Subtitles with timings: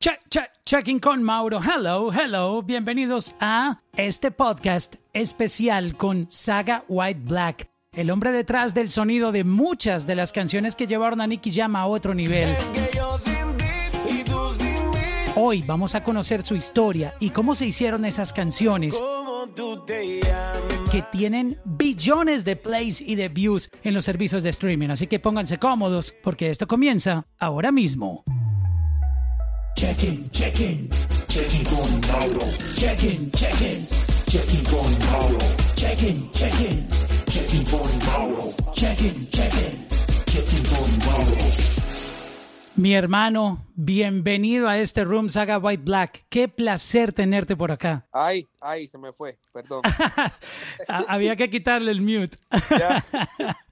[0.00, 1.58] Check, check, checking con Mauro.
[1.60, 2.62] Hello, hello.
[2.62, 9.42] Bienvenidos a este podcast especial con Saga White Black, el hombre detrás del sonido de
[9.42, 12.48] muchas de las canciones que llevaron a Nicky Jam a otro nivel.
[15.34, 19.02] Hoy vamos a conocer su historia y cómo se hicieron esas canciones
[20.92, 24.90] que tienen billones de plays y de views en los servicios de streaming.
[24.90, 28.22] Así que pónganse cómodos porque esto comienza ahora mismo.
[29.78, 30.88] Check-in, check-in,
[31.28, 32.46] check-in con Mauro.
[32.74, 33.86] Check-in, check-in,
[34.26, 35.38] check-in con Mauro.
[35.76, 36.88] Check-in, check-in,
[37.28, 38.42] check-in con Mauro.
[38.74, 39.86] Check-in, check-in,
[40.26, 41.36] check-in con Mauro.
[42.74, 46.24] Mi hermano, bienvenido a este Room Saga White Black.
[46.28, 48.04] Qué placer tenerte por acá.
[48.12, 49.82] Ay, ay, se me fue, perdón.
[50.88, 52.36] Había que quitarle el mute.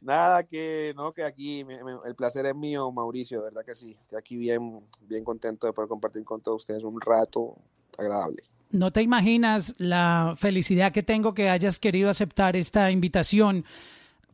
[0.00, 1.64] Nada, que no, que aquí
[2.04, 3.96] el placer es mío, Mauricio, verdad que sí.
[4.00, 7.56] Estoy aquí bien, bien contento de poder compartir con todos ustedes un rato
[7.96, 8.42] agradable.
[8.70, 13.64] No te imaginas la felicidad que tengo que hayas querido aceptar esta invitación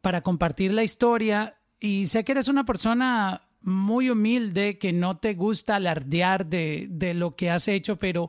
[0.03, 1.57] para compartir la historia.
[1.81, 7.15] Y sé que eres una persona muy humilde, que no te gusta alardear de, de
[7.15, 8.29] lo que has hecho, pero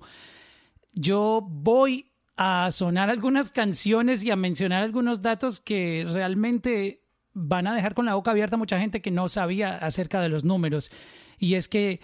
[0.93, 7.04] yo voy a sonar algunas canciones y a mencionar algunos datos que realmente
[7.35, 10.43] van a dejar con la boca abierta mucha gente que no sabía acerca de los
[10.43, 10.89] números.
[11.37, 11.99] Y es que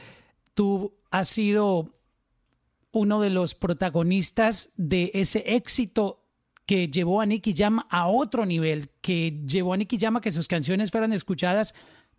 [0.54, 1.96] tú has sido
[2.92, 6.28] uno de los protagonistas de ese éxito
[6.66, 10.32] que llevó a Nicky Jam a otro nivel, que llevó a Nicky Jam a que
[10.32, 11.74] sus canciones fueran escuchadas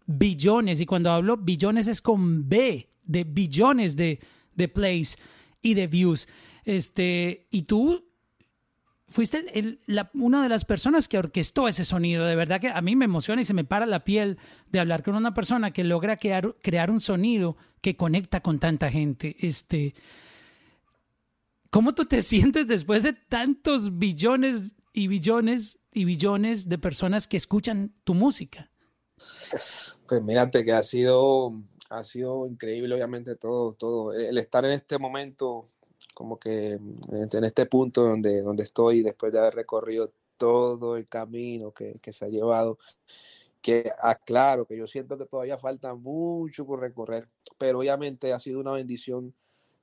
[0.06, 0.80] billones.
[0.80, 4.20] Y cuando hablo billones es con B, de billones de,
[4.54, 5.18] de plays
[5.60, 6.28] y de views.
[6.64, 8.11] Este, y tú
[9.12, 9.78] fuiste
[10.14, 12.24] una de las personas que orquestó ese sonido.
[12.24, 14.38] De verdad que a mí me emociona y se me para la piel
[14.70, 19.36] de hablar con una persona que logra crear, un sonido que conecta con tanta gente.
[19.38, 19.94] Este,
[21.70, 27.36] ¿Cómo tú te sientes después de tantos billones y billones y billones de personas que
[27.36, 28.70] escuchan tu música?
[29.16, 31.52] Pues mírate que ha sido,
[31.90, 34.12] ha sido increíble, obviamente, todo, todo.
[34.12, 35.68] El estar en este momento
[36.14, 41.72] como que en este punto donde, donde estoy, después de haber recorrido todo el camino
[41.72, 42.78] que, que se ha llevado,
[43.60, 47.28] que aclaro que yo siento que todavía falta mucho por recorrer,
[47.58, 49.34] pero obviamente ha sido una bendición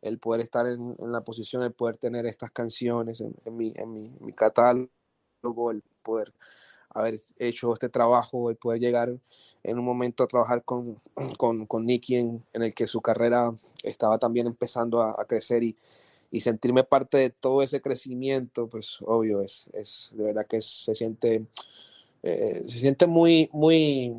[0.02, 3.74] el poder estar en, en la posición, el poder tener estas canciones en, en, mi,
[3.76, 4.90] en mi, mi, catálogo,
[5.72, 6.34] el poder
[6.90, 9.18] haber hecho este trabajo, el poder llegar
[9.64, 11.02] en un momento a trabajar con,
[11.38, 13.54] con, con Nicky en, en, el que su carrera
[13.84, 15.78] estaba también empezando a, a crecer y,
[16.32, 20.94] y sentirme parte de todo ese crecimiento, pues obvio, es, es de verdad que se
[20.94, 21.46] siente,
[22.24, 24.16] eh, se siente muy, muy,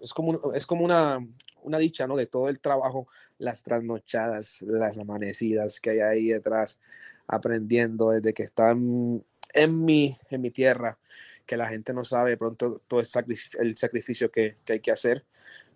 [0.00, 1.18] es como, es como una,
[1.62, 2.16] una dicha, ¿no?
[2.16, 3.08] De todo el trabajo,
[3.38, 6.78] las trasnochadas, las amanecidas que hay ahí detrás,
[7.26, 9.24] aprendiendo desde que están
[9.54, 10.98] en mi, en mi tierra,
[11.44, 14.92] que la gente no sabe pronto todo el sacrificio, el sacrificio que, que hay que
[14.92, 15.24] hacer,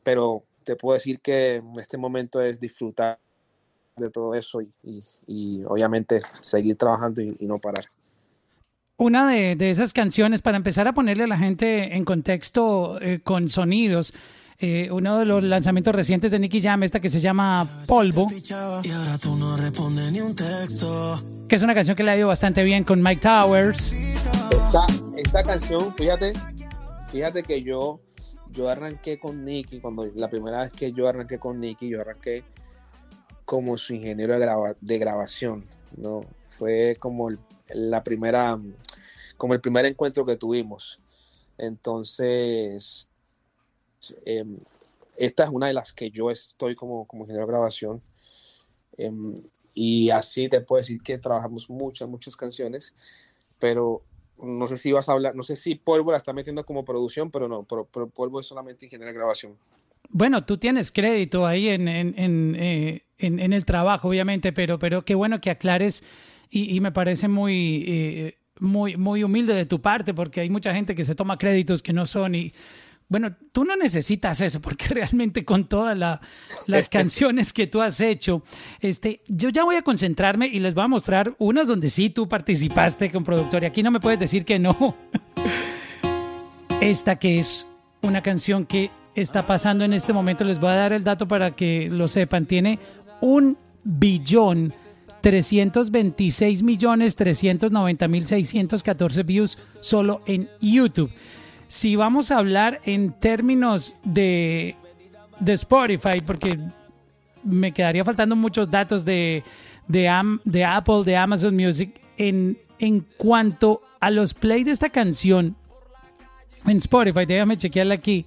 [0.04, 3.18] pero te puedo decir que este momento es disfrutar
[3.96, 7.84] de todo eso y, y, obviamente seguir trabajando y, y no parar.
[8.98, 13.20] Una de, de, esas canciones, para empezar a ponerle a la gente en contexto eh,
[13.22, 14.14] con sonidos,
[14.58, 18.26] eh, uno de los lanzamientos recientes de Nicky Jam, esta que se llama Polvo,
[21.48, 23.92] que es una canción que le ha ido bastante bien con Mike Towers.
[23.92, 24.86] Esta,
[25.16, 26.32] esta canción, fíjate,
[27.10, 28.00] fíjate que yo,
[28.52, 32.42] yo arranqué con Nicky, cuando la primera vez que yo arranqué con Nicky, yo arranqué
[33.46, 35.64] como su ingeniero de, de grabación,
[35.96, 36.22] ¿no?
[36.58, 38.58] Fue como el, la primera,
[39.38, 41.00] como el primer encuentro que tuvimos.
[41.56, 43.10] Entonces,
[44.26, 44.44] eh,
[45.16, 48.02] esta es una de las que yo estoy como, como ingeniero de grabación.
[48.98, 49.10] Eh,
[49.74, 52.94] y así te puedo decir que trabajamos muchas, muchas canciones,
[53.58, 54.02] pero
[54.38, 57.30] no sé si vas a hablar, no sé si Polvo la está metiendo como producción,
[57.30, 59.56] pero no, pero, pero Polvo es solamente ingeniero de grabación.
[60.10, 64.78] Bueno, tú tienes crédito ahí en, en, en, eh, en, en el trabajo, obviamente, pero,
[64.78, 66.04] pero qué bueno que aclares
[66.50, 70.74] y, y me parece muy, eh, muy, muy humilde de tu parte porque hay mucha
[70.74, 72.52] gente que se toma créditos que no son y
[73.08, 76.20] bueno, tú no necesitas eso porque realmente con todas la,
[76.66, 78.42] las canciones que tú has hecho,
[78.80, 82.28] este, yo ya voy a concentrarme y les voy a mostrar unas donde sí tú
[82.28, 84.96] participaste con productor y aquí no me puedes decir que no.
[86.80, 87.66] Esta que es
[88.02, 91.52] una canción que está pasando en este momento, les voy a dar el dato para
[91.52, 92.78] que lo sepan, tiene
[93.20, 94.74] un billón
[95.22, 101.10] 326 millones 390 mil 614 views solo en YouTube.
[101.66, 104.76] Si vamos a hablar en términos de,
[105.40, 106.58] de Spotify, porque
[107.42, 109.42] me quedaría faltando muchos datos de,
[109.88, 112.00] de, Apple, de Amazon Music.
[112.18, 115.56] En, en cuanto a los play de esta canción
[116.66, 118.26] en Spotify, déjame chequearla aquí.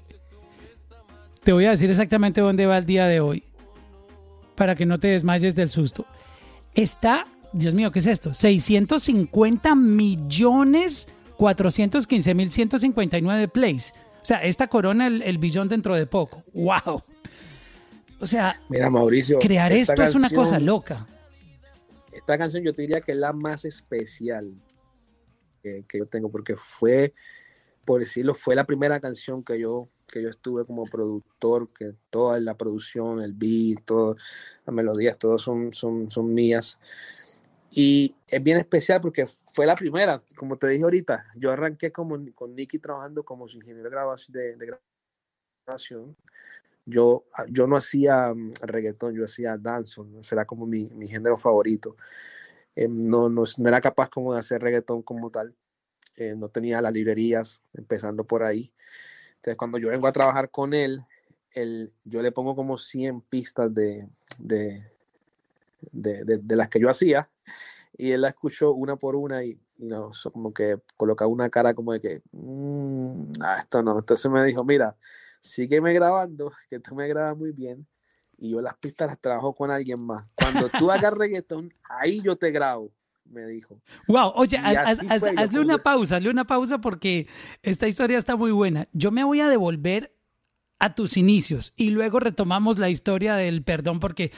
[1.43, 3.43] Te voy a decir exactamente dónde va el día de hoy.
[4.55, 6.05] Para que no te desmayes del susto.
[6.75, 8.33] Está, Dios mío, ¿qué es esto?
[8.33, 11.07] 650 millones
[11.37, 13.93] 415 mil 159 plays.
[14.21, 16.43] O sea, esta corona el, billón dentro de poco.
[16.53, 17.01] ¡Wow!
[18.19, 21.07] O sea, Mira, Mauricio, crear esto es una cosa loca.
[22.11, 24.53] Esta canción yo te diría que es la más especial
[25.63, 27.13] que, que yo tengo, porque fue,
[27.89, 32.39] por decirlo, fue la primera canción que yo que yo estuve como productor, que toda
[32.39, 34.23] la producción, el beat, todas
[34.63, 36.77] las melodías, todas son, son, son mías.
[37.71, 42.15] Y es bien especial porque fue la primera, como te dije ahorita, yo arranqué como,
[42.35, 43.89] con Nicky trabajando como ingeniero
[44.27, 44.77] de, de
[45.65, 46.15] grabación.
[46.85, 51.95] Yo, yo no hacía mm, reggaetón, yo hacía dancehall, será como mi, mi género favorito.
[52.75, 55.55] Eh, no, no, no, era capaz como de hacer reggaetón como tal.
[56.19, 58.73] Eh, no tenía las librerías, empezando por ahí.
[59.37, 61.01] Entonces, cuando yo vengo a trabajar con él,
[61.51, 64.05] él yo le pongo como 100 pistas de,
[64.37, 64.83] de,
[65.93, 67.29] de, las que yo hacía
[67.97, 71.93] y él la escuchó una por una y, no, como que colocaba una cara como
[71.93, 73.97] de que, mmm, esto no.
[73.97, 74.97] Entonces me dijo, mira,
[75.39, 77.87] sígueme grabando, que tú me grabas muy bien
[78.37, 80.27] y yo las pistas las trabajo con alguien más.
[80.35, 82.91] Cuando tú hagas reggaetón, ahí yo te grabo
[83.29, 83.81] me dijo.
[84.07, 87.27] Wow, oye, hazle una pausa, hazle una pausa porque
[87.63, 88.87] esta historia está muy buena.
[88.93, 90.13] Yo me voy a devolver
[90.79, 94.31] a tus inicios y luego retomamos la historia del perdón porque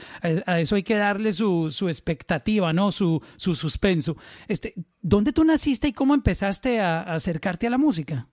[0.46, 2.90] a eso hay que darle su, su expectativa, ¿no?
[2.90, 4.16] Su, su suspenso.
[4.48, 8.28] Este, ¿Dónde tú naciste y cómo empezaste a, acercarte a la música?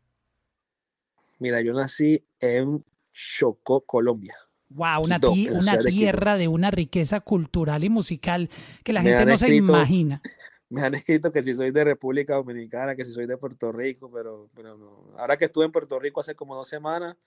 [1.37, 4.35] Mira, yo nací en Chocó, Colombia.
[4.69, 5.19] Wow, una,
[5.51, 8.49] una tierra de una riqueza cultural y musical
[8.83, 10.21] que la gente no se imagina.
[10.69, 14.11] Me han escrito que si soy de República Dominicana, que si soy de Puerto Rico,
[14.11, 15.15] pero, pero no.
[15.17, 17.17] Ahora que estuve en Puerto Rico hace como dos semanas,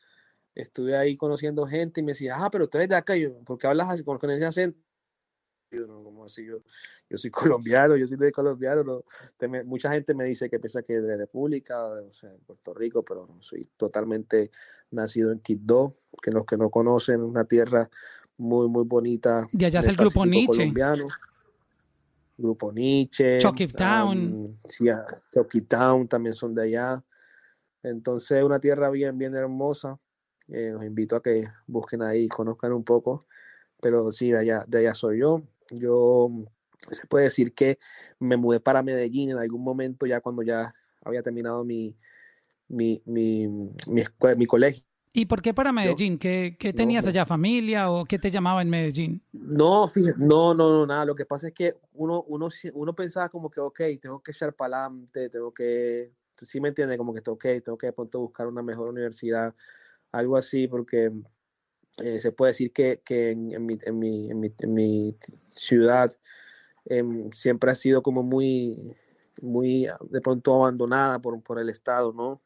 [0.55, 3.59] estuve ahí conociendo gente y me decía, ah, pero tú eres de acá, yo, ¿por
[3.59, 4.79] qué hablas así con, ese acento?
[5.73, 6.59] Yo, no, como así, yo,
[7.09, 7.31] yo soy
[7.61, 9.05] colombiano, yo soy de colombiano, no.
[9.65, 13.27] mucha gente me dice que piensa que es de República, o sea, Puerto Rico, pero
[13.27, 14.51] no, soy totalmente
[14.91, 17.89] nacido en Quito, que los que no conocen, una tierra
[18.37, 19.49] muy, muy bonita.
[19.53, 20.59] De allá es el grupo Nietzsche.
[20.59, 21.07] Colombiano.
[22.37, 23.39] Grupo Nietzsche.
[23.39, 24.59] Chucky Town.
[24.69, 24.87] sí,
[25.33, 27.05] Chucky Town también son de allá.
[27.83, 29.99] Entonces, una tierra bien, bien hermosa.
[30.49, 33.27] Eh, los invito a que busquen ahí, conozcan un poco.
[33.81, 35.43] Pero sí, de allá, de allá soy yo.
[35.73, 36.29] Yo
[36.91, 37.79] se puede decir que
[38.19, 40.75] me mudé para Medellín en algún momento, ya cuando ya
[41.05, 41.97] había terminado mi,
[42.69, 44.03] mi, mi, mi,
[44.37, 44.85] mi colegio.
[45.15, 46.17] ¿Y por qué para Medellín?
[46.17, 49.23] ¿Qué, qué tenías allá, familia o qué te llamaba en Medellín?
[49.33, 51.05] No, fíjate, no, no, no, nada.
[51.05, 54.55] Lo que pasa es que uno, uno, uno pensaba como que, ok, tengo que echar
[54.55, 56.13] para adelante, tengo que,
[56.47, 59.55] sí me entiendes, como que, ok, tengo que de pronto buscar una mejor universidad,
[60.13, 61.13] algo así, porque
[61.99, 65.17] eh, se puede decir que, que en, en, mi, en, mi, en, mi,
[65.51, 66.11] ciudad
[66.87, 68.97] em, siempre ha sido como muy,
[69.41, 72.43] muy de pronto abandonada por, por el Estado, ¿no?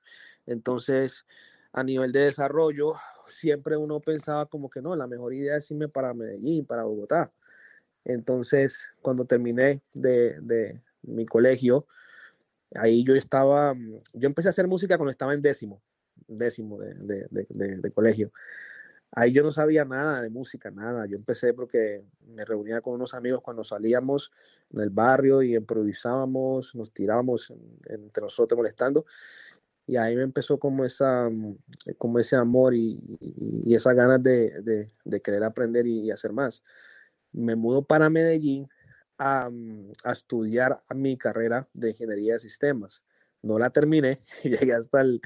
[0.47, 1.27] Entonces,
[1.73, 2.95] a nivel de desarrollo,
[3.27, 7.33] siempre uno pensaba como que no, la mejor idea es irme para Medellín, para Bogotá.
[8.05, 11.87] Entonces, cuando terminé de, de mi colegio,
[12.75, 13.75] ahí yo estaba,
[14.13, 15.83] yo empecé a hacer música cuando estaba en décimo,
[16.27, 18.33] décimo de, de, de, colegio.
[19.13, 21.07] Ahí yo no sabía nada de música, nada.
[21.07, 24.31] Yo empecé porque me reunía con unos amigos cuando salíamos
[24.71, 27.53] en el barrio y improvisábamos, nos tirábamos
[27.87, 29.07] entre nosotros molestando
[29.87, 31.57] y ahí me empezó como esa mm,
[31.97, 36.63] como ese amor y, y, esas ganas de, de, querer aprender y, hacer más.
[37.33, 38.69] Me mudo para Medellín
[39.19, 43.05] a, mm, a, estudiar mi carrera de ingeniería de sistemas.
[43.43, 45.21] No la terminé, llegué hasta el,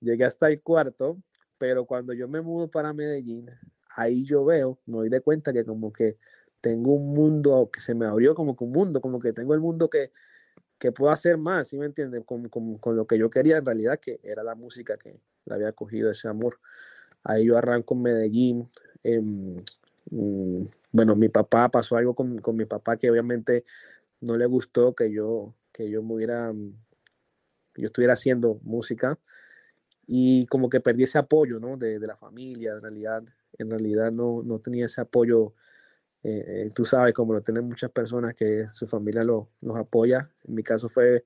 [0.00, 1.18] llegué hasta el cuarto,
[1.62, 3.48] pero cuando yo me mudo para Medellín,
[3.94, 6.18] ahí yo veo, me doy de cuenta que como que
[6.60, 9.60] tengo un mundo que se me abrió como que un mundo, como que tengo el
[9.60, 10.10] mundo que,
[10.76, 12.24] que puedo hacer más, ¿sí me entienden?
[12.24, 15.54] Con, con, con, lo que yo quería en realidad, que era la música que le
[15.54, 16.58] había cogido ese amor.
[17.22, 18.68] Ahí yo arranco en Medellín.
[19.04, 19.56] Em,
[20.10, 23.62] mm, bueno, mi papá, pasó algo con, con, mi papá que obviamente
[24.20, 26.52] no le gustó que yo, que yo me hubiera,
[27.76, 29.16] yo estuviera haciendo música
[30.06, 31.76] y como que perdí ese apoyo, ¿no?
[31.76, 33.22] De, de la familia, en realidad,
[33.58, 35.54] en realidad no, no tenía ese apoyo
[36.24, 40.54] eh, tú sabes, como lo tienen muchas personas que su familia lo, los apoya, en
[40.54, 41.24] mi caso fue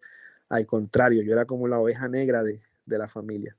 [0.48, 3.56] al contrario, yo era como la oveja negra de, de la familia.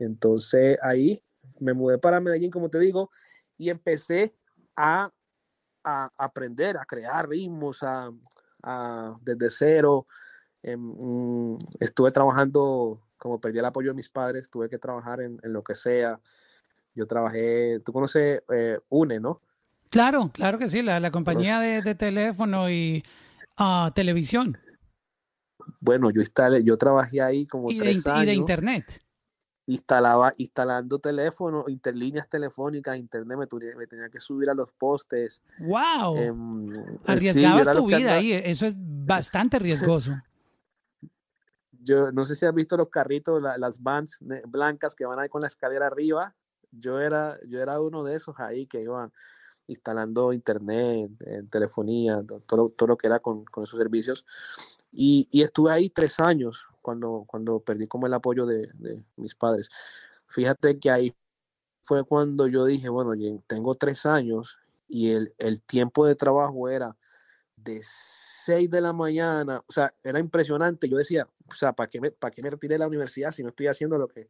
[0.00, 1.22] Entonces ahí
[1.60, 3.10] me mudé para Medellín, como te digo,
[3.56, 4.34] y empecé
[4.74, 5.12] a
[5.84, 8.10] a aprender, a crear ritmos, a,
[9.22, 10.06] desde cero.
[10.62, 15.62] Em, estuve trabajando, como perdí el apoyo de mis padres, tuve que trabajar en, lo
[15.62, 16.20] que sea.
[16.94, 19.40] Yo trabajé, tú conoces eh, UNE, ¿no?
[19.90, 23.02] Claro, claro que sí, la, compañía de, teléfono y
[23.58, 24.58] uh, televisión.
[25.80, 28.22] Bueno, yo instalé, yo trabajé ahí como y tres de, años.
[28.22, 29.04] Y de internet.
[29.66, 33.46] Instalaba, instalando teléfonos, interlíneas telefónicas, internet, me,
[33.76, 35.42] me, tenía que subir a los postes.
[35.58, 36.16] ¡Wow!
[36.16, 40.12] Em, eh, Arriesgabas tu vida ahí, eso es bastante riesgoso.
[41.80, 45.40] Yo no sé si has visto los carritos, las vans blancas que van ahí con
[45.40, 46.34] la escalera arriba.
[46.70, 49.12] Yo era, yo era uno de esos ahí que iban
[49.66, 51.10] instalando internet,
[51.50, 54.24] telefonía, todo, todo lo que era con, con esos servicios.
[54.90, 59.34] Y, y, estuve ahí tres años cuando, cuando perdí como el apoyo de, de, mis
[59.34, 59.68] padres.
[60.26, 61.14] Fíjate que ahí
[61.82, 63.12] fue cuando yo dije, bueno,
[63.46, 64.58] tengo tres años
[64.88, 66.96] y el, el tiempo de trabajo era
[67.56, 67.82] de
[68.48, 70.88] seis de la mañana, o sea, era impresionante.
[70.88, 73.42] Yo decía, o sea, ¿para qué me, para qué me retiré de la universidad si
[73.42, 74.26] no estoy haciendo lo que,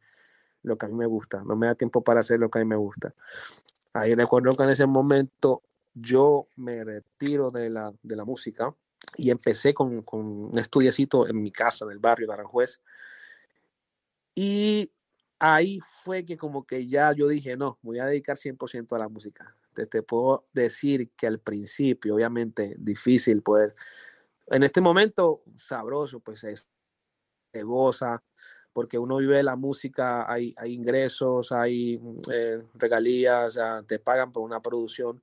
[0.61, 1.41] lo que a mí me gusta?
[1.45, 3.13] No me da tiempo para hacer lo que a mí me gusta.
[3.93, 5.61] Ahí recuerdo que en ese momento
[5.93, 8.75] yo me retiro de la, de la música
[9.15, 10.19] y empecé con, con,
[10.51, 12.81] un estudiecito en mi casa, en el barrio de Aranjuez.
[14.35, 14.91] Y
[15.39, 19.07] ahí fue que como que ya yo dije, no, voy a dedicar 100% a la
[19.07, 19.55] música.
[19.73, 23.71] Te, te, puedo decir que al principio, obviamente, difícil poder,
[24.51, 26.67] en este momento, sabroso, pues es,
[27.51, 28.21] se goza,
[28.73, 31.99] porque uno vive la música, hay, hay ingresos, hay
[32.31, 35.21] eh, regalías, te pagan por una producción,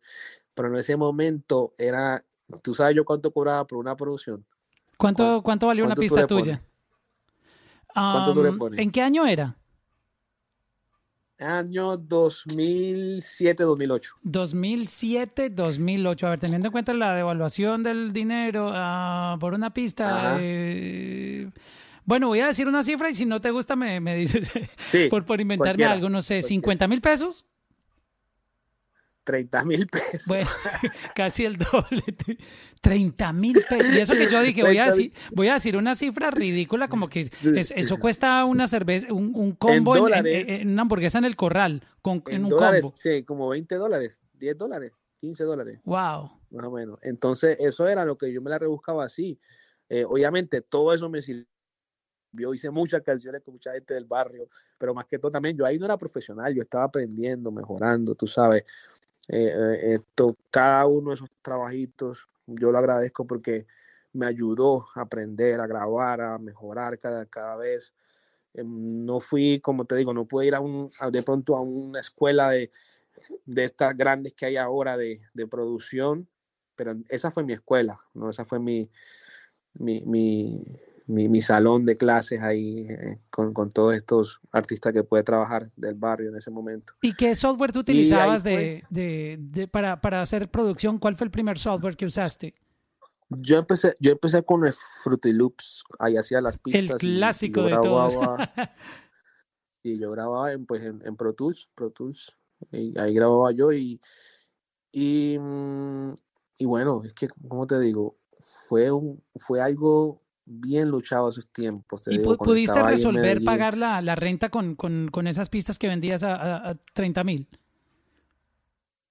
[0.54, 2.25] pero en ese momento era,
[2.62, 4.45] ¿tú sabes yo cuánto cobraba por una producción?
[4.97, 6.59] ¿Cuánto, cuánto valió una pista tuya?
[7.95, 8.80] ¿Cuánto tú le pones?
[8.80, 9.56] ¿En qué año era?
[11.38, 14.14] Año 2007-2008.
[14.25, 16.25] 2007-2008.
[16.25, 21.50] A ver, teniendo en cuenta la devaluación del dinero uh, por una pista, eh,
[22.05, 24.50] bueno, voy a decir una cifra y si no te gusta me, me dices
[25.11, 27.47] por, por inventarme algo, no sé, 50 mil pesos.
[29.26, 30.26] 30 mil pesos.
[30.26, 30.49] Bueno,
[31.14, 32.02] casi el doble.
[32.80, 33.92] 30 mil pesos.
[33.95, 37.09] Y eso que yo dije, voy a decir, voy a decir una cifra ridícula, como
[37.09, 42.45] que eso cuesta una cerveza, un, combo en, una hamburguesa en el corral, con, en,
[42.45, 42.92] un combo.
[42.95, 45.80] Sí, como 20 dólares, 10 dólares, 15 dólares.
[45.85, 46.30] Wow.
[46.52, 46.99] Más o menos.
[47.02, 49.38] Entonces, eso era lo que yo me la rebuscaba así.
[49.88, 51.47] Eh, obviamente, todo eso me sirvió
[52.33, 55.64] yo hice muchas canciones con mucha gente del barrio, pero más que todo también, yo
[55.64, 58.64] ahí no era profesional, yo estaba aprendiendo, mejorando, tú sabes.
[59.28, 63.66] Eh, eh, esto, cada uno de esos trabajitos, yo lo agradezco porque
[64.12, 67.92] me ayudó a aprender, a grabar, a mejorar cada, cada vez.
[68.54, 72.00] Em, no fui, como te digo, no pude ir a un, de pronto a una
[72.00, 72.71] escuela de,
[73.45, 76.28] de estas grandes que hay ahora de, de, producción,
[76.75, 78.30] pero esa fue mi escuela, ¿no?
[78.30, 78.88] Esa fue mi,
[79.75, 80.62] mi, mi,
[81.06, 85.94] mi, salón de clases ahí eh, con, con, todos estos artistas que puede trabajar del
[85.94, 86.94] barrio en ese momento.
[87.00, 90.98] ¿Y qué software tú utilizabas de, de, de, para, para, hacer producción?
[90.98, 92.54] ¿Cuál fue el primer software que usaste?
[93.28, 96.82] Yo empecé, yo empecé con el Fruity Loops, ahí hacía las pistas.
[96.82, 98.16] El clásico de todos.
[99.82, 102.36] y yo grababa en, pues, en, Pro Tools, Pro Tools,
[102.72, 104.00] y ahí grababa yo y,
[104.92, 106.14] y, mm,
[106.58, 112.03] y bueno, es que, como te digo, fue, un, fue algo bien luchado esos tiempos.
[112.07, 116.69] ¿Y pudiste resolver pagar la, la renta con, con, con, esas pistas que vendías a,
[116.69, 117.49] a, 30 mil?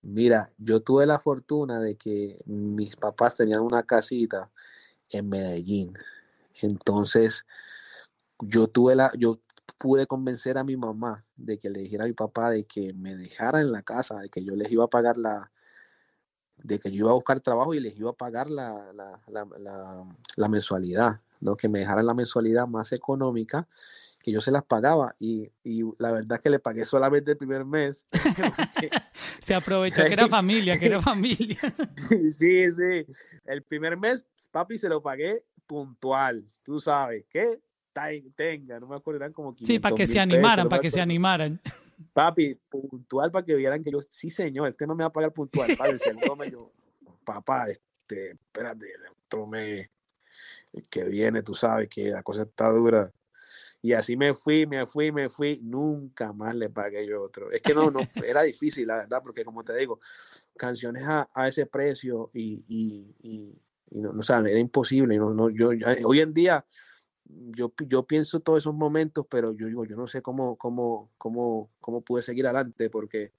[0.01, 4.49] Mira, yo tuve la fortuna de que mis papás tenían una casita
[5.09, 5.93] en Medellín.
[6.61, 7.45] Entonces,
[8.39, 9.39] yo tuve la, yo
[9.77, 13.15] pude convencer a mi mamá de que le dijera a mi papá de que me
[13.15, 15.51] dejara en la casa, de que yo les iba a pagar la,
[16.57, 20.05] de que yo iba a buscar trabajo y les iba a pagar la, la, la,
[20.37, 21.19] la mensualidad.
[21.39, 21.55] ¿No?
[21.55, 23.67] que me dejaran la mensualidad más económica,
[24.21, 27.63] que yo se las pagaba y, y la verdad que le pagué solamente el primer
[27.63, 28.07] mes.
[29.39, 31.59] se aprovechó que era familia, que era familia.
[32.31, 33.05] sí, sí,
[33.45, 37.59] el primer mes, papi, se lo pagué puntual, tú sabes, ¿qué?
[38.35, 40.99] tenga, no me acuerdo, eran como 500 Sí, para que se animaran, para que se
[40.99, 41.61] animaran.
[42.13, 45.31] Papi, puntual para que vieran que yo, sí señor, este no me va a pagar
[45.31, 46.71] puntual, padre, el yo,
[47.23, 48.87] papá, este, espérate,
[49.25, 49.47] otro
[50.73, 53.11] me, que viene, tú sabes que la cosa está dura.
[53.81, 57.51] Y así me fui, me fui, me fui, nunca más le pagué yo otro.
[57.51, 59.99] Es que no, no, era difícil, la verdad, porque como te digo,
[60.57, 65.17] canciones a, a ese precio y, y, y, no, no saben, era imposible.
[65.17, 65.69] No, no, yo,
[66.03, 66.65] hoy en día,
[67.25, 71.69] yo, yo pienso todos esos momentos, pero yo digo, yo no sé cómo, cómo, cómo,
[71.79, 73.33] cómo pude seguir adelante, porque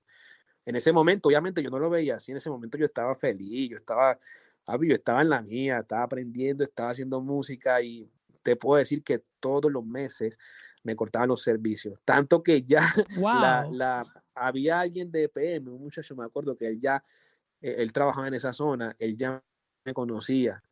[0.65, 3.71] en ese momento, obviamente yo no lo veía así, en ese momento yo estaba feliz,
[3.71, 4.19] yo estaba,
[4.67, 8.11] yo estaba en la mía, estaba aprendiendo, estaba haciendo música y
[8.43, 10.39] te puedo decir que todos los meses
[10.83, 11.99] me cortaban los servicios.
[12.05, 12.83] Tanto que ya
[13.73, 14.05] la,
[14.35, 17.03] había alguien de EPM, un muchacho, me acuerdo que él ya,
[17.61, 19.43] eh, él trabajaba en esa zona, él ya
[19.85, 20.63] me conocía.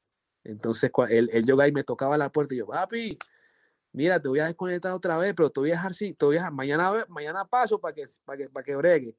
[0.44, 3.18] Entonces, él, él llegaba y me tocaba la puerta y yo, papi,
[3.92, 6.36] mira, te voy a desconectar otra vez, pero te voy a dejar, sí, te voy
[6.36, 9.16] a mañana, mañana paso para que, para que, para que bregue.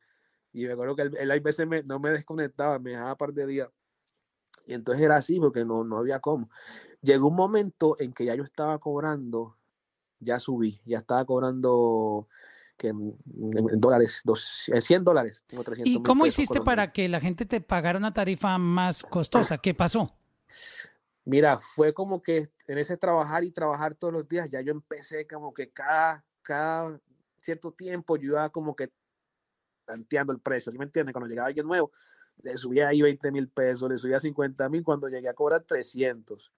[0.53, 3.48] Y me acuerdo que él, él a veces no me desconectaba, me dejaba par de
[3.48, 3.70] días.
[4.65, 6.50] Y entonces era así porque no, no había cómo.
[7.01, 9.57] Llegó un momento en que ya yo estaba cobrando,
[10.19, 12.27] ya subí, ya estaba cobrando
[12.77, 13.17] que en,
[13.79, 15.43] dólares, dos, 100 dólares.
[15.48, 19.57] Tengo 300 ¿Y cómo hiciste para que la gente te pagara una tarifa más costosa?
[19.57, 20.13] ¿Qué pasó?
[21.24, 25.25] Mira, fue como que en ese trabajar y trabajar todos los días, ya yo empecé
[25.25, 27.00] como que cada, cada
[27.41, 28.91] cierto tiempo yo iba como que
[29.86, 31.13] tanteando el precio, ¿sí me entiendes?
[31.13, 31.91] Cuando llegaba alguien nuevo,
[32.44, 36.51] le subía ahí 20 mil pesos, le subía 50 mil, cuando llegué a cobrar 300.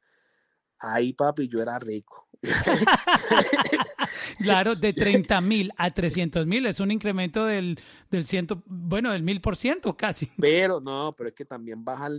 [0.80, 2.28] Ahí, papi, yo era rico.
[4.40, 7.80] claro, de 30 mil a 300 mil es un incremento del,
[8.12, 10.32] del ciento, bueno, del mil por ciento casi.
[10.40, 12.10] Pero no, pero es que también baja,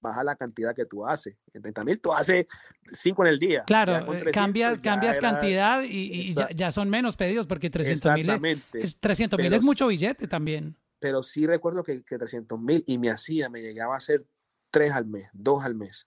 [0.00, 1.36] baja la cantidad que tú haces.
[1.52, 2.46] En 30 mil tú haces
[2.92, 3.64] 5 en el día.
[3.64, 9.40] Claro, eh, cambias, cambias cantidad y, ya, son menos pedidos porque 300 mil es, 300
[9.40, 13.48] mil es mucho billete también pero sí recuerdo que, que 300 mil y me hacía,
[13.48, 14.26] me llegaba a hacer
[14.70, 16.06] tres al mes, dos al mes.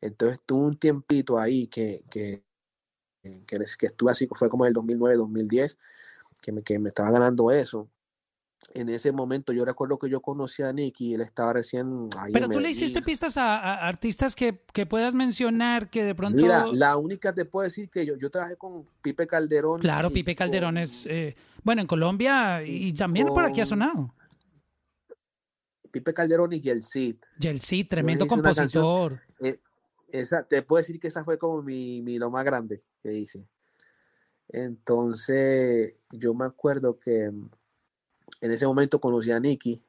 [0.00, 2.42] Entonces tuve un tiempito ahí que, que,
[3.22, 5.78] que, que estuve así, fue como el 2009, 2010,
[6.42, 7.88] que me, que me estaba ganando eso.
[8.74, 12.32] En ese momento yo recuerdo que yo conocí a Nicky, él estaba recién ahí.
[12.32, 16.40] Pero tú le hiciste pistas a, artistas que, que, puedas mencionar que de pronto.
[16.40, 19.80] Mira, la única te puedo decir que yo, yo trabajé con Pipe Calderón.
[19.80, 24.14] Claro, Pipe Calderón es, eh, bueno, en Colombia y, también por aquí ha sonado.
[25.96, 27.16] Pipe Calderón y Yelcid.
[27.38, 29.20] Yelcid, tremendo compositor.
[29.40, 29.60] Eh,
[30.08, 33.46] esa, te puedo decir que esa fue como mi, mi lo más grande que hice.
[34.48, 37.50] Entonces, yo me acuerdo que en
[38.50, 39.82] ese momento conocí a Nicky.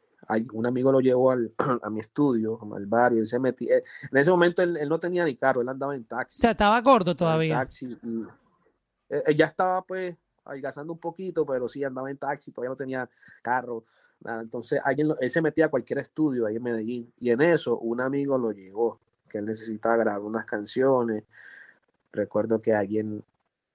[0.54, 3.20] Un amigo lo llevó al, a mi estudio, al barrio.
[3.20, 3.78] Él se metía.
[3.78, 6.39] Eh, en ese momento él, no tenía ni carro, él andaba en taxi.
[6.39, 7.56] O sea, estaba gordo todavía.
[7.56, 7.98] Taxi
[9.10, 13.10] eh, ya estaba pues adelgazando un poquito, pero sí andaba en taxi, todavía no tenía
[13.41, 13.83] carro.
[14.25, 18.01] Entonces, alguien, él se metía a cualquier estudio ahí en Medellín y en eso un
[18.01, 21.23] amigo lo llegó, que él necesitaba grabar unas canciones.
[22.12, 23.23] Recuerdo que alguien,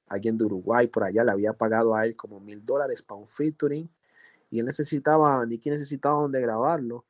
[0.08, 3.26] alguien de Uruguay por allá le había pagado a él como mil dólares para un
[3.28, 3.88] featuring
[4.50, 7.06] y él necesitaba, Nicky necesitaba donde grabarlo.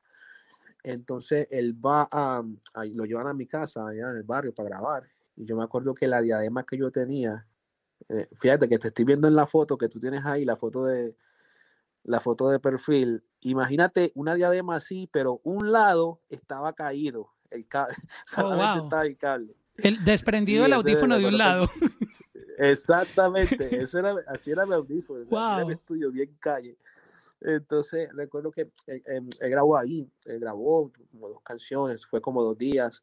[0.85, 2.43] Entonces él va a,
[2.93, 5.09] lo llevan a mi casa allá en el barrio para grabar.
[5.37, 7.45] Y yo me acuerdo que la diadema que yo tenía,
[8.09, 10.85] eh, fíjate que te estoy viendo en la foto que tú tienes ahí, la foto
[10.85, 11.15] de,
[12.05, 17.97] la foto de perfil, imagínate una diadema así, pero un lado estaba caído, el cable,
[18.39, 19.55] oh, estaba el cable.
[19.77, 21.69] El desprendido del audífono de un lado.
[22.59, 26.77] Exactamente, eso era, así era el audífono, así era mi estudio, bien calle.
[27.41, 32.57] Entonces, recuerdo que él, él, grabó ahí, él grabó como dos canciones, fue como dos
[32.57, 33.03] días,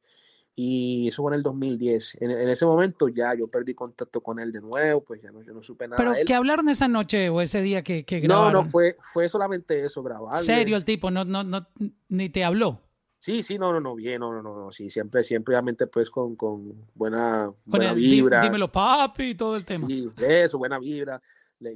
[0.62, 2.18] y eso fue en el 2010.
[2.20, 5.54] En, ese momento ya yo perdí contacto con él de nuevo, pues ya no, yo
[5.54, 5.96] no supe nada.
[5.96, 8.52] ¿Pero qué hablaron esa noche o ese día que, que grabaron?
[8.52, 10.44] No, no, fue, fue solamente eso, grabar.
[10.44, 11.12] ¿Serio el tipo?
[11.12, 11.66] No, no, no,
[12.10, 12.82] ni te habló.
[13.20, 16.36] Sí, sí, no, no, no, bien, no, no, no, sí, siempre, siempre, obviamente, pues con,
[16.36, 18.42] con buena, buena vibra.
[18.42, 19.88] dímelo, papi, y todo el tema.
[19.88, 21.22] Sí, eso, buena vibra.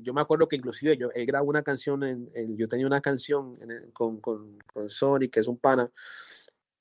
[0.01, 3.55] Yo me acuerdo que inclusive yo él grabó una canción, en, yo tenía una canción
[3.93, 5.89] con, con, con Sony, que es un pana,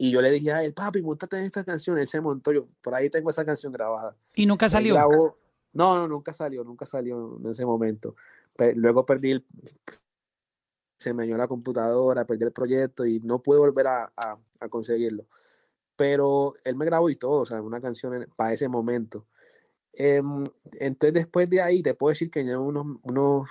[0.03, 1.97] y yo le dije a él, papi, montate canción.
[1.97, 4.17] Él se montó, yo por ahí tengo esa canción grabada.
[4.35, 4.97] ¿Y nunca salió?
[5.75, 8.17] no, no, nunca salió, nunca salió en ese momento.
[8.75, 9.47] luego perdí el,
[10.99, 15.25] se me dañó la computadora, perdí el proyecto y no pude volver a, a, conseguirlo.
[15.95, 19.25] Pero él me grabó y todo, o sea, una canción para ese momento.
[19.93, 20.43] Em,
[20.81, 23.49] entonces, después de ahí, te puedo decir que ya unos, unos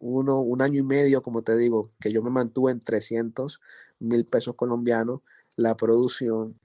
[0.00, 3.58] uno, un año y medio, como te digo, que yo me mantuve en 300
[4.00, 5.22] mil pesos colombianos
[5.56, 6.58] la producción.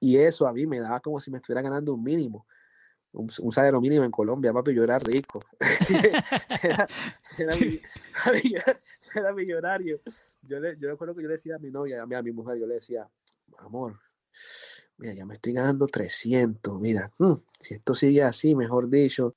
[0.00, 2.46] Y eso a mí me daba como si me estuviera ganando un mínimo,
[3.12, 5.40] un, salario mínimo en Colombia, papi, yo era rico.
[6.68, 6.86] era,
[7.38, 10.00] era, millonario.
[10.42, 12.32] Yo, le, yo recuerdo que yo le decía a mi novia, a mi, a mi
[12.32, 13.08] mujer, yo le decía,
[13.58, 13.98] amor,
[14.98, 19.34] mira, ya me estoy ganando 300, mira, mm, si esto sigue así, mejor dicho.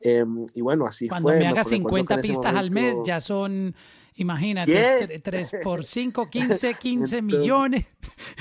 [0.00, 1.38] Em, y bueno, así Cuando fue.
[1.38, 3.74] me haga 50 pistas al mes, ya son
[4.16, 7.86] Imagínate, 3 por 5, 15, 15 millones.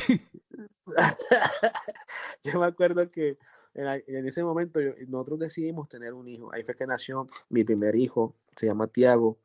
[2.43, 3.37] yo me acuerdo que
[3.73, 6.53] en, ese momento nosotros decidimos tener un hijo.
[6.53, 9.39] Ahí fue que nació mi primer hijo, se llama Tiago.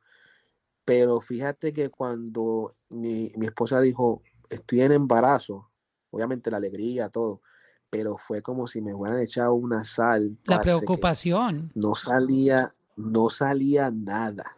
[0.85, 5.71] Pero fíjate que cuando mi, mi esposa dijo, estoy en embarazo,
[6.11, 7.43] obviamente la alegría, todo,
[7.91, 10.39] pero fue como si me hubieran echado una sal.
[10.45, 11.73] La preocupación.
[11.75, 14.57] No salía, no salía nada.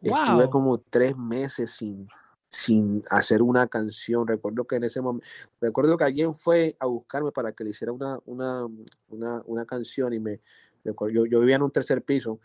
[0.00, 2.08] Estuve como tres meses sin,
[2.48, 4.26] sin hacer una canción.
[4.26, 5.26] Recuerdo que en ese momento,
[5.60, 8.66] recuerdo que alguien fue a buscarme para que le hiciera una, una,
[9.08, 10.40] una, una canción y me,
[10.84, 12.38] yo, yo, vivía en un tercer piso.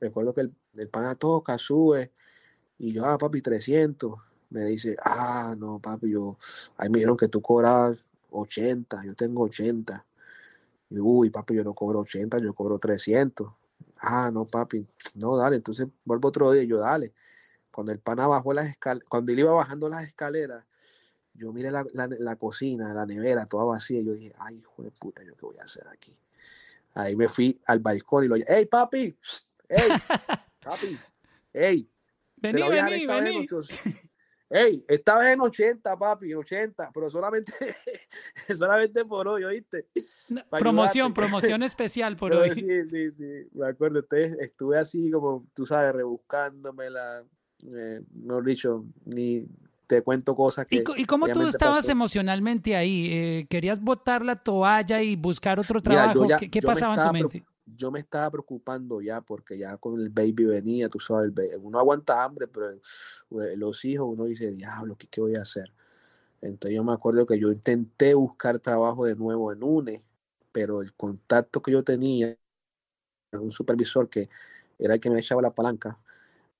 [0.00, 2.10] Recuerdo que el, el pana toca, sube
[2.78, 4.14] y yo, ah, papi, 300.
[4.50, 6.36] Me dice, ah, no, papi, yo,
[6.76, 10.04] ahí me dijeron que tú cobras 80, yo tengo 80.
[10.90, 13.48] Y, uy, papi, yo no cobro 80, yo cobro 300.
[13.98, 17.12] Ah, no, papi, no, dale, entonces vuelvo otro día y yo, dale.
[17.70, 20.64] Cuando el pana bajó las escaleras, cuando él iba bajando las escaleras,
[21.34, 25.22] yo miré la, la, cocina, la nevera, toda vacía, yo dije, ay, hijo de puta,
[25.22, 26.16] ¿yo qué voy a hacer aquí?
[26.94, 29.14] Ahí me fui al balcón y lo dije, hey, papi,
[29.68, 29.88] hey,
[30.64, 30.98] papi,
[31.52, 31.90] hey.
[32.36, 33.46] Vení, vení, vení.
[34.48, 37.52] Hey, esta en 80, papi, 80, pero solamente,
[38.56, 39.88] solamente por hoy, ¿oíste?
[40.50, 42.54] promoción, promoción especial por hoy.
[42.54, 44.04] Sí, sí, sí, me acuerdo,
[44.38, 47.24] estuve así como, tú sabes, rebuscándomela,
[47.64, 49.46] eh, no dicho, ni
[49.88, 50.84] te cuento cosas que...
[50.96, 53.08] ¿Y, cómo tú estabas emocionalmente ahí?
[53.10, 56.24] Eh, ¿Querías botar la toalla y buscar otro trabajo?
[56.38, 57.44] ¿Qué, pasaba en tu mente?
[57.66, 62.22] Yo me estaba preocupando ya porque ya con el baby venía, tú sabes, uno aguanta
[62.22, 65.72] hambre, pero eh, los hijos uno dice, diablo, ¿qué, ¿qué, voy a hacer?
[66.40, 70.02] Entonces yo me acuerdo que yo intenté buscar trabajo de nuevo en UNE,
[70.52, 72.36] pero el contacto que yo tenía,
[73.32, 74.28] un supervisor que
[74.78, 75.98] era el que me echaba la palanca,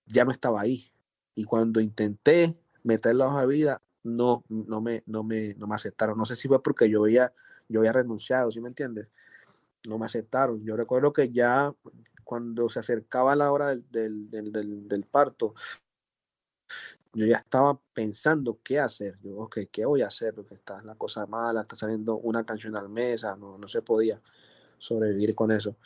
[0.07, 0.91] ya no estaba ahí.
[1.35, 5.75] Y cuando intenté meter la hoja de vida, no, no, me, no, me, no me
[5.75, 6.19] aceptaron.
[6.19, 7.33] No sé si fue porque yo había,
[7.69, 9.13] yo había renunciado, ¿sí me entiendes?
[9.87, 10.63] No me aceptaron.
[10.65, 11.73] Yo recuerdo que ya
[12.25, 15.55] cuando se acercaba la hora del, del, parto,
[17.13, 19.19] yo ya estaba pensando qué hacer.
[19.23, 20.35] Yo, ok, ¿qué voy a hacer?
[20.35, 24.21] Porque está la cosa mala, está saliendo una canción al mes, no, no se podía
[24.79, 25.77] sobrevivir con eso.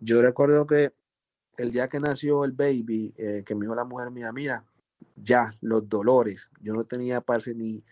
[0.00, 0.92] Yo recuerdo que
[1.56, 4.64] el día que nació el baby, eh, que me dijo la mujer mía, mira,
[5.16, 7.82] ya los dolores, yo no tenía parce ni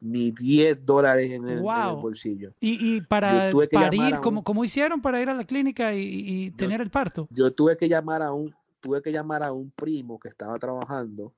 [0.00, 2.54] ni 10 dólares en el, bolsillo.
[2.58, 7.28] ¿Y, y para parir, ¿cómo, hicieron para ir a la clínica y, tener el parto?
[7.30, 11.34] Yo tuve que llamar a un, tuve que llamar a un primo que estaba trabajando.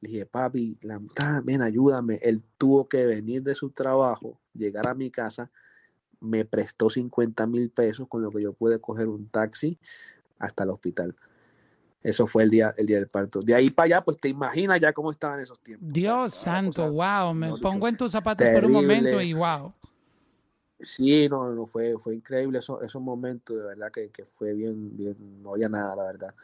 [0.00, 1.00] Le dije, papi, la,
[1.42, 2.16] ven, ayúdame.
[2.22, 5.50] Él tuvo que venir de su trabajo, llegar a mi casa,
[6.20, 9.78] me prestó 50 mil pesos, con lo que yo pude coger un taxi
[10.38, 11.16] hasta el hospital.
[12.04, 13.40] Eso fue el día, el día del parto.
[13.40, 15.90] De ahí para allá, pues te imaginas ya cómo estaban esos tiempos.
[15.90, 17.32] Dios santo, wow.
[17.32, 19.70] Me pongo en tus zapatos por un momento y wow.
[20.78, 24.94] Sí, no, no fue, fue increíble esos, esos momentos, de verdad que, que, fue bien,
[24.94, 26.34] bien, no había nada, la verdad.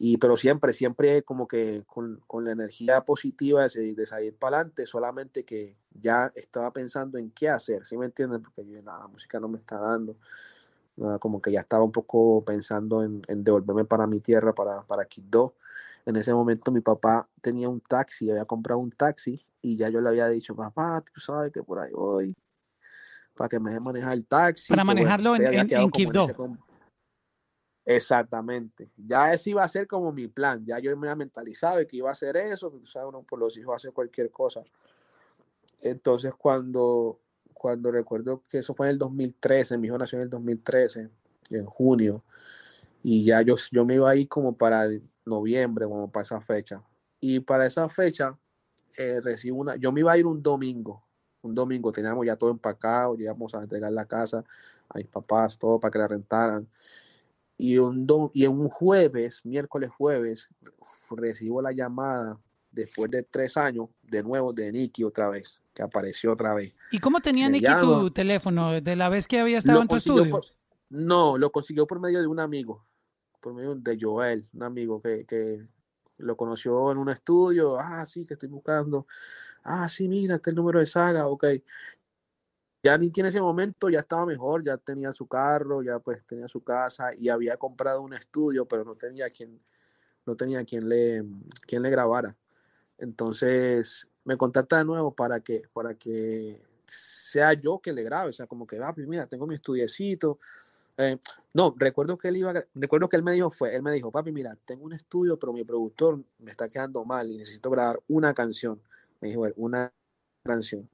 [0.00, 4.56] Y, pero siempre, siempre como que con, con la energía positiva de, de salir para
[4.56, 8.42] adelante, solamente que ya estaba pensando en qué hacer, ¿sí me entienden?
[8.42, 10.16] Porque yo, la música no me está dando
[11.20, 15.54] como que ya estaba un poco pensando en, devolverme para mi tierra, para, para Quito.
[16.06, 20.00] En ese momento mi papá tenía un taxi, había comprado un taxi y ya yo
[20.00, 22.34] le había dicho, papá, tú sabes que por ahí voy,
[23.34, 24.68] para que me deje manejar el taxi.
[24.68, 25.90] Para manejarlo en, en,
[27.84, 28.90] Exactamente.
[28.98, 30.62] Ya ese iba a ser como mi plan.
[30.66, 33.56] Ya yo me había mentalizado que iba a hacer eso, tú sabes, uno por los
[33.56, 34.62] hijos hace cualquier cosa.
[35.80, 37.18] Entonces cuando
[37.58, 41.10] cuando recuerdo que eso fue en el 2013, mi hijo nació en el 2013,
[41.50, 42.24] en junio,
[43.02, 44.88] y ya yo, yo me iba a ir como para
[45.24, 46.82] noviembre, como para esa fecha.
[47.20, 48.36] Y para esa fecha,
[48.96, 51.02] eh, recibo una, yo me iba a ir un domingo,
[51.42, 54.44] un domingo, teníamos ya todo empacado, íbamos a entregar la casa
[54.88, 56.68] a mis papás, todo para que la rentaran.
[57.56, 60.48] Y un, y en un jueves, miércoles jueves,
[61.10, 62.38] recibo la llamada
[62.78, 66.74] después de tres años, de nuevo de Nicky otra vez que apareció otra vez.
[66.90, 68.80] ¿Y cómo tenía Nicky tu teléfono?
[68.80, 70.40] ¿De la vez que había estado en tu estudio?
[70.90, 72.84] no, lo consiguió por medio de un amigo,
[73.40, 75.66] por medio de Joel, un amigo que, que
[76.18, 77.78] lo conoció en un estudio.
[77.78, 79.06] Ah, sí, que estoy buscando.
[79.62, 81.44] Ah, sí, mira, este es el número de saga, ok.
[82.82, 86.48] Ya Nicky en ese momento ya estaba mejor, ya tenía su carro, ya pues tenía
[86.48, 89.60] su casa y había comprado un estudio, pero no tenía quien,
[90.24, 91.24] no tenía quien le,
[91.66, 92.36] quien le grabara.
[92.98, 98.32] Entonces me contacta de nuevo para que, para que sea yo que le grabe, o
[98.32, 100.38] sea, como que, ah, pues mira, tengo mi estudiecito.
[100.96, 101.18] Eh,
[101.54, 104.32] no, recuerdo que él iba, recuerdo que él me dijo fue, él me dijo, papi,
[104.32, 108.34] mira, tengo un estudio, pero mi productor me está quedando mal y necesito grabar una
[108.34, 108.80] canción.
[109.20, 109.92] Me dijo él, una
[110.42, 110.88] canción.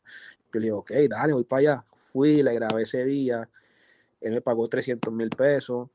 [0.53, 1.85] Yo le digo, ok, dale, voy para allá.
[1.95, 3.49] Fui, le grabé ese día,
[4.21, 5.89] él me pagó 300 mil pesos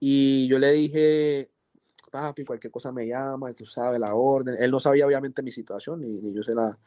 [0.00, 1.50] y yo le dije,
[2.08, 4.56] papi, cualquier cosa me llama, tú sabes, la orden.
[4.58, 6.78] Él no sabía obviamente mi situación, ni, yo se la,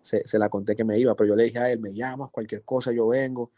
[0.00, 2.62] se, la conté que me iba, pero yo le dije a él, me llamas, cualquier
[2.62, 3.52] cosa, yo vengo.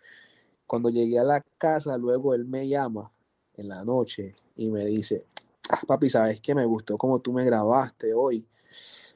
[0.66, 3.10] Cuando llegué a la casa, luego él me llama
[3.56, 5.26] en la noche y me dice,
[5.68, 6.54] ah, papi, ¿sabes qué?
[6.54, 8.46] Me gustó como tú me grabaste hoy.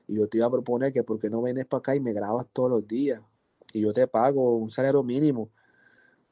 [0.09, 2.13] Y yo te iba a proponer que por qué no vienes para acá y me
[2.13, 3.21] grabas todos los días.
[3.73, 5.51] Y yo te pago un salario mínimo,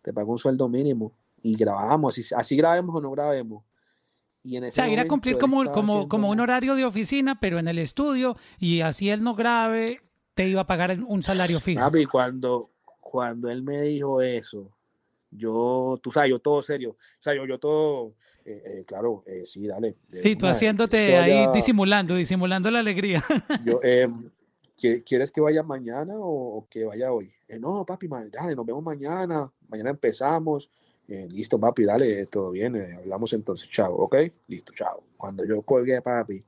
[0.03, 1.13] te pago un sueldo mínimo.
[1.43, 3.65] Y grabamos, así grabemos o no grabemos.
[4.45, 7.41] Y en ese o sea, ir a cumplir como, como, como un horario de oficina,
[7.41, 10.01] pero en el estudio, y así él no grabe,
[10.35, 11.81] te iba a pagar un salario fijo.
[11.81, 12.61] Papi, cuando,
[13.01, 14.71] cuando él me dijo eso,
[15.31, 18.13] yo, tú sabes, yo todo serio, o sea, yo, yo todo,
[18.45, 19.97] eh, eh, claro, eh, sí, dale.
[20.13, 23.25] Sí, tú haciéndote ahí disimulando, disimulando la alegría.
[23.65, 24.31] Yo, em,
[25.05, 27.33] ¿quieres que vaya mañana o, que vaya hoy?
[27.59, 30.69] no, papi, dale, nos vemos mañana, mañana empezamos.
[31.09, 34.17] Listo, papi, dale, todo bien, hablamos entonces, chao, ¿ok?
[34.49, 35.03] Listo, chao.
[35.17, 36.43] Cuando yo colgué, papi,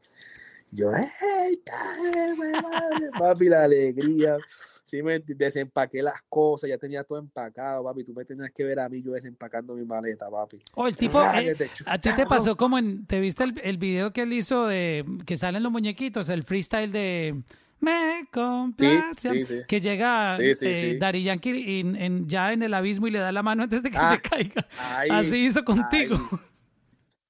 [0.71, 1.61] yo, ¡hey,
[3.19, 4.39] papi, la alegría!
[4.83, 8.05] Sí, me desempaqué las cosas, ya tenía todo empacado, papi.
[8.05, 10.63] Tú me tenías que ver a mí yo desempacando mi maleta, papi.
[10.75, 14.13] Oh, el tipo, eh, a ti te pasó como en, ¿te viste el, el, video
[14.13, 17.43] que él hizo de que salen los muñequitos, el freestyle de
[17.81, 23.33] me complace, que llega eh, Dari Yankee en, ya en el abismo y le da
[23.33, 24.67] la mano antes de que ah, se caiga.
[25.11, 26.19] Así hizo contigo.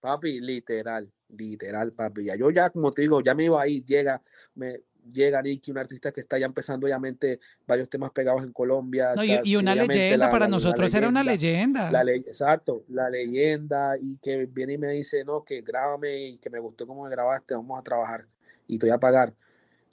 [0.00, 2.24] Papi, literal, literal, papi.
[2.24, 4.22] Ya yo ya, como te digo, ya me iba a ir, llega,
[4.54, 4.82] me,
[5.12, 9.14] llega Nicky, un artista que está ya empezando, obviamente, varios temas pegados en Colombia.
[9.44, 11.90] y, una leyenda para nosotros, era una leyenda.
[11.90, 16.50] La exacto, la leyenda, y que viene y me dice, no, que grábame y que
[16.50, 18.26] me gustó cómo me grabaste, vamos a trabajar
[18.66, 19.32] y te voy a pagar.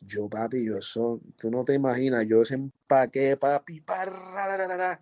[0.05, 5.01] Yo, papi, yo eso, tú no te imaginas, yo desempaqué, papi, para,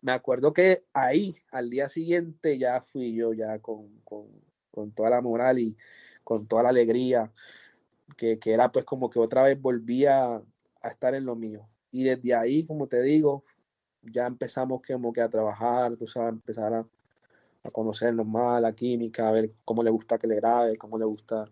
[0.00, 4.26] me acuerdo que ahí, al día siguiente, ya fui yo ya con, con,
[4.70, 5.76] con toda la moral y
[6.24, 7.32] con toda la alegría
[8.16, 10.36] que, que, era pues como que otra vez volvía
[10.82, 11.68] a estar en lo mío.
[11.90, 13.44] Y desde ahí, como te digo,
[14.02, 16.86] ya empezamos como que a trabajar, tú sabes, empezar a,
[17.64, 21.04] a conocernos más, la química, a ver cómo le gusta que le grabe, cómo le
[21.04, 21.50] gusta,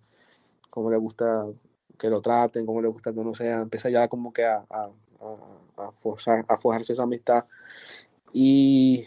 [0.71, 1.47] cómo le gusta
[1.99, 4.91] que lo traten, cómo le gusta que uno sea, empieza ya como que a, a,
[5.77, 7.45] a, forzar, a forjarse esa amistad.
[8.33, 9.05] Y,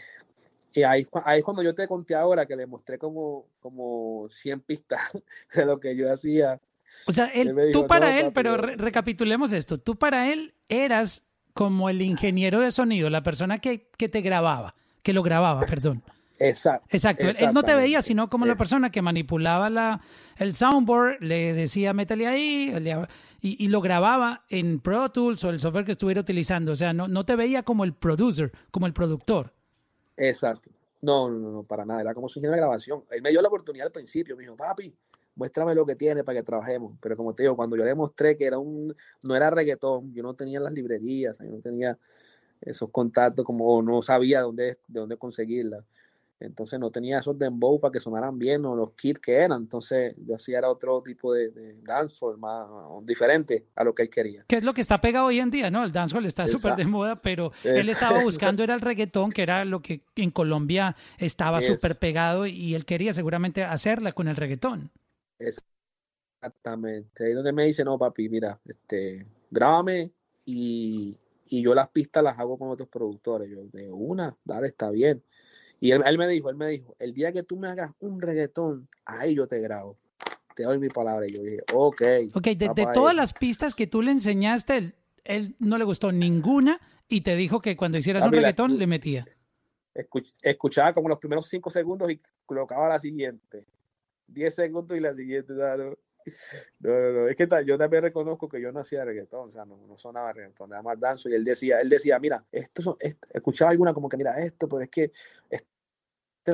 [0.74, 5.02] y ahí, ahí cuando yo te conté ahora que le mostré como, como 100 pistas
[5.54, 6.60] de lo que yo hacía
[7.08, 12.02] o sea, él, tú para él, pero recapitulemos esto, tú para él eras como el
[12.02, 16.04] ingeniero de sonido, la persona que, que te grababa, que lo grababa, perdón.
[16.40, 16.88] Exacto.
[16.90, 17.28] Exacto.
[17.28, 20.02] Él no te veía, sino como la persona que manipulaba la,
[20.38, 22.74] el soundboard, le decía, métele ahí,
[23.42, 26.74] y, y, lo grababa en Pro Tools o el software que estuviera utilizando.
[26.74, 29.54] O sea, no, no te veía como el producer, como el productor.
[30.18, 30.70] Exacto.
[31.02, 32.02] No, no, no, para nada.
[32.02, 33.04] Era como su ingeniero de grabación.
[33.12, 34.36] Él me dio la oportunidad al principio.
[34.36, 34.94] Me dijo, papi,
[35.36, 36.98] muéstrame lo que tiene para que trabajemos.
[37.02, 40.22] Pero como te digo, cuando yo le mostré que era un, no era reggaetón, yo
[40.22, 41.98] no tenía las librerías, yo no tenía
[42.62, 45.86] esos contactos, como no sabía dónde, de dónde conseguirlas.
[46.40, 49.64] Entonces no tenía esos dembow para que sonaran bien o los kits que eran.
[49.64, 52.68] Entonces yo hacía era otro tipo de, de dancehall más
[53.04, 54.46] diferente a lo que él quería.
[54.48, 55.84] Que es lo que está pegado hoy en día, ¿no?
[55.84, 59.66] El dancehall está súper de moda, pero él estaba buscando era el reggaetón, que era
[59.66, 64.92] lo que en Colombia estaba súper pegado y él quería seguramente hacerla con el reggaetón.
[65.40, 67.26] Exactamente.
[67.26, 70.12] Ahí donde me dice, no, papi, mira, este, grábame
[70.46, 73.50] y, y yo las pistas las hago con otros productores.
[73.50, 75.24] Yo, de una, dale, está bien.
[75.80, 78.22] Y él, él, me dijo, él me dijo, el día que tú me hagas un
[78.22, 79.98] reggaetón, ahí yo te grabo.
[80.56, 81.26] Te doy mi palabra.
[81.28, 82.02] Y yo dije, ok.
[82.34, 86.12] Ok, de, de todas las pistas que tú le enseñaste, él, él, no le gustó
[86.12, 89.26] ninguna y te dijo que cuando hicieras un reggaetón le metía.
[90.42, 93.66] Escuchaba como los primeros cinco segundos y colocaba la siguiente.
[94.28, 95.54] 10 segundos y la siguiente,
[96.80, 99.66] no, no, no, es que yo también reconozco que yo no hacía reggaetón, o sea,
[99.66, 102.98] no, no sonaba reggaetón, nada más danzo, y él decía, él decía, mira, esto son,
[103.34, 105.12] escuchaba alguna como que, mira, esto, pero es que
[105.50, 105.68] este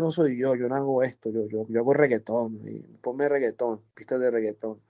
[0.02, 3.82] no soy yo, yo no hago esto, yo, yo, yo hago reggaetón, y ponme reggaetón,
[3.94, 4.82] pistas de reggaetón.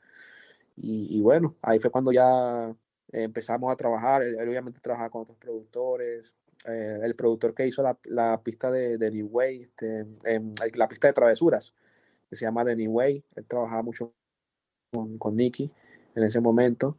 [0.75, 2.75] Y, y, bueno, ahí fue cuando ya
[3.11, 6.35] empezamos a trabajar, él, obviamente trabajaba con otros productores,
[6.67, 10.05] eh, el productor que hizo la, la pista de, de, New Way, este,
[10.73, 11.73] la pista de travesuras,
[12.29, 13.23] que se llama Danny Way.
[13.35, 14.13] Él trabajaba mucho
[14.95, 15.71] con, con Nicky
[16.15, 16.97] en ese momento.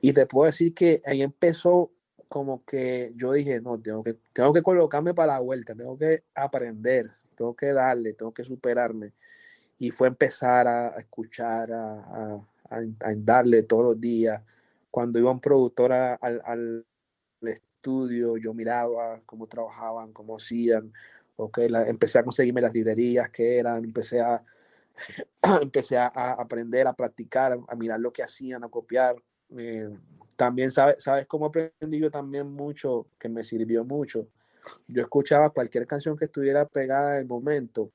[0.00, 1.90] Y te puedo decir que ahí empezó
[2.28, 6.24] como que yo dije, no, tengo que, tengo que colocarme para la vuelta, tengo que
[6.34, 9.12] aprender, tengo que darle, tengo que superarme.
[9.78, 11.94] Y fue empezar a, escuchar, a,
[12.70, 14.42] a, a, darle todos los días.
[14.90, 16.86] Cuando iba un productor al, al
[17.42, 20.92] estudio, yo miraba cómo trabajaban, cómo hacían,
[21.36, 24.42] ok, la, empecé a conseguirme las librerías que eran, empecé a,
[25.62, 29.16] empecé a, aprender, a practicar, a mirar lo que hacían, a copiar.
[29.56, 29.88] Eh,
[30.36, 34.28] también sabes, sabes cómo aprendí yo también mucho, que me sirvió mucho.
[34.88, 37.90] Yo escuchaba cualquier canción que estuviera pegada en el momento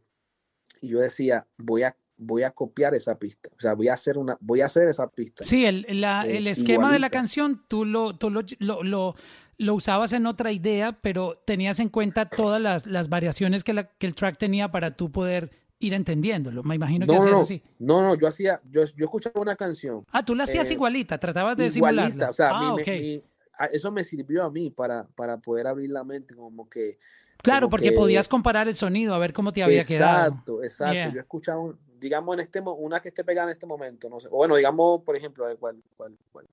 [0.80, 4.18] y yo decía, voy a voy a copiar esa pista, o sea, voy a hacer
[4.18, 5.44] una, voy a hacer esa pista.
[5.44, 9.16] Sí, el, la, eh, el esquema de la canción, tú, lo, tú lo, lo,
[9.58, 13.86] lo, usabas en otra idea, pero tenías en cuenta todas las, las variaciones que, la,
[13.86, 15.50] que el track tenía para tú poder
[15.82, 16.64] ir entendiéndolo.
[16.64, 17.64] Me imagino que no, hacías no, así.
[17.80, 20.06] No, no, yo hacía, yo, yo escuchaba una canción.
[20.12, 24.44] Ah, tú la hacías eh, igualita, tratabas de igualita, O sea, ah, eso me sirvió
[24.44, 26.98] a mí para, para poder abrir la mente, como que.
[27.42, 30.28] Claro, porque podías comparar el sonido, a ver cómo te había quedado.
[30.28, 31.16] Exacto, exacto.
[31.16, 34.28] Yo escuchaba, digamos, en este una que esté pegada en este momento, no sé.
[34.28, 36.48] O bueno, digamos, por ejemplo, cuál, cuál, cuál.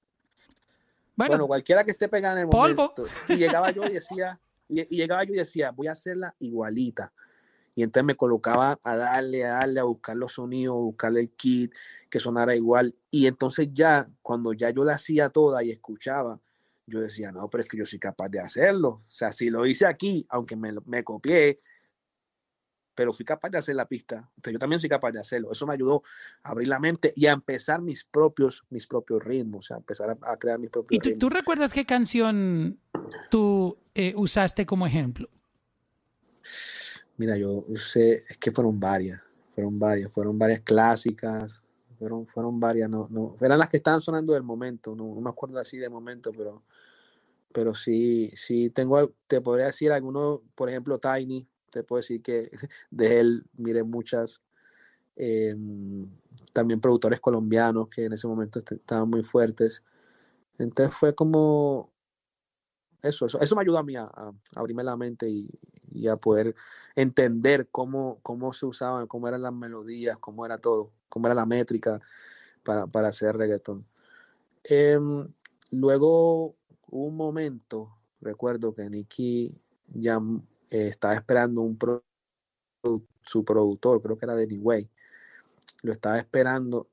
[1.14, 2.94] Bueno, cualquiera que esté pegada en el polvo.
[2.96, 3.04] momento.
[3.28, 7.12] Y llegaba yo y decía, y, y llegaba yo y decía, voy a hacerla igualita
[7.78, 11.30] y entonces me colocaba a darle, a darle, a buscar los sonidos, a buscarle el
[11.30, 11.72] kit,
[12.10, 12.96] que sonara igual.
[13.08, 16.40] Y entonces ya, cuando ya yo la hacía toda y escuchaba,
[16.86, 18.88] yo decía, no, pero es que yo soy capaz de hacerlo.
[18.88, 21.60] O sea, si lo hice aquí, aunque me, me copié,
[22.96, 24.28] pero fui capaz de hacer la pista.
[24.34, 25.52] Entonces yo también soy capaz de hacerlo.
[25.52, 26.02] Eso me ayudó
[26.42, 30.18] a abrir la mente y a empezar mis propios, mis propios ritmos, o sea, empezar
[30.20, 32.80] a, crear mis propios ¿Y tú, recuerdas qué canción
[33.30, 35.28] tú eh, usaste como ejemplo?
[37.18, 39.20] Mira, yo sé, es que fueron varias,
[39.52, 41.60] fueron varias, fueron varias clásicas,
[41.98, 45.58] fueron, fueron varias, no, no, eran las que estaban sonando del momento, no, me acuerdo
[45.58, 46.62] así de momento, pero,
[47.52, 52.52] pero sí, sí tengo, te podría decir algunos, por ejemplo, Tiny, te puedo decir que
[52.92, 54.40] de él miré muchas,
[55.16, 56.08] em,
[56.52, 59.82] también productores colombianos que en ese momento estaban muy fuertes,
[60.56, 61.90] entonces fue como,
[63.02, 64.08] eso, eso, eso me ayudó a mí a
[64.54, 65.50] abrirme la mente y,
[65.92, 66.54] y a poder
[66.94, 71.46] entender cómo, cómo se usaban, cómo eran las melodías, cómo era todo, cómo era la
[71.46, 72.00] métrica
[72.62, 73.86] para, para hacer reggaetón.
[74.64, 75.28] Em,
[75.70, 76.56] luego
[76.90, 79.54] un momento, recuerdo que Nicky
[79.88, 80.20] ya
[80.70, 81.78] eh, estaba esperando un
[83.22, 84.88] su productor, creo que era Danny Way,
[85.82, 86.88] lo estaba esperando,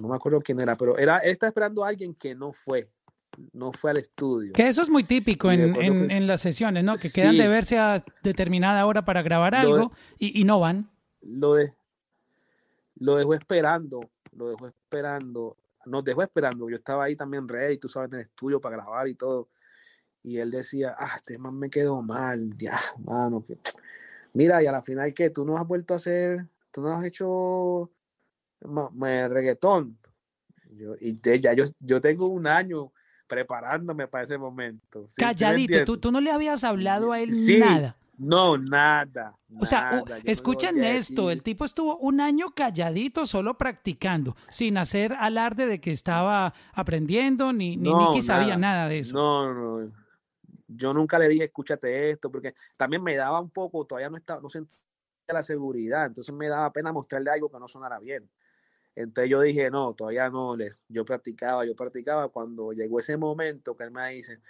[0.00, 2.90] no me acuerdo quién era, pero era, él estaba esperando a alguien que no fue
[3.52, 4.52] no fue al estudio.
[4.52, 6.96] Que eso es muy típico en, las sesiones, ¿no?
[6.96, 10.90] Que quedan de verse a determinada hora para grabar algo y, no van.
[11.22, 11.72] Lo, de,
[12.96, 16.68] lo dejó esperando, lo dejó esperando, nos dejó esperando.
[16.68, 19.48] Yo estaba ahí también ready, tú sabes, en el estudio para grabar y todo.
[20.22, 23.44] Y él decía, ah, este man me quedó mal, ya, mano.
[23.46, 23.58] Que...
[24.34, 27.04] Mira, y a la final, que ¿Tú no has vuelto a hacer, tú no has
[27.04, 27.90] hecho
[28.60, 29.98] reggaetón?
[30.72, 32.92] Yo, y ya yo, yo tengo un año
[33.30, 35.06] preparándome para ese momento.
[35.16, 37.96] Calladito, ¿Tú, ¿Tú, no le habías hablado a él nada.
[38.18, 39.38] No, nada.
[39.58, 45.64] O sea, escuchen esto, el tipo estuvo un año calladito, solo practicando, sin hacer alarde
[45.66, 49.16] de que estaba aprendiendo, ni, ni Nicky sabía nada de eso.
[49.16, 49.92] No, no,
[50.66, 54.42] yo nunca le dije, escúchate esto, porque también me daba un poco, todavía no estaba,
[54.42, 54.74] no sentía
[55.28, 58.28] la seguridad, entonces me daba pena mostrarle algo que no sonara bien.
[58.94, 60.56] Entonces yo dije, no, todavía no,
[60.88, 62.28] yo practicaba, yo practicaba.
[62.28, 64.40] Cuando llegó ese momento que él me dice,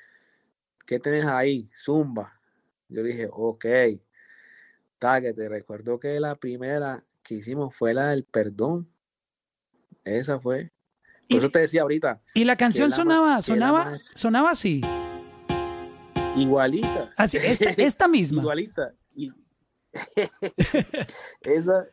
[0.87, 1.71] ¿qué tenés ahí?
[1.75, 2.41] Zumba.
[2.89, 3.67] Yo dije, ok,
[5.01, 8.89] que te recuerdo que la primera que hicimos fue la del perdón.
[10.05, 10.71] Esa fue.
[11.29, 12.21] Por eso te decía ahorita.
[12.35, 14.83] Y la canción sonaba, sonaba, sonaba así.
[16.37, 17.13] Igualita.
[17.17, 18.43] Así, esta, esta misma.
[18.43, 18.93] Igualita.
[21.41, 21.87] esa,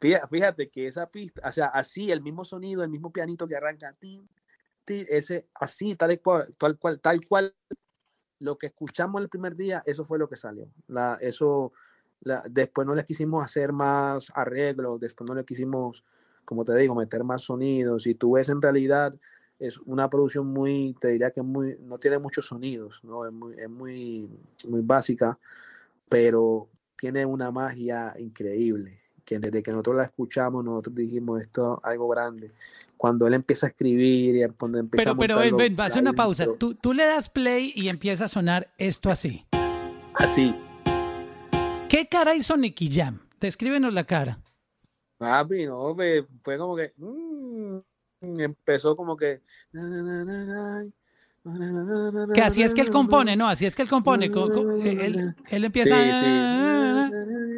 [0.00, 3.96] Fíjate que esa pista, o sea, así, el mismo sonido, el mismo pianito que arranca,
[4.86, 7.54] ese, así, tal cual, tal cual, tal cual,
[8.38, 10.68] lo que escuchamos el primer día, eso fue lo que salió.
[11.20, 11.72] Eso,
[12.48, 16.04] después no le quisimos hacer más arreglos, después no le quisimos,
[16.44, 18.06] como te digo, meter más sonidos.
[18.06, 19.12] Y tú ves en realidad,
[19.58, 23.02] es una producción muy, te diría que muy, no tiene muchos sonidos.
[23.26, 24.30] Es muy, es muy,
[24.68, 25.36] muy básica,
[26.08, 31.90] pero tiene una magia increíble que desde que nosotros la escuchamos, nosotros dijimos esto es
[31.90, 32.50] algo grande.
[32.96, 36.14] Cuando él empieza a escribir y cuando empieza pero, a Pero, ven, ven, hace una
[36.14, 36.46] pausa.
[36.58, 39.44] Tú, tú le das play y empieza a sonar esto así.
[40.14, 40.54] Así.
[41.90, 43.20] ¿Qué cara hizo Nicky Jam?
[43.38, 44.38] Descríbenos la cara.
[45.18, 45.94] Papi, no,
[46.42, 46.94] fue como que.
[46.96, 47.78] Mm,
[48.40, 49.42] empezó como que.
[52.34, 53.46] Que así es que él compone, ¿no?
[53.46, 54.26] Así es que él compone.
[54.26, 55.96] Él, él empieza.
[55.96, 57.57] Sí, sí.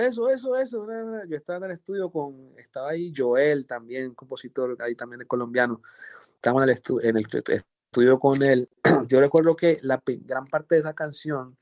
[0.00, 0.86] Eso, eso, eso.
[1.28, 5.80] Yo estaba en el estudio con, estaba ahí Joel también, compositor, ahí también es colombiano.
[6.20, 8.68] Estaba en el, en el estudio con él.
[9.06, 11.56] Yo recuerdo que la gran parte de esa canción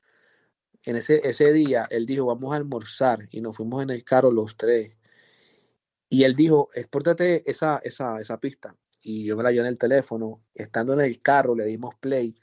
[0.83, 4.31] en ese, ese día, él dijo, vamos a almorzar y nos fuimos en el carro
[4.31, 4.97] los tres.
[6.09, 8.75] Y él dijo, expórtate esa, esa, esa pista.
[9.01, 12.35] Y yo me la llevé en el teléfono, estando en el carro, le dimos play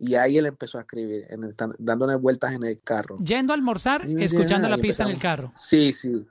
[0.00, 3.18] y ahí él empezó a escribir, en dándole vueltas en el carro.
[3.18, 5.52] Yendo a almorzar, escuchando la pista en el carro.
[5.54, 6.26] Sí, sí,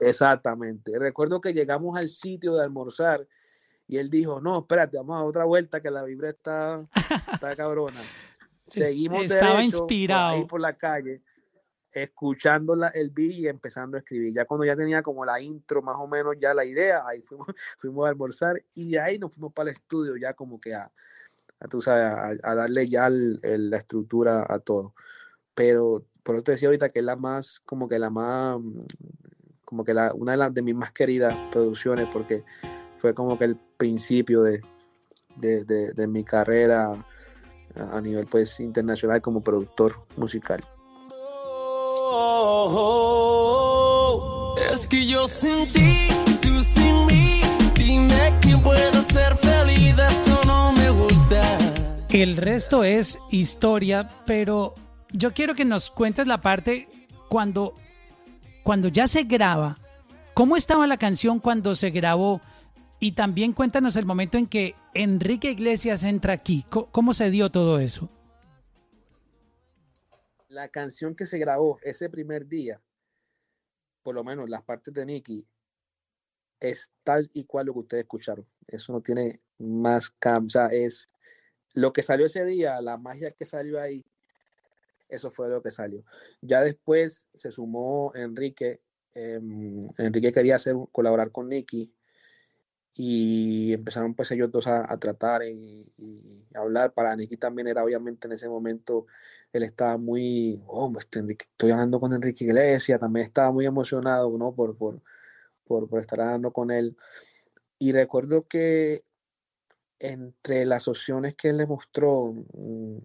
[0.00, 0.98] exactamente.
[0.98, 3.26] Recuerdo que llegamos al sitio de almorzar
[3.86, 6.86] y él dijo, no, espérate, vamos a otra vuelta que la vibra está,
[7.30, 8.00] está cabrona.
[8.68, 10.30] Seguimos Estaba inspirado.
[10.30, 11.20] Por ahí por la calle,
[11.92, 14.32] escuchando la, el beat y empezando a escribir.
[14.32, 17.48] Ya cuando ya tenía como la intro, más o menos ya la idea, ahí fuimos,
[17.76, 20.90] fuimos a almorzar y de ahí nos fuimos para el estudio ya como que a,
[21.68, 24.94] tú sabes, a, darle ya la estructura a todo.
[25.54, 28.58] Pero por eso te decía ahorita que es la más, como que la más,
[29.64, 32.44] como que la, una de, las de mis más queridas producciones porque
[32.98, 34.62] fue como que el principio de,
[35.36, 37.04] de, mi carrera
[37.74, 40.62] a nivel pues internacional como productor musical.
[44.70, 45.66] Es que yo sin
[46.40, 47.40] tú sin mí,
[47.74, 49.51] dime quién puede ser feliz,
[52.12, 54.74] El resto es historia, pero
[55.12, 56.86] yo quiero que nos cuentes la parte
[57.30, 57.74] cuando,
[58.62, 59.78] cuando ya se graba.
[60.34, 62.42] ¿Cómo estaba la canción cuando se grabó?
[63.00, 66.66] Y también cuéntanos el momento en que Enrique Iglesias entra aquí.
[66.68, 68.10] ¿Cómo se dio todo eso?
[70.48, 72.78] La canción que se grabó ese primer día,
[74.02, 75.46] por lo menos las partes de Nicky,
[76.60, 78.46] es tal y cual lo que ustedes escucharon.
[78.66, 81.08] Eso no tiene más cam, o sea, es
[81.74, 84.04] lo que salió ese día, la magia que salió ahí,
[85.08, 86.04] eso fue lo que salió.
[86.40, 88.80] Ya después se sumó Enrique.
[89.14, 91.92] Em, Enrique quería hacer colaborar con Nicky
[92.94, 95.86] y empezaron pues ellos dos a, tratar y,
[96.54, 96.92] hablar.
[96.92, 99.06] Para Nicky también era obviamente en ese momento,
[99.52, 104.54] él estaba muy, oh, este estoy hablando con Enrique Iglesias, también estaba muy emocionado, ¿no?
[104.54, 105.02] Por, por,
[105.64, 106.96] por, por estar hablando con él.
[107.78, 109.04] Y recuerdo que
[110.02, 112.96] entre las opciones que él le mostró, mm,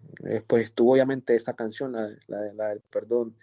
[0.46, 3.36] pues estuvo obviamente esta canción, la, la, la del perdón.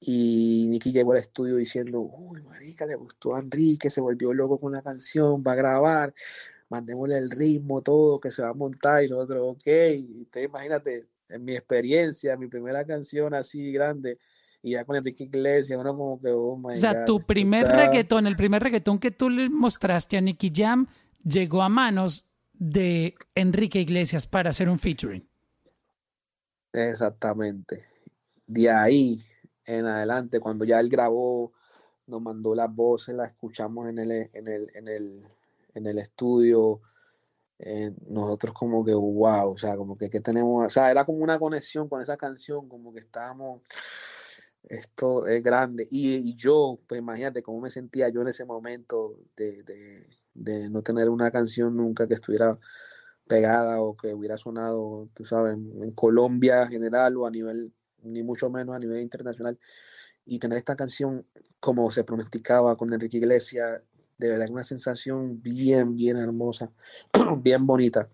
[0.00, 4.58] Y Nicky llegó al estudio diciendo, uy, marica, le gustó a Enrique, se volvió loco
[4.58, 6.12] con la canción, va a grabar,
[6.68, 9.64] mandémosle el ritmo, todo, que se va a montar, y nosotros, ok,
[10.30, 14.18] te imagínate, en mi experiencia, mi primera canción así grande,
[14.62, 18.26] y ya con Enrique Iglesias, uno como que, oh my O sea, tu primer reggaetón,
[18.26, 20.88] el primer reggaetón que tú le mostraste a Nicky Jam,
[21.22, 25.26] llegó a manos de Enrique Iglesias para hacer un featuring.
[26.72, 27.84] Exactamente.
[28.46, 29.22] De ahí
[29.66, 31.52] en adelante, cuando ya él grabó,
[32.06, 35.24] nos mandó las voces, las escuchamos en el, en el, en el,
[35.74, 36.80] en el estudio,
[37.58, 41.18] eh, nosotros como que, wow, o sea, como que, que tenemos, o sea, era como
[41.18, 43.62] una conexión con esa canción, como que estábamos,
[44.64, 45.86] esto es grande.
[45.90, 50.82] Y, yo, pues imagínate cómo me sentía yo en ese momento de, de, de, no
[50.82, 52.58] tener una canción nunca que estuviera
[53.26, 57.72] pegada o que hubiera sonado, tú sabes, en Colombia en general o a nivel
[58.02, 59.58] ni mucho menos a nivel internacional.
[60.26, 61.26] Y tener esta canción
[61.60, 63.82] como se pronosticaba con Enrique Iglesias,
[64.18, 66.70] de verdad una sensación bien, bien hermosa,
[67.38, 68.06] bien bonita.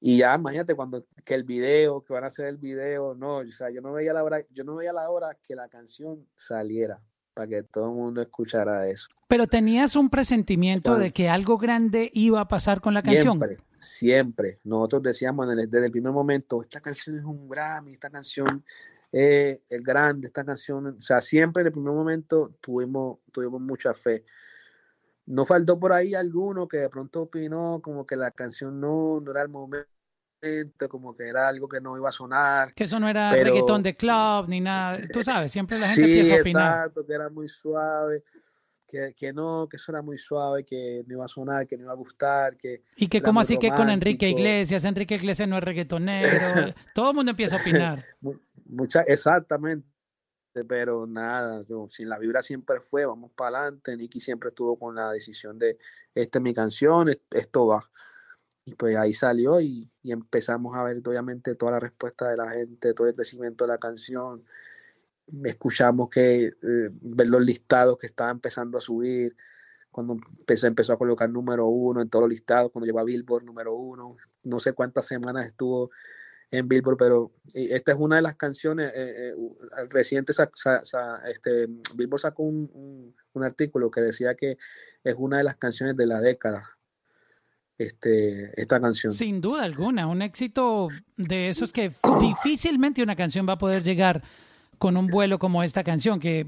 [0.00, 3.52] Y ya, imagínate cuando que el video, que van a hacer el video, no, o
[3.52, 7.00] sea, yo no veía la hora, yo no veía la hora que la canción saliera
[7.38, 9.06] para que todo el mundo escuchara eso.
[9.28, 13.38] Pero tenías un presentimiento de que algo grande iba a pasar con la canción.
[13.38, 14.58] Siempre, siempre.
[14.64, 18.64] Nosotros decíamos desde el primer momento, esta canción es un Grammy, esta canción
[19.12, 20.88] eh, es grande esta canción.
[20.88, 24.24] O sea, siempre en el primer momento tuvimos, tuvimos mucha fe.
[25.26, 29.30] No faltó por ahí alguno que de pronto opinó como que la canción no, no
[29.30, 29.88] era el momento,
[30.88, 32.74] como que era algo que no iba a sonar.
[32.74, 35.00] Que eso no era reggaetón de club ni nada.
[35.12, 36.76] Tú sabes, siempre la gente empieza a opinar.
[36.78, 38.24] Exacto, que era muy suave.
[38.86, 41.82] Que, que, no, que eso era muy suave, que no iba a sonar, que no
[41.82, 42.84] iba a gustar, que...
[42.96, 46.30] Y que como así que con Enrique Iglesias, Enrique Iglesias no es reggaetonero,
[46.94, 48.02] todo el mundo empieza a opinar.
[48.64, 49.84] Mucha, exactamente,
[50.66, 53.94] pero nada, yo, sin la vibra siempre fue, vamos para adelante.
[53.94, 55.76] Nicky siempre estuvo con la decisión de,
[56.14, 57.90] esta es mi canción, esto va.
[58.68, 62.92] Y pues ahí salió y, empezamos a ver obviamente toda la respuesta de la gente,
[62.92, 64.44] todo el crecimiento de la canción.
[65.44, 69.34] Escuchamos que eh, ver los listados que estaba empezando a subir,
[69.90, 73.44] cuando empezó, empezó a colocar número uno en todos los listados, cuando llegó a Billboard
[73.44, 75.90] número uno, no sé cuántas semanas estuvo
[76.50, 79.34] en Billboard, pero esta es una de las canciones, eh, eh,
[79.88, 84.58] reciente este, Billboard sacó un, artículo que decía que
[85.04, 86.77] es una de las canciones de la década,
[87.78, 89.12] este, esta canción.
[89.12, 94.22] Sin duda alguna, un éxito de esos que difícilmente una canción va a poder llegar
[94.78, 96.46] con un vuelo como esta canción, que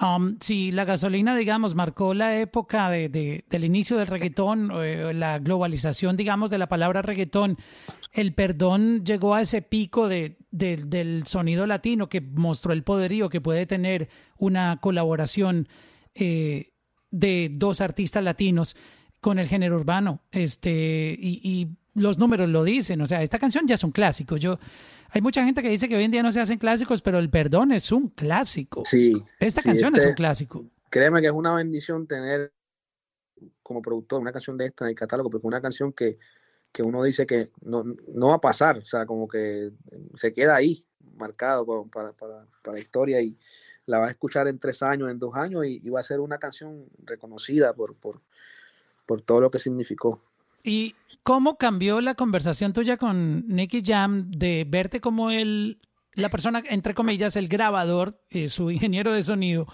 [0.00, 5.38] um, si la gasolina, digamos, marcó la época de, del inicio del reggaetón, eh, la
[5.38, 7.58] globalización, digamos, de la palabra reggaetón,
[8.12, 13.40] el perdón llegó a ese pico de, del sonido latino que mostró el poderío que
[13.40, 14.08] puede tener
[14.38, 15.68] una colaboración
[16.14, 16.72] eh,
[17.10, 18.76] de dos artistas latinos
[19.20, 20.22] con el género urbano.
[20.30, 23.00] Este, y, y los números lo dicen.
[23.00, 24.36] O sea, esta canción ya es un clásico.
[24.36, 24.58] Yo,
[25.10, 27.30] hay mucha gente que dice que hoy en día no se hacen clásicos, pero el
[27.30, 28.82] perdón es un clásico.
[28.84, 29.22] Sí.
[29.40, 30.64] Esta canción es un clásico.
[30.90, 32.52] Créeme que es una bendición tener
[33.62, 36.18] como productor una canción de esta en el catálogo, porque es una canción que,
[36.72, 39.70] que uno dice que no, no, va a pasar, o sea, como que
[40.14, 40.84] se queda ahí,
[41.16, 43.36] marcado para, para, para, la historia y
[43.86, 46.20] la va a escuchar en tres años, en dos años y, y va a ser
[46.20, 48.22] una canción reconocida por, por,
[49.08, 50.20] por todo lo que significó.
[50.62, 55.80] ¿Y cómo cambió la conversación tuya con Nicky Jam de verte como el,
[56.12, 59.66] la persona, entre comillas, el grabador, eh, su ingeniero de sonido,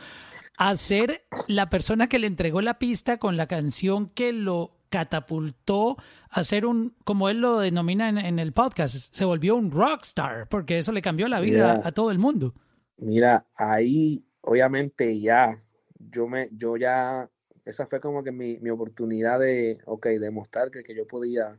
[0.56, 5.96] a ser la persona que le entregó la pista con la canción que lo catapultó
[6.30, 10.78] a ser un, como él lo denomina en, el podcast, se volvió un rockstar, porque
[10.78, 12.54] eso le cambió la vida a todo el mundo.
[12.98, 15.58] Mira, ahí obviamente ya,
[15.98, 17.28] yo me, yo ya
[17.64, 21.58] esa fue como que mi, mi oportunidad de, ok, demostrar que, que yo podía,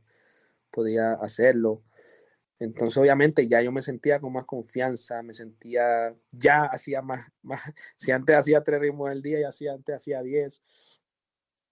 [0.71, 1.83] podía hacerlo.
[2.59, 7.61] Entonces, obviamente, ya yo me sentía con más confianza, me sentía, ya hacía más, más
[7.97, 10.61] si antes hacía tres ritmos al día, y hacía, antes hacía diez.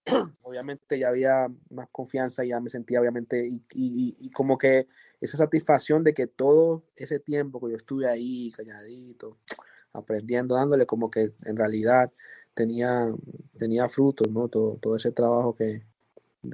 [0.42, 4.88] obviamente ya había más confianza, ya me sentía, obviamente, y, y, y, como que
[5.22, 9.40] esa satisfacción de que todo ese tiempo que yo estuve ahí, calladito,
[9.94, 12.12] aprendiendo, dándole como que en realidad
[12.54, 13.12] tenía,
[13.58, 14.48] tenía frutos, ¿no?
[14.48, 15.84] Todo, todo ese trabajo que,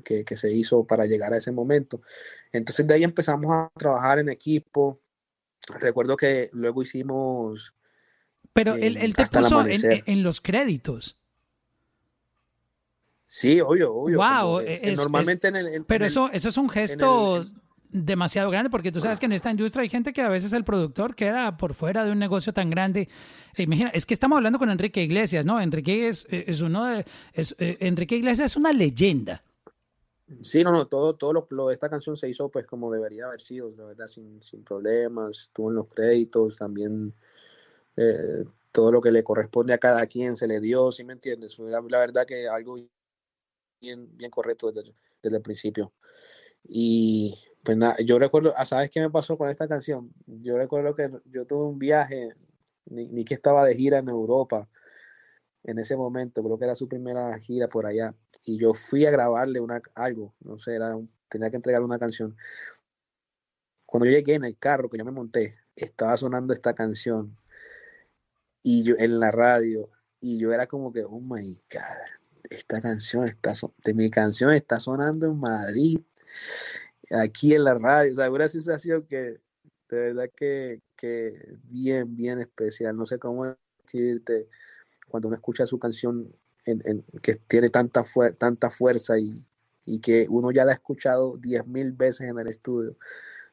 [0.04, 2.02] que, se hizo para llegar a ese momento.
[2.52, 5.00] Entonces de ahí empezamos a trabajar en equipo.
[5.80, 7.74] Recuerdo que luego hicimos...
[8.54, 11.18] Pero él, él te puso en, los créditos.
[13.26, 14.18] Sí, obvio, obvio.
[14.18, 14.62] Wow,
[14.96, 15.86] normalmente en el...
[15.86, 17.44] pero eso, eso es un gesto
[17.90, 20.64] demasiado grande, porque tú sabes que en esta industria hay gente que a veces el
[20.64, 23.10] productor queda por fuera de un negocio tan grande.
[23.58, 25.60] Imagina, es que estamos hablando con Enrique Iglesias, ¿no?
[25.60, 29.44] Enrique es, es uno de, es, eh, Enrique Iglesias es una leyenda.
[30.42, 33.42] Sí, no, no, todo, todo lo, de esta canción se hizo pues como debería haber
[33.42, 37.16] sido, la verdad, sin, sin problemas, estuvo en los créditos, también
[37.98, 41.58] eh, todo lo que le corresponde a cada quien se le dio, ¿sí me entiendes?
[41.58, 42.78] La, la verdad que algo
[43.82, 45.94] bien, bien correcto desde, desde el principio.
[46.64, 50.12] Y pues nada, yo recuerdo, ah, ¿sabes qué me pasó con esta canción?
[50.26, 52.34] Yo recuerdo que yo tuve un viaje,
[52.86, 54.68] ni, que estaba de gira en Europa
[55.64, 59.12] en ese momento, creo que era su primera gira por allá, y yo fui a
[59.12, 60.96] grabarle una, algo, no sé, era
[61.28, 62.36] tenía que entregarle una canción.
[63.86, 67.36] Cuando yo llegué en el carro que yo me monté, estaba sonando esta canción
[68.64, 69.90] y yo en la radio
[70.20, 73.54] y yo era como que, oh my god, esta canción está,
[73.84, 76.00] de mi canción está sonando en Madrid
[77.12, 79.40] aquí en la radio, o sea, una sensación que
[79.90, 82.96] de verdad que, que bien, bien especial.
[82.96, 84.48] No sé cómo escribirte
[85.08, 86.32] cuando uno escucha su canción
[86.66, 88.04] en, que tiene tanta,
[88.38, 89.42] tanta fuerza y,
[89.86, 92.96] y, que uno ya la ha escuchado diez mil veces en el estudio.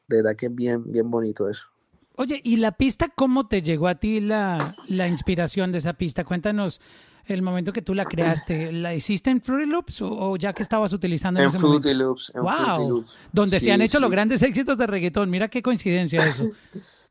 [0.07, 1.67] De verdad que es bien, bien bonito eso.
[2.17, 6.25] Oye, ¿y la pista cómo te llegó a ti la, la inspiración de esa pista?
[6.25, 6.81] Cuéntanos
[7.27, 10.93] el momento que tú la creaste, ¿la hiciste en Fruity Loops o, ya que estabas
[10.93, 12.33] utilizando en, ese Fruity Loops?
[12.35, 13.19] En wow, Loops.
[13.33, 15.31] donde se han hecho los grandes éxitos de reggaetón.
[15.31, 16.51] Mira qué coincidencia eso.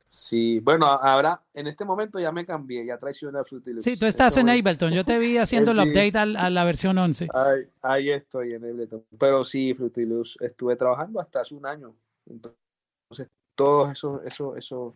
[0.08, 3.84] Sí, bueno, ahora en este momento ya me cambié, ya traicioné a Fruity Loops.
[3.84, 4.94] Sí, tú estás en Ableton.
[4.94, 7.28] Yo te vi haciendo el update a, la versión 11.
[7.34, 9.04] Ahí, ahí, estoy en Ableton.
[9.20, 11.94] Pero sí, Fruity Loops estuve trabajando hasta hace un año.
[12.28, 14.96] Entonces, todos esos, eso, eso,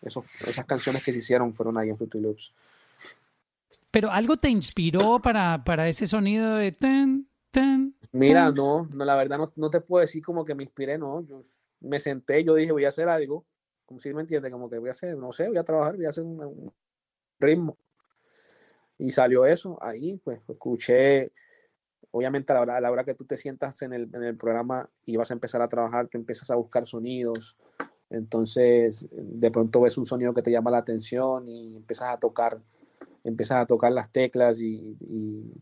[0.00, 2.52] esas canciones que se hicieron fueron ahí en Fruity Loops.
[3.96, 7.96] Pero algo te inspiró para, para ese sonido de ten, ten.
[8.12, 11.22] Mira, no, no, la verdad no, no, te puedo decir como que me inspiré, no.
[11.22, 11.40] Yo
[11.80, 13.46] me senté, yo dije, voy a hacer algo,
[13.86, 16.04] como si me entiende, como que voy a hacer, no sé, voy a trabajar, voy
[16.04, 16.70] a hacer un,
[17.40, 17.78] ritmo.
[18.98, 21.32] Y salió eso, ahí, pues escuché,
[22.10, 24.36] obviamente a la hora, a la hora que tú te sientas en el, en el
[24.36, 27.56] programa y vas a empezar a trabajar, tú empiezas a buscar sonidos,
[28.10, 32.60] entonces de pronto ves un sonido que te llama la atención y empiezas a tocar
[33.26, 34.96] empiezas a tocar las teclas y,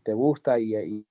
[0.03, 1.05] te gusta y,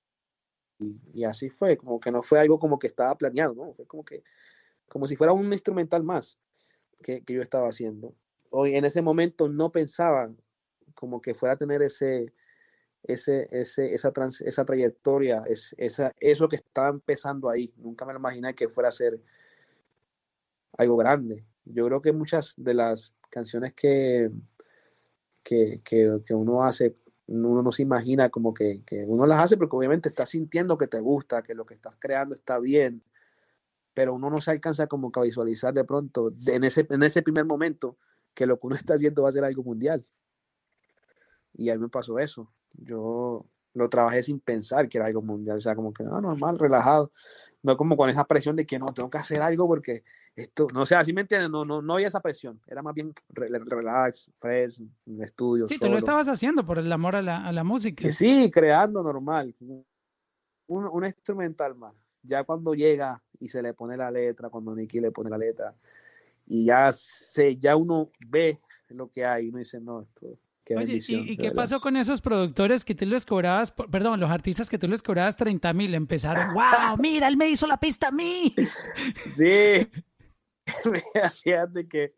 [1.13, 3.73] y, así fue, como que no fue algo como que estaba planeado, ¿no?
[3.73, 4.23] Fue como que,
[4.87, 6.39] como si fuera un instrumental más
[7.03, 8.15] que, yo estaba haciendo.
[8.49, 10.33] Hoy en ese momento no pensaba
[10.93, 12.33] como que fuera a tener ese,
[13.03, 14.13] ese, ese, esa,
[14.45, 17.73] esa trayectoria, es, esa, eso que estaba empezando ahí.
[17.77, 19.21] Nunca me lo imaginé que fuera a ser
[20.77, 21.45] algo grande.
[21.65, 24.31] Yo creo que muchas de las canciones que,
[25.45, 29.57] que, que, que uno hace uno no se imagina como que, que, uno las hace
[29.57, 33.03] porque obviamente está sintiendo que te gusta, que lo que estás creando está bien,
[33.93, 37.21] pero uno no se alcanza como que a visualizar de pronto en, ese, en ese
[37.21, 37.97] primer momento
[38.33, 40.05] que lo que uno está haciendo va a ser algo mundial.
[41.53, 42.51] Y a mí me pasó eso.
[42.73, 43.45] Yo
[43.75, 46.57] lo trabajé sin pensar que era algo mundial, o sea, como que no, ah, normal,
[46.57, 47.11] relajado,
[47.61, 50.03] no como con esa presión de que no, tengo que hacer algo porque
[50.35, 53.13] esto, no sé, así me entiendes, no, no, no había esa presión, era más bien
[53.29, 55.67] relax, fresh, en estudio.
[55.67, 58.09] Sí, tú lo estabas haciendo por el amor a la, a la música.
[58.11, 61.93] Sí, creando normal, un, un, instrumental más.
[62.23, 65.75] Ya cuando llega y se le pone la letra, cuando Nicky le pone la letra,
[66.47, 68.59] y ya se, ya uno ve
[68.89, 70.37] lo que hay, uno dice, no, esto,
[70.75, 74.79] Oye, ¿y, qué pasó con esos productores que tú les cobrabas, perdón, los artistas que
[74.79, 75.93] tú les cobrabas 30 mil?
[75.93, 78.53] Empezaron, wow, mira, él me hizo la pista a mí.
[79.15, 79.87] Sí,
[81.43, 82.15] fíjate que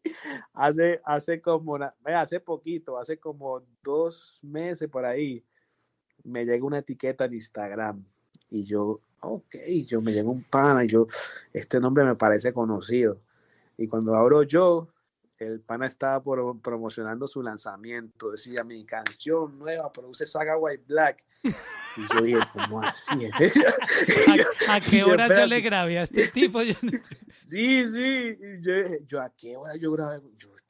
[0.54, 5.44] hace, hace como, hace poquito, hace como dos meses por ahí,
[6.24, 8.06] me llega una etiqueta en Instagram
[8.50, 11.08] y yo, ok, yo me llega un pana y yo,
[11.54, 13.20] este nombre me parece conocido.
[13.78, 14.88] Y cuando abro yo,
[15.46, 16.24] el pana estaba
[16.62, 21.26] promocionando su lanzamiento, decía mi canción nueva produce Saga White Black.
[21.44, 23.28] Y yo dije, ¿cómo así?
[24.70, 26.62] ¿A, qué hora yo le grabé a este tipo?
[27.42, 28.74] sí, sí, yo,
[29.08, 30.22] yo, ¿a qué hora yo grabé?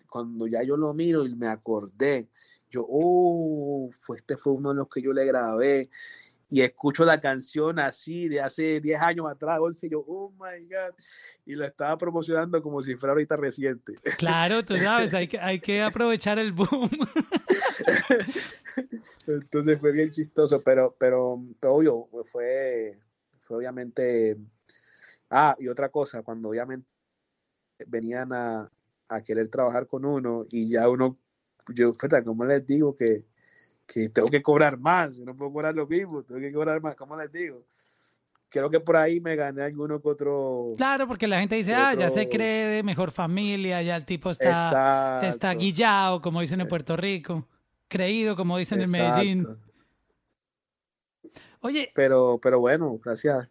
[0.10, 2.30] cuando ya yo lo miro y me acordé,
[2.70, 5.90] yo, oh, fue, este fue uno de los que yo le grabé
[6.50, 10.66] y escucho la canción así de hace 10 años atrás, 11, y yo, oh my
[10.66, 10.96] God,
[11.46, 13.96] y la estaba promocionando como si fuera ahorita reciente.
[14.18, 16.90] Claro, tú sabes, hay que, hay que aprovechar el boom.
[19.28, 22.98] Entonces fue bien chistoso, pero, pero, pero obvio, fue,
[23.42, 24.38] fue obviamente...
[25.30, 26.88] Ah, y otra cosa, cuando obviamente
[27.86, 28.72] venían a,
[29.10, 31.18] a querer trabajar con uno y ya uno,
[31.76, 31.94] yo,
[32.24, 33.26] como les digo que
[33.88, 37.16] que tengo que cobrar más, no puedo cobrar lo mismo, tengo que cobrar más, ¿cómo
[37.16, 37.64] les digo?
[38.50, 40.74] Creo que por ahí me gané alguno que otro.
[40.78, 44.30] Claro, porque la gente dice, ah, ya se cree de mejor familia, ya el tipo
[44.30, 47.48] está, está guillado, como dicen en Puerto Rico,
[47.88, 49.48] creído, como dicen en Medellín.
[51.60, 51.92] Oye.
[51.94, 53.50] Pero, pero bueno, gracias.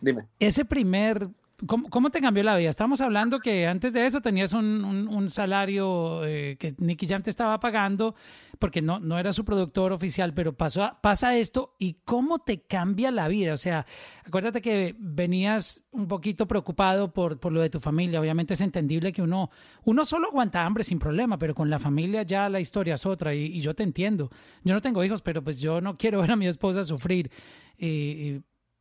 [0.00, 0.26] Dime.
[0.38, 1.28] Ese primer
[1.66, 2.68] ¿Cómo, te cambió la vida?
[2.68, 7.60] Estamos hablando que antes de eso tenías un, salario eh, que Nicky Jam te estaba
[7.60, 8.16] pagando
[8.58, 13.12] porque no, no era su productor oficial, pero pasó, pasa esto y cómo te cambia
[13.12, 13.54] la vida.
[13.54, 13.86] O sea,
[14.24, 18.20] acuérdate que venías un poquito preocupado por, por lo de tu familia.
[18.20, 19.50] Obviamente es entendible que uno,
[19.84, 23.32] uno solo aguanta hambre sin problema, pero con la familia ya la historia es otra
[23.32, 24.28] y, yo te entiendo.
[24.64, 27.30] Yo no tengo hijos, pero pues yo no quiero ver a mi esposa sufrir.
[27.78, 28.40] Y,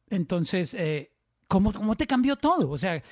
[0.09, 0.73] entonces...
[0.73, 1.12] Eh,
[1.47, 2.69] ¿Cómo, ¿Cómo te cambió todo?
[2.69, 3.03] O sea, eh,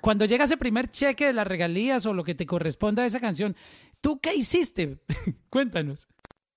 [0.00, 3.20] cuando llega ese primer cheque de las regalías o lo que te corresponda a esa
[3.20, 3.56] canción,
[4.00, 4.98] ¿tú qué hiciste?
[5.50, 6.08] Cuéntanos.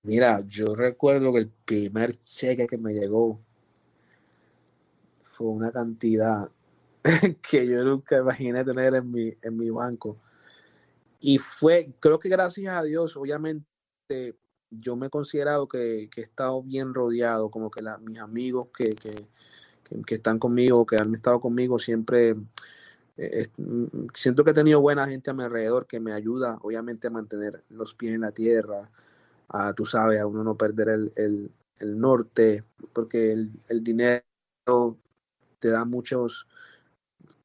[0.02, 3.40] Mira, yo recuerdo que el primer cheque que me llegó
[5.22, 6.48] fue una cantidad
[7.50, 10.18] que yo nunca imaginé tener en mi, en mi banco.
[11.20, 13.66] Y fue, creo que gracias a Dios, obviamente,
[14.70, 18.90] yo me he considerado que, que he estado bien rodeado, como que mis amigos que,
[18.90, 19.26] que
[20.06, 22.36] que, están conmigo, que han estado conmigo, siempre
[23.16, 27.06] eh, mm, siento que he tenido buena gente a mi alrededor que me ayuda, obviamente,
[27.06, 28.90] a mantener los pies en la tierra,
[29.48, 34.24] a, tú sabes, a uno no perder el, norte, porque el, dinero
[35.58, 36.46] te da muchos,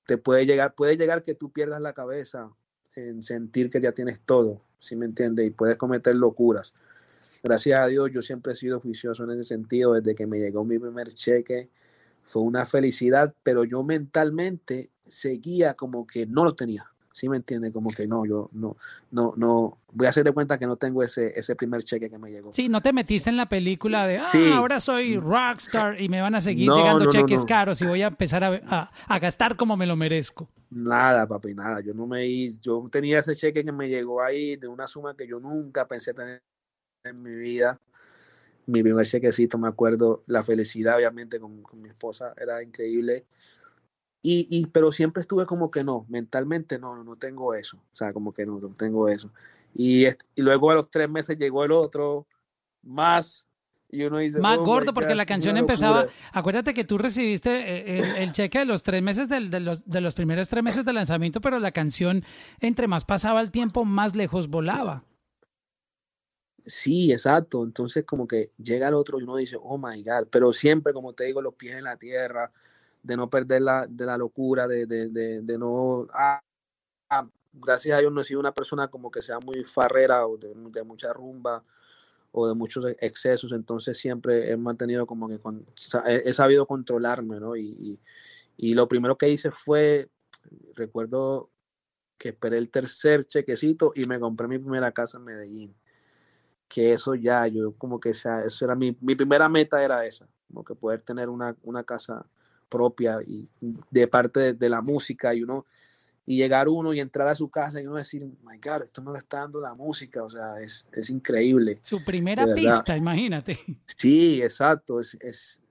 [0.05, 2.49] te puede llegar, puede llegar que tú pierdas la cabeza
[2.95, 5.47] en sentir que ya tienes todo, ¿sí me entiendes?
[5.47, 6.73] Y puedes cometer locuras.
[7.43, 10.63] Gracias a Dios, yo siempre he sido juicioso en ese sentido, desde que me llegó
[10.63, 11.69] mi primer cheque,
[12.24, 16.88] fue una felicidad, pero yo mentalmente seguía como que no lo tenía.
[17.13, 17.74] ¿Sí me entiende?
[17.74, 18.78] Como que no, yo no,
[19.11, 22.17] no, no, voy a hacer de cuenta que no tengo ese, ese primer cheque que
[22.17, 22.53] me llegó.
[22.53, 26.36] Sí, no te metiste en la película de, ah, ahora soy rockstar y me van
[26.36, 29.97] a seguir llegando cheques caros y voy a empezar a, a, gastar como me lo
[29.97, 30.47] merezco.
[30.69, 31.82] Nada, papi, nada.
[31.82, 35.28] Yo no me yo tenía ese cheque que me llegó ahí de una suma que
[35.28, 36.41] yo nunca pensé tener
[37.03, 37.78] en mi vida
[38.66, 43.26] mi primer chequecito, me acuerdo, la felicidad obviamente con, mi esposa era increíble.
[44.24, 48.14] Y, y, pero siempre estuve como que no, mentalmente no, no, tengo eso, o sea,
[48.14, 49.32] como que no, no tengo eso.
[49.74, 52.28] Y, y luego a los tres meses llegó el otro,
[52.84, 53.47] más,
[53.89, 54.39] y uno dice...
[54.39, 58.66] Más oh gordo, porque la canción empezaba, acuérdate que tú recibiste eh, el, cheque de
[58.66, 62.24] los tres meses, de, los, de los primeros tres meses de lanzamiento, pero la canción,
[62.59, 65.03] entre más pasaba el tiempo, más lejos volaba.
[66.66, 67.64] Sí, exacto.
[67.64, 71.14] Entonces como que llega el otro y uno dice, oh my God, pero siempre, como
[71.14, 72.51] te digo, los pies en la tierra,
[73.03, 76.07] de no perder la, de la locura, de, de, de, no...
[76.14, 76.41] Ah,
[77.09, 80.38] ah, gracias a Dios no he sido una persona como que sea muy farrera o
[80.38, 81.64] de, mucha rumba.
[82.32, 85.66] o de muchos excesos, entonces siempre he mantenido como que con,
[86.05, 87.55] he, sabido controlarme, ¿no?
[87.57, 87.99] Y,
[88.57, 90.09] y, lo primero que hice fue,
[90.76, 91.49] recuerdo
[92.18, 95.76] que esperé el tercer chequecito y me compré mi primera casa en Medellín.
[96.72, 100.26] Que eso ya, yo como que esa, eso era mi, mi primera meta era esa,
[100.47, 102.26] como que poder tener una, una casa
[102.69, 105.65] propia y de parte de, la música y uno
[106.26, 109.11] y llegar uno y entrar a su casa y uno decir, my God, esto me
[109.11, 111.80] lo está dando la música, o sea, es, es increíble.
[111.84, 113.59] Su primera pista, imagínate.
[113.86, 115.61] Sí, exacto, es, es,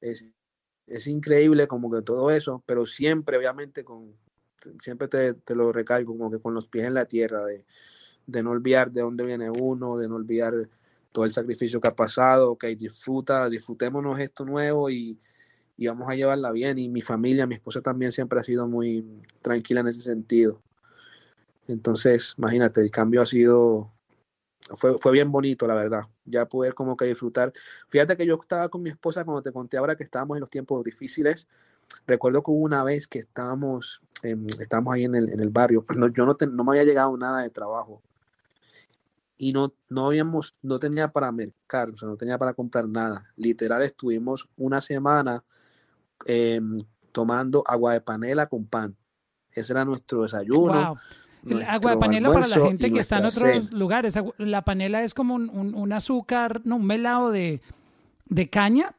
[0.00, 0.24] es,
[0.86, 4.14] es, increíble como que todo eso, pero siempre, obviamente, con,
[4.80, 7.64] siempre te, te, lo recalco, como que con los pies en la tierra, de,
[8.26, 10.54] de no olvidar de dónde viene uno, de no olvidar
[11.12, 15.18] todo el sacrificio que ha pasado, ok, disfruta, disfrutémonos esto nuevo y,
[15.76, 16.78] y vamos a llevarla bien.
[16.78, 20.60] Y mi familia, mi esposa también siempre ha sido muy tranquila en ese sentido.
[21.68, 23.92] Entonces, imagínate, el cambio ha sido,
[24.74, 26.02] fue, fue bien bonito, la verdad.
[26.24, 27.52] Ya poder como que disfrutar.
[27.88, 30.50] Fíjate que yo estaba con mi esposa cuando te conté ahora que estábamos en los
[30.50, 31.48] tiempos difíciles.
[32.06, 35.84] Recuerdo que una vez que estábamos, estábamos ahí en el, en el barrio.
[35.96, 38.02] No, yo no, no me había llegado nada de trabajo
[39.36, 43.32] y no, no habíamos, no tenía para mercar, o sea, no tenía para comprar nada.
[43.36, 45.44] Literal, estuvimos una semana
[46.26, 46.74] Em,
[47.12, 48.96] tomando agua de panela con pan.
[49.52, 50.96] Ese era nuestro desayuno.
[51.68, 54.18] agua de panela para la gente que está en otros lugares.
[54.38, 57.60] La panela es como un, azúcar, no, un melado de,
[58.50, 58.94] caña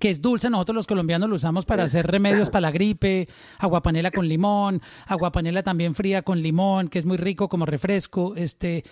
[0.00, 3.28] que es dulce, nosotros los colombianos lo usamos para hacer remedios para la gripe,
[3.58, 7.66] agua panela con limón, agua panela también fría con limón, que es muy rico como
[7.66, 8.82] refresco, este,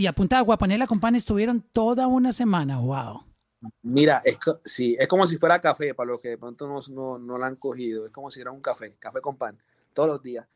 [0.00, 3.22] y a punta de agua panela con pan estuvieron toda una semana, wow.
[3.82, 7.18] Mira, es, sí, es como si fuera café, para los que de pronto no, no,
[7.18, 9.58] no lo han cogido, es como si era un café, café con pan,
[9.92, 10.46] todos los días.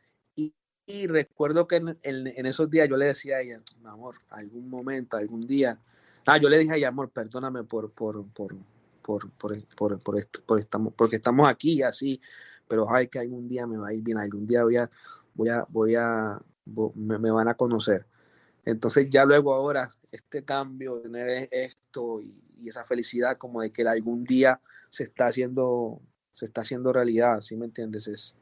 [0.87, 5.17] Y, recuerdo que en, esos días yo le decía a ella, mi amor, algún momento,
[5.17, 5.79] algún día,
[6.27, 8.55] ah, yo le dije a ella, amor, perdóname por, por, por,
[9.03, 12.19] por, por, por, esto, por estamos, porque estamos aquí así,
[12.67, 14.91] pero ay, que algún día me va a ir bien, algún día voy a,
[15.35, 16.41] voy a, voy a,
[16.95, 18.07] me van a conocer.
[18.65, 23.83] Entonces ya luego ahora este cambio, tener esto y, y esa felicidad como de que
[23.87, 24.61] algún día
[24.91, 26.01] se está haciendo,
[26.33, 28.07] se está haciendo realidad, ¿sí me entiendes?
[28.07, 28.35] Es,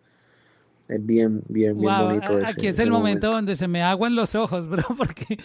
[0.88, 2.38] es bien, bien, bien bonito.
[2.44, 5.38] aquí es el momento, donde se me aguan los ojos, bro, porque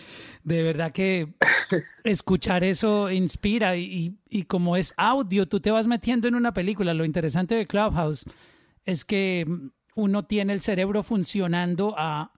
[0.44, 1.34] de verdad que
[2.04, 6.94] escuchar eso inspira y, y, como es audio, tú te vas metiendo en una película.
[6.94, 8.26] Lo interesante de Clubhouse
[8.86, 9.46] es que
[9.96, 12.32] uno tiene el cerebro funcionando a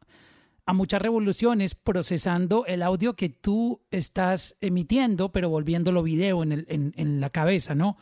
[0.70, 6.66] a muchas revoluciones procesando el audio que tú estás emitiendo, pero volviéndolo video en, el,
[6.70, 7.98] en, la cabeza, ¿no?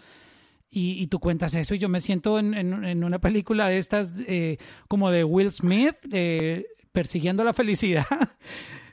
[0.70, 4.58] Y, tú cuentas eso y yo me siento en, en una película de estas eh,
[4.90, 8.06] como de Will Smith eh, persiguiendo la felicidad.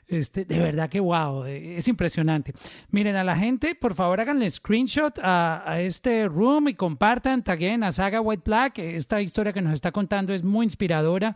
[0.07, 2.53] Este, de verdad que wow, eh, es impresionante.
[2.91, 7.83] Miren a la gente, por favor háganle screenshot a, a este room y compartan, taguen
[7.83, 8.77] a Saga White Black.
[8.77, 11.35] Esta historia que nos está contando es muy inspiradora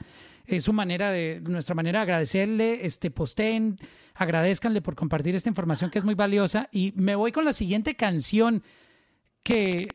[0.49, 3.79] es su manera de, nuestra manera de agradecerle, este, posteen,
[4.15, 6.69] agradezcanle por compartir esta información que es muy valiosa.
[6.71, 8.63] Y me voy con la siguiente canción
[9.43, 9.87] que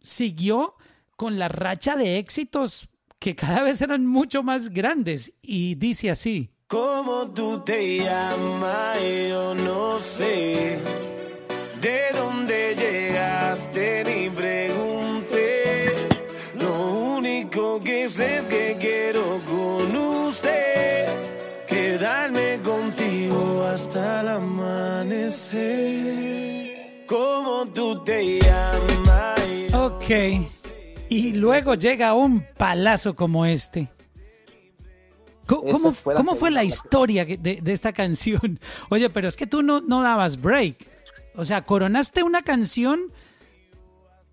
[0.00, 0.74] siguió
[1.16, 2.88] con la racha de éxitos
[3.18, 6.50] que cada vez eran mucho más grandes y dice así.
[6.66, 8.98] ¿Cómo tú te llamas?
[9.28, 10.78] Yo no sé
[11.80, 14.04] de dónde llegaste
[24.24, 25.54] el amanecer.
[27.06, 29.74] Como tú te llamas.
[29.74, 30.10] Ok.
[31.10, 33.90] Y luego llega un palazo como este.
[35.46, 38.58] ¿Cómo, fue, la, fue la historia de, esta canción?
[38.88, 40.76] Oye, pero es que tú no, no dabas break.
[41.36, 43.02] O sea, coronaste una canción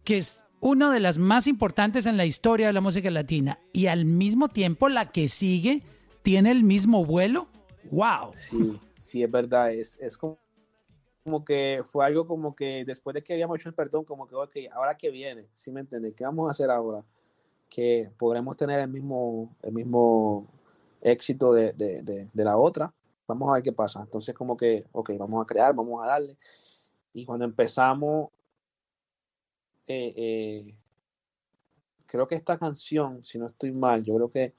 [0.05, 3.87] que es una de las más importantes en la historia de la música latina y
[3.87, 5.83] al mismo tiempo la que sigue
[6.23, 7.49] tiene el mismo vuelo.
[7.91, 8.31] ¡Wow!
[8.33, 8.79] Sí
[9.11, 10.37] sí es verdad, es, es como,
[11.23, 14.35] como, que fue algo como que después de que habíamos hecho el perdón, como que,
[14.35, 16.13] ok, ahora que viene, ¿sí me entiendes?
[16.15, 17.03] ¿Qué vamos a hacer ahora?
[17.69, 20.47] Que podremos tener el mismo, el mismo
[21.01, 22.01] éxito de, de,
[22.33, 22.93] de, la otra.
[23.27, 24.01] Vamos a ver qué pasa.
[24.01, 26.37] Entonces, como que, ok, vamos a crear, vamos a darle.
[27.13, 28.29] Y cuando empezamos,
[29.87, 30.75] eh, eh,
[32.07, 34.53] creo que esta canción, si no estoy mal, yo creo que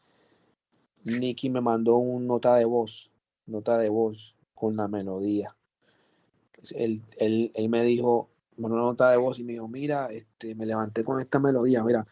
[1.04, 3.10] Nicky me mandó una nota de voz,
[3.46, 5.56] nota de voz con la melodía.
[6.76, 10.64] Él, él, él me dijo, una nota de voz y me dijo, mira, este, me
[10.64, 12.06] levanté con esta melodía, mira.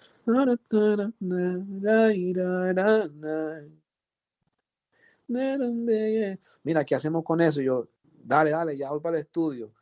[6.64, 7.60] Mira, ¿qué hacemos con eso?
[7.60, 9.72] yo, dale, dale, ya voy para el estudio.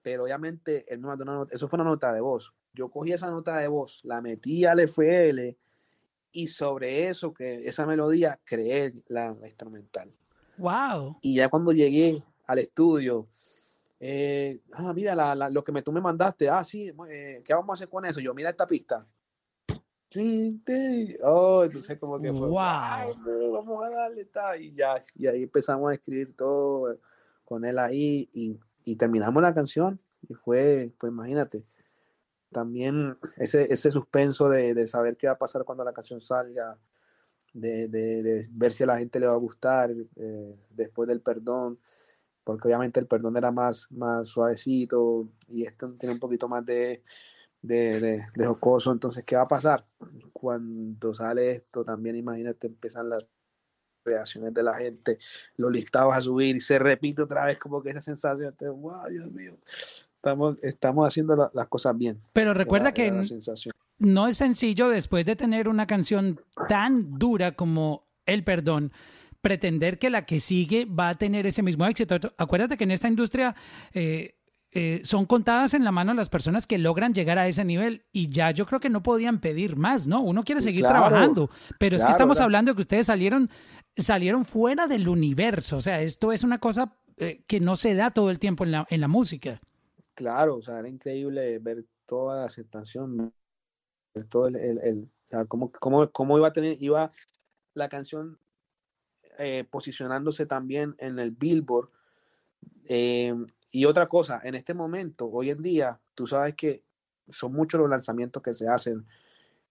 [0.00, 2.54] Pero obviamente él una nota, eso fue una nota de voz.
[2.72, 5.58] Yo cogí esa nota de voz, la metí al FL
[6.32, 10.10] y sobre eso, que esa melodía, creé la instrumental.
[10.56, 11.18] Wow.
[11.22, 13.26] Y ya cuando llegué al estudio,
[14.00, 17.54] eh, ah, mira, la, la- lo que me, tú me mandaste, ah, sí, eh, ¿qué
[17.54, 18.20] vamos a hacer con eso?
[18.20, 19.06] Yo, mira esta pista.
[20.10, 21.16] Sí, sí.
[21.24, 22.58] Oh, entonces como que fue, Wow.
[22.60, 26.98] "Ay, no, vamos a darle, ta", y ya, y ahí empezamos a escribir todo
[27.44, 29.98] con él ahí y, y terminamos la canción
[30.28, 31.64] y fue, pues imagínate,
[32.52, 36.78] también ese, ese suspenso de, de saber qué va a pasar cuando la canción salga,
[37.54, 41.20] de, de- de ver si a la gente le va a gustar eh, después del
[41.22, 41.78] perdón,
[42.44, 47.02] porque obviamente el perdón era más, más suavecito y este tiene un poquito más de,
[47.62, 49.86] de, de, de jocoso, entonces, ¿qué va a pasar?
[50.32, 53.24] Cuando sale esto, también imagínate, empiezan las
[54.04, 55.18] reacciones de la gente,
[55.56, 59.08] los listados a subir y se repite otra vez como que esa sensación, de, wow,
[59.08, 59.56] Dios mío,
[60.16, 62.20] estamos, estamos haciendo la- las cosas bien.
[62.34, 63.22] Pero recuerda Era- que era.
[63.98, 68.92] No es sencillo después de tener una canción tan dura como El Perdón,
[69.40, 72.16] pretender que la que sigue va a tener ese mismo éxito.
[72.38, 73.54] Acuérdate que en esta industria
[73.92, 74.36] eh,
[74.76, 78.28] eh, son contadas en la mano las personas que logran llegar a ese nivel y
[78.28, 80.20] ya yo creo que no podían pedir más, ¿no?
[80.20, 83.48] Uno quiere seguir claro, trabajando, pero es que estamos hablando de que ustedes salieron,
[83.96, 88.10] salieron fuera del universo, o sea, esto es una cosa eh, que no se da
[88.10, 89.60] todo el tiempo en la, en la música.
[90.14, 93.32] Claro, o sea, era increíble ver toda la aceptación,
[94.22, 97.10] todo el, el- o sea, cómo, cómo, cómo iba a tener, iba
[97.74, 98.38] la canción
[99.38, 101.88] eh, posicionándose también en el Billboard.
[102.86, 103.34] Eh,
[103.70, 106.84] y otra cosa, en este momento, hoy en día, tú sabes que
[107.30, 109.06] son muchos los lanzamientos que se hacen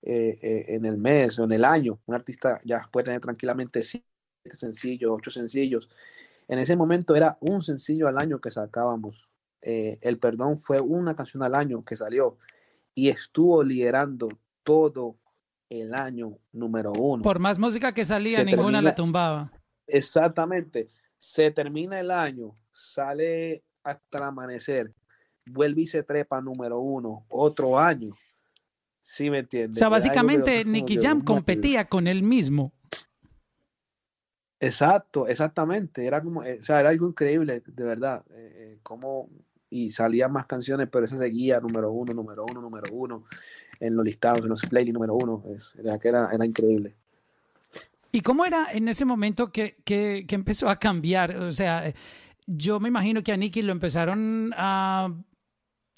[0.02, 2.00] eh, en el mes o en el año.
[2.06, 4.06] Un artista ya puede tener tranquilamente siete
[4.52, 5.90] sencillos, ocho sencillos.
[6.48, 9.28] En ese momento era un sencillo al año que sacábamos.
[9.62, 12.38] El Perdón fue una canción al año que salió
[12.96, 14.30] y estuvo liderando
[14.64, 15.16] todo
[15.70, 17.24] el año número uno.
[17.24, 19.52] Por más música que salía, Se ninguna termina- la tumbaba.
[19.88, 20.88] Exactamente.
[21.18, 24.94] Se termina el año, sale hasta el amanecer,
[25.46, 28.10] vuelve y se trepa número uno, otro año.
[29.02, 29.80] ¿Sí me O entiendes?
[29.80, 32.72] sea, Es algo que básicamente como Nicky Jam competía con él mismo.
[34.60, 36.06] Exacto, exactamente.
[36.06, 38.24] Era como, eh, o sea, era algo increíble, de verdad.
[38.30, 39.30] eh, eh, cómo,
[39.74, 43.26] y salían más canciones, pero esa seguía número uno, número uno, número uno,
[43.80, 45.44] en los listados, en los playlists número uno.
[45.80, 46.96] era, era, era increíble.
[48.12, 51.36] ¿Y cómo era en ese momento que, que, que empezó a cambiar?
[51.38, 51.92] O sea,
[52.46, 55.12] yo me imagino que a Nicky lo empezaron a,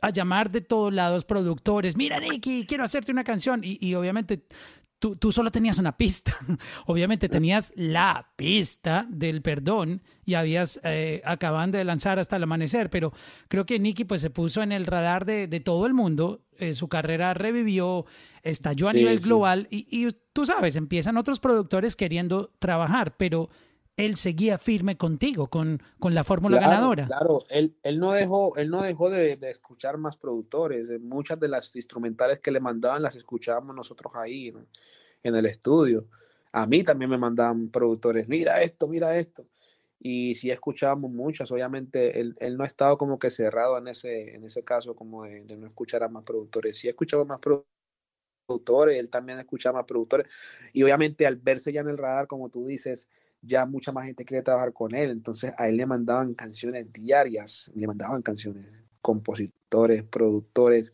[0.01, 1.97] a llamar de todos lados productores.
[1.97, 3.61] Mira, Nicky, quiero hacerte una canción.
[3.65, 4.45] Y, y obviamente
[5.05, 6.35] tú, tú solo tenías una pista.
[6.87, 12.89] obviamente tenías la pista del perdón y habías eh, acaban de lanzar hasta el amanecer.
[12.89, 13.13] Pero
[13.47, 16.41] creo que Nicky pues se puso en el radar de, de todo el mundo.
[16.57, 18.05] Eh, su carrera revivió,
[18.41, 19.25] estalló a Sí, nivel sí.
[19.25, 23.49] global y, y tú sabes, empiezan otros productores queriendo trabajar, pero
[23.97, 27.05] él seguía firme contigo, con, con la fórmula Claro, ganadora.
[27.05, 30.89] Claro, él, él no dejó, él no dejó de, de escuchar más productores.
[30.89, 34.65] Eh, Muchas de las instrumentales que le mandaban las escuchábamos nosotros ahí ¿no?
[35.23, 36.07] en el estudio.
[36.51, 39.45] A mí también me mandaban productores, mira esto, mira esto.
[39.99, 44.35] Y sí escuchábamos muchas, obviamente él, él no ha estado como que cerrado en ese,
[44.35, 46.77] en ese caso como de, de no escuchar a más productores.
[46.77, 47.65] Sí escuchaba más produ-
[48.47, 50.29] productores, él también escuchaba más productores.
[50.73, 53.07] Y obviamente al verse ya en el radar, como tú dices,
[53.45, 57.71] ya mucha más gente quiere trabajar con él, entonces a él le mandaban canciones diarias,
[57.75, 58.67] le mandaban canciones,
[59.01, 60.91] compositores, productores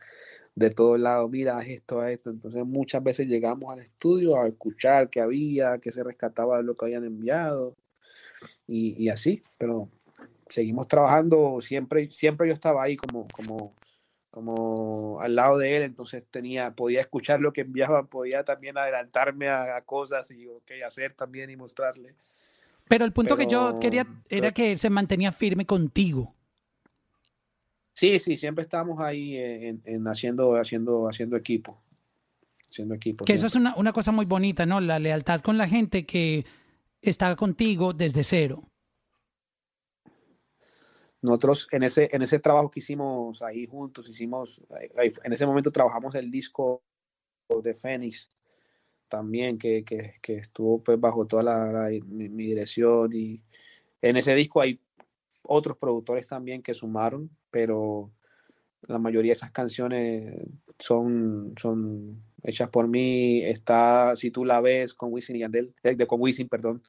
[0.55, 5.21] de todos lados, mira esto, esto, entonces muchas veces llegamos al estudio a escuchar qué
[5.21, 7.75] había, qué se rescataba de lo que habían enviado
[8.67, 9.89] y, y así, pero
[10.51, 13.73] seguimos trabajando, siempre, siempre yo estaba ahí como, como,
[14.31, 19.49] como al lado de él, entonces tenía, podía escuchar lo que enviaban, podía también adelantarme
[19.49, 22.15] a, a cosas y okay, hacer también y mostrarle.
[22.87, 26.33] Pero el punto que yo quería era que se mantenía firme contigo.
[27.93, 31.81] Sí, sí, siempre estamos ahí en, en haciendo, haciendo, haciendo equipo.
[32.69, 33.25] Haciendo equipo.
[33.25, 34.79] Que eso es una, una cosa muy bonita, ¿no?
[34.79, 36.45] La lealtad con la gente que
[37.01, 38.70] está contigo desde cero.
[41.21, 44.61] Nosotros en ese, en ese trabajo que hicimos ahí juntos, hicimos,
[45.23, 46.83] en ese momento trabajamos el disco
[47.63, 48.31] de Fénix
[49.07, 53.43] también, que, que, que estuvo pues bajo toda la, mi, dirección y
[54.01, 54.79] en ese disco hay
[55.43, 58.11] otros productores también que sumaron, pero
[58.87, 60.41] la mayoría de esas canciones
[60.79, 63.43] son, son hechas por mí.
[63.43, 66.81] Está, si tú la ves, con Wisin y Yandel, eh, con Wisin, perdón.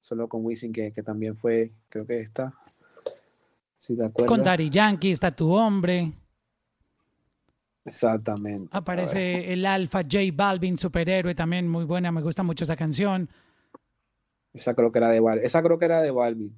[0.00, 2.54] Solo con Wisin, que, que también fue, creo que está.
[3.76, 4.28] Si te acuerdas.
[4.28, 6.12] Con Daddy Yankee está tu hombre.
[7.84, 8.68] Exactamente.
[8.72, 13.30] Aparece el Alfa J Balvin, superhéroe, también muy buena, me gusta mucho esa canción.
[14.52, 15.44] Esa creo que era de Balvin.
[15.44, 16.56] Esa creo que era de Balvin,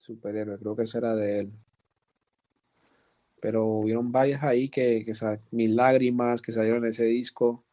[0.00, 1.52] superhéroe, creo que esa era de él.
[3.40, 5.12] Pero hubieron varias ahí que, que
[5.52, 7.64] Mis lágrimas, que salieron en ese disco.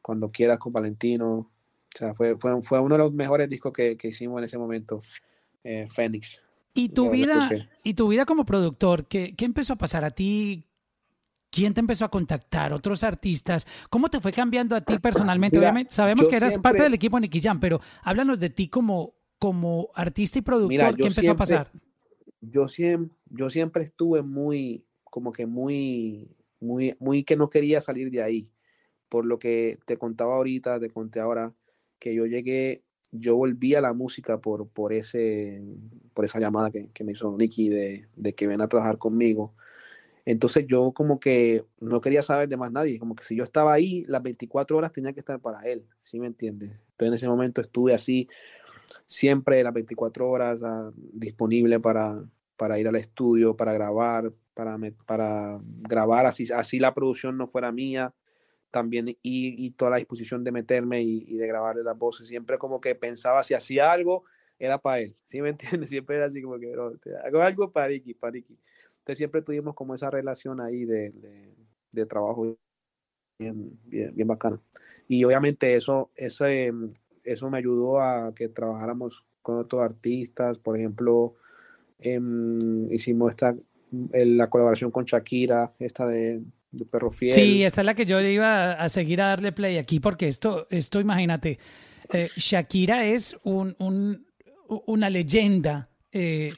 [0.00, 1.32] Cuando quieras con Valentino.
[1.34, 1.50] O
[1.98, 5.02] sea, fue, fue, fue uno de los mejores discos que, que hicimos en ese momento.
[5.64, 6.42] eh, Fénix.
[6.74, 10.10] Y tu vida, que- y tu vida como productor, ¿qué, qué empezó a pasar a
[10.10, 10.64] ti?
[11.50, 12.72] ¿Quién te empezó a contactar?
[12.72, 13.66] ¿Otros artistas?
[13.90, 15.58] ¿Cómo te fue cambiando a ti personalmente?
[15.58, 18.68] Mira, Obviamente, sabemos que eras siempre- parte del equipo Nicky Jam, pero háblanos de ti
[18.68, 20.68] como, como artista y productor.
[20.70, 21.70] Mira, ¿Qué empezó a pasar?
[22.40, 28.10] yo siempre, yo siempre estuve muy, como que muy, muy, muy que no quería salir
[28.10, 28.48] de ahí.
[29.10, 31.52] Por lo que te contaba ahorita, te conté ahora,
[31.98, 32.82] que yo llegué,
[33.12, 35.62] yo volví a la música por, por ese,
[36.14, 39.54] por esa llamada que, que me hizo Nicky de, de que ven a trabajar conmigo.
[40.24, 43.72] Entonces yo como que no quería saber de más nadie, como que si yo estaba
[43.72, 46.70] ahí, las 24 horas tenía que estar para él, ¿sí me entiendes?
[46.70, 48.28] Entonces en ese momento estuve así,
[49.04, 52.24] siempre las 24 horas ah, disponible para,
[52.56, 57.72] para ir al estudio, para grabar, para, para grabar, así, así la producción no fuera
[57.72, 58.14] mía,
[58.72, 62.58] también y, y toda la disposición de meterme y, y de grabarle las voces, siempre
[62.58, 64.24] como que pensaba si hacía algo,
[64.58, 65.90] era para él, ¿sí me entiendes?
[65.90, 66.92] Siempre era así como que "No,
[67.24, 68.58] hago algo para Ricky, para Ricky.
[68.98, 71.54] Entonces siempre tuvimos como esa relación ahí de, de,
[71.92, 72.56] de trabajo
[73.38, 74.60] bien, bien, bien bacana.
[75.08, 76.72] Y obviamente eso, ese,
[77.24, 81.34] eso me ayudó a que trabajáramos con otros artistas, por ejemplo,
[81.98, 83.56] em, hicimos esta,
[84.12, 86.42] la colaboración con Shakira, esta de,
[86.72, 87.32] de Perro Fiel.
[87.34, 90.66] Sí, esta es la que yo iba a seguir a darle play aquí, porque esto,
[90.70, 91.58] esto imagínate,
[92.12, 94.26] eh, Shakira es un, un-
[94.86, 96.52] una leyenda eh,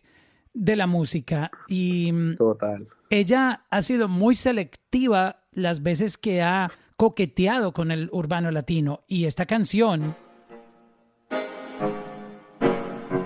[0.52, 2.86] de la música y mm, Total.
[3.10, 9.24] ella ha sido muy selectiva las veces que ha coqueteado con el urbano latino y
[9.24, 10.14] esta canción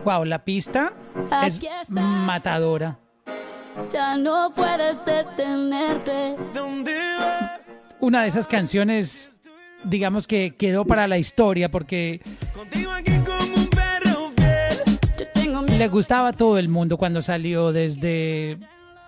[0.05, 0.95] wow la pista
[1.45, 1.61] es
[1.91, 2.99] matadora
[3.91, 6.37] Ya no puedes detenerte.
[8.01, 9.39] Una de esas canciones
[9.85, 12.21] digamos que quedó para la historia porque
[15.77, 18.59] le gustaba a todo el mundo cuando salió desde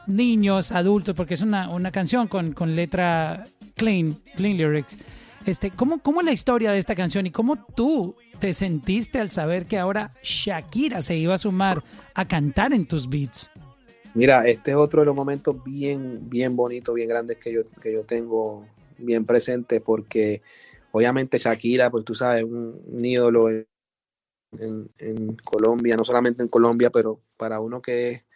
[0.07, 3.45] niños adultos porque es una, una canción con, con letra
[3.77, 4.99] clean clean lyrics.
[5.47, 9.31] Este ¿cómo, ¿cómo es la historia de esta canción y cómo tú te sentiste al
[9.31, 11.83] saber que ahora Shakira se iba a sumar
[12.15, 13.51] a cantar en tus beats
[14.15, 17.93] Mira, este es otro de los momentos bien, bien bonitos, bien grandes que yo, que
[17.93, 18.67] yo tengo
[18.99, 20.43] bien presente, porque
[20.93, 23.67] obviamente Shakira, pues tú sabes, un, un ídolo en,
[24.59, 24.91] en-
[25.37, 28.27] Colombia, no solamente en Colombia, pero para uno que es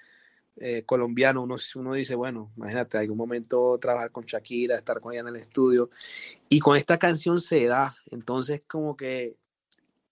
[0.57, 5.23] eh, colombiano, uno, uno dice, bueno, imagínate, algún momento trabajar con Shakira, estar con ella
[5.23, 5.91] en el estudio,
[6.49, 9.37] y con esta canción se da, entonces como que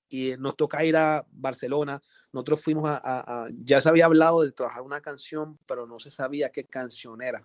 [0.08, 2.02] y nos toca ir a Barcelona,
[2.32, 5.98] nosotros fuimos a, a- a- ya se había hablado de trabajar una canción, pero no
[6.00, 7.44] se sabía qué canción era.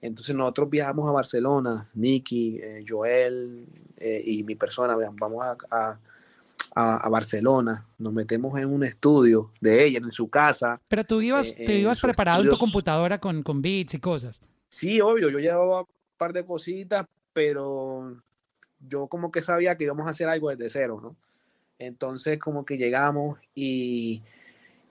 [0.00, 3.66] Entonces nosotros viajamos a Barcelona, Nicky, eh, Joel
[3.96, 5.56] eh, y mi persona, vean, vamos a,
[6.74, 10.80] a- Barcelona, nos metemos en un estudio de ella, en su casa.
[10.88, 14.42] pero tú ibas, Eh, te ibas preparado en tu computadora con, con beats y cosas
[14.68, 15.86] Sí, obvio, yo llevaba un
[16.18, 18.20] par de cositas, pero
[18.80, 21.16] yo como que sabía que íbamos a hacer algo desde cero, ¿no?
[21.78, 24.22] Entonces como que llegamos y,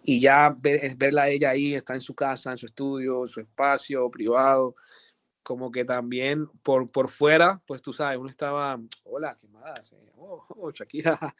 [0.04, 3.28] y ya ver, verla a ella ahí, está en su casa, en su estudio, en
[3.28, 4.76] su espacio privado,
[5.44, 9.94] como que también por, por fuera, pues tú sabes, uno estaba, hola, ¿qué más?
[9.94, 11.20] Eh, Oh, oh, Shakira,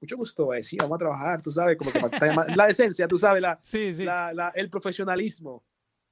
[0.00, 2.00] mucho gusto, eh, sí, vamos a trabajar, tú sabes, como que
[2.54, 4.04] la decencia, tú sabes, la, sí sí.
[4.04, 5.64] la- la- el profesionalismo,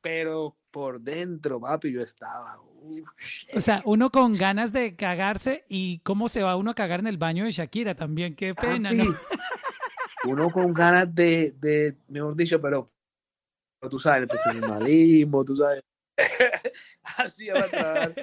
[0.07, 3.57] pero por dentro, papi, yo estaba, "Uh, shit".
[3.57, 7.09] O sea, uno con ganas de cagarse y cómo se va uno a cagar en
[7.09, 9.05] el baño de Shakira también, qué pena, ¿no?
[9.05, 12.89] Papi, Uno con ganas de, de, mejor dicho, pero,
[13.81, 15.83] pero tú sabes, el profesionalismo, tú sabes.
[17.03, 18.15] Así va a trabajar.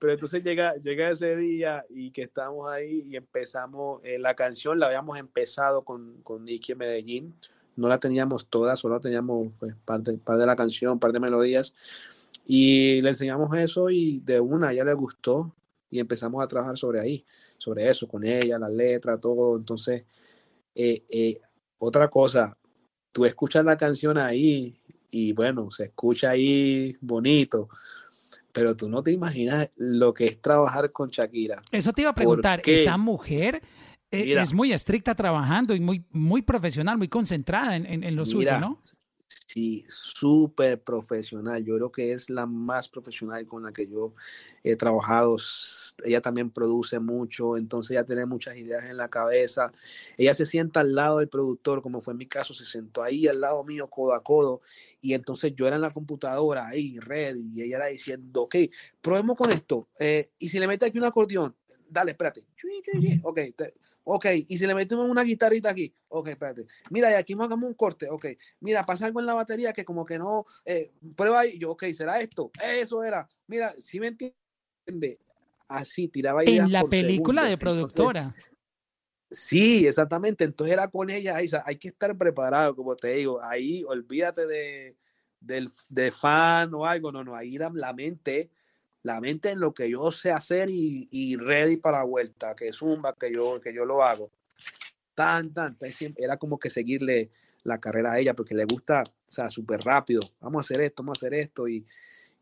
[0.00, 4.80] Pero entonces llega, llega ese día y que estamos ahí y empezamos, eh, la canción
[4.80, 7.38] la habíamos empezado con, con Nicky Medellín.
[7.78, 11.74] No la teníamos toda, solo teníamos pues, parte, parte de la canción, parte de melodías.
[12.44, 15.54] Y le enseñamos eso y de una ya le gustó
[15.90, 17.24] y empezamos a trabajar sobre ahí,
[17.56, 19.56] sobre eso, con ella, la letra, todo.
[19.56, 20.04] Entonces,
[20.74, 21.40] eh, eh,
[21.78, 22.56] otra cosa,
[23.12, 27.68] tú escuchas la canción ahí y bueno, se escucha ahí bonito,
[28.52, 31.62] pero tú no te imaginas lo que es trabajar con Shakira.
[31.70, 33.62] Eso te iba a ¿Por preguntar, esa mujer
[34.10, 34.42] Mira.
[34.42, 38.38] es muy estricta trabajando y muy, muy profesional, muy concentrada en, en- en lo suyo,
[38.38, 38.80] Mira, ¿no?
[39.46, 41.62] Sí, súper profesional.
[41.64, 44.14] Yo creo que es la más profesional con la que yo
[44.62, 45.36] he trabajado.
[46.04, 49.70] Ella también produce mucho, entonces ella tiene muchas ideas en la cabeza.
[50.16, 53.26] Ella se sienta al lado del productor, como fue en mi caso, se sentó ahí
[53.26, 54.60] al lado mío, codo a codo,
[55.00, 58.56] y entonces yo era en la computadora ahí, ready, y ella era diciendo, ok,
[59.02, 59.88] probemos con esto.
[59.98, 61.54] eh, y si le mete aquí un acordeón,
[61.88, 62.44] dale, espérate.
[63.22, 63.74] Ok, te-
[64.04, 66.66] ok, y si le metemos una guitarrita aquí, ok, espérate.
[66.90, 68.26] Mira, y aquí hagamos un corte, ok.
[68.60, 71.84] Mira, pasa algo en la batería que como que no, eh, prueba ahí, yo, ok,
[71.92, 72.50] ¿será esto?
[72.62, 73.28] Eso era.
[73.46, 75.18] Mira, si me entiende,
[75.66, 77.42] así tiraba ideas En la por película segundo.
[77.42, 78.34] de Entonces, productora.
[79.30, 80.44] Sí, exactamente.
[80.44, 83.42] Entonces era con ella, ahí, o sea, hay que estar preparado, como te digo.
[83.42, 84.96] Ahí olvídate de,
[85.40, 88.50] del, de fan o algo, no, no, ahí era la mente,
[89.02, 93.14] la mente en lo que yo sé hacer y, ready para la vuelta, que zumba,
[93.14, 94.30] que yo, que yo lo hago.
[95.14, 95.76] Tan, tan,
[96.16, 97.30] era como que seguirle
[97.64, 100.20] la carrera a ella porque le gusta, o sea, súper rápido.
[100.40, 101.84] Vamos a hacer esto, vamos a hacer esto y,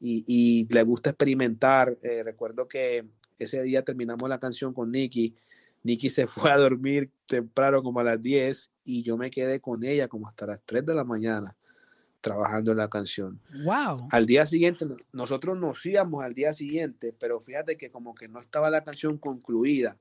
[0.01, 1.97] y, y le gusta experimentar.
[2.03, 3.05] Eh, recuerdo que
[3.39, 5.35] ese día terminamos la canción con Nicky.
[5.83, 9.85] Nicky se fue a dormir temprano como a las 10 y yo me quedé con
[9.85, 11.57] ella como hasta las 3 de la mañana
[12.31, 13.41] trabajando en la canción.
[13.65, 14.09] Wow.
[14.11, 18.29] Al día siguiente, no- nosotros nos íbamos al día siguiente, pero fíjate que como que
[18.29, 19.97] no estaba la canción concluida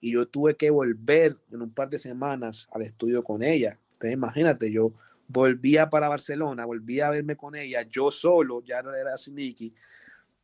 [0.00, 3.78] y yo tuve que volver en un par de semanas al estudio con ella.
[3.92, 4.92] Entonces imagínate, yo
[5.28, 9.72] volvía para Barcelona, volvía a verme con ella, yo solo, ya no era así Nicky,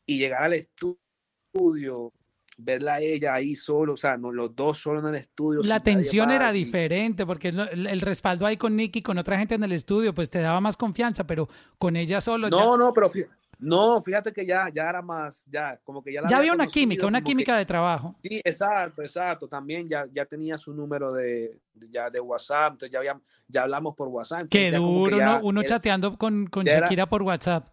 [0.06, 2.12] y llegar al estudio,
[2.58, 5.62] verla a ella ahí solo, o sea, no, los dos solo en el estudio.
[5.64, 9.64] La tensión era diferente porque el el respaldo ahí con Nicky, con otra gente en
[9.64, 11.48] el estudio, pues te daba más confianza, pero
[11.78, 13.26] con ella solo ya- No, no, pero fí-
[13.58, 16.64] no, fíjate que ya, ya era más, ya, como que ya la ya, había una
[16.64, 18.16] conocido, química, una que- química de trabajo.
[18.22, 19.48] Sí, exacto, exacto.
[19.48, 21.58] También ya, ya tenía su número de,
[21.90, 24.46] ya de WhatsApp, entonces ya, habíamos, ya hablamos por WhatsApp.
[24.50, 25.40] Qué duro, ya ¿no?
[25.46, 27.68] Uno era- chateando con, con era- Shakira por WhatsApp.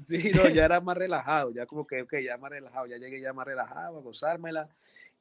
[0.00, 3.20] Sí, no, ya era más relajado, ya como que, ok, ya más relajado, ya llegué
[3.20, 4.68] ya más relajado a gozármela.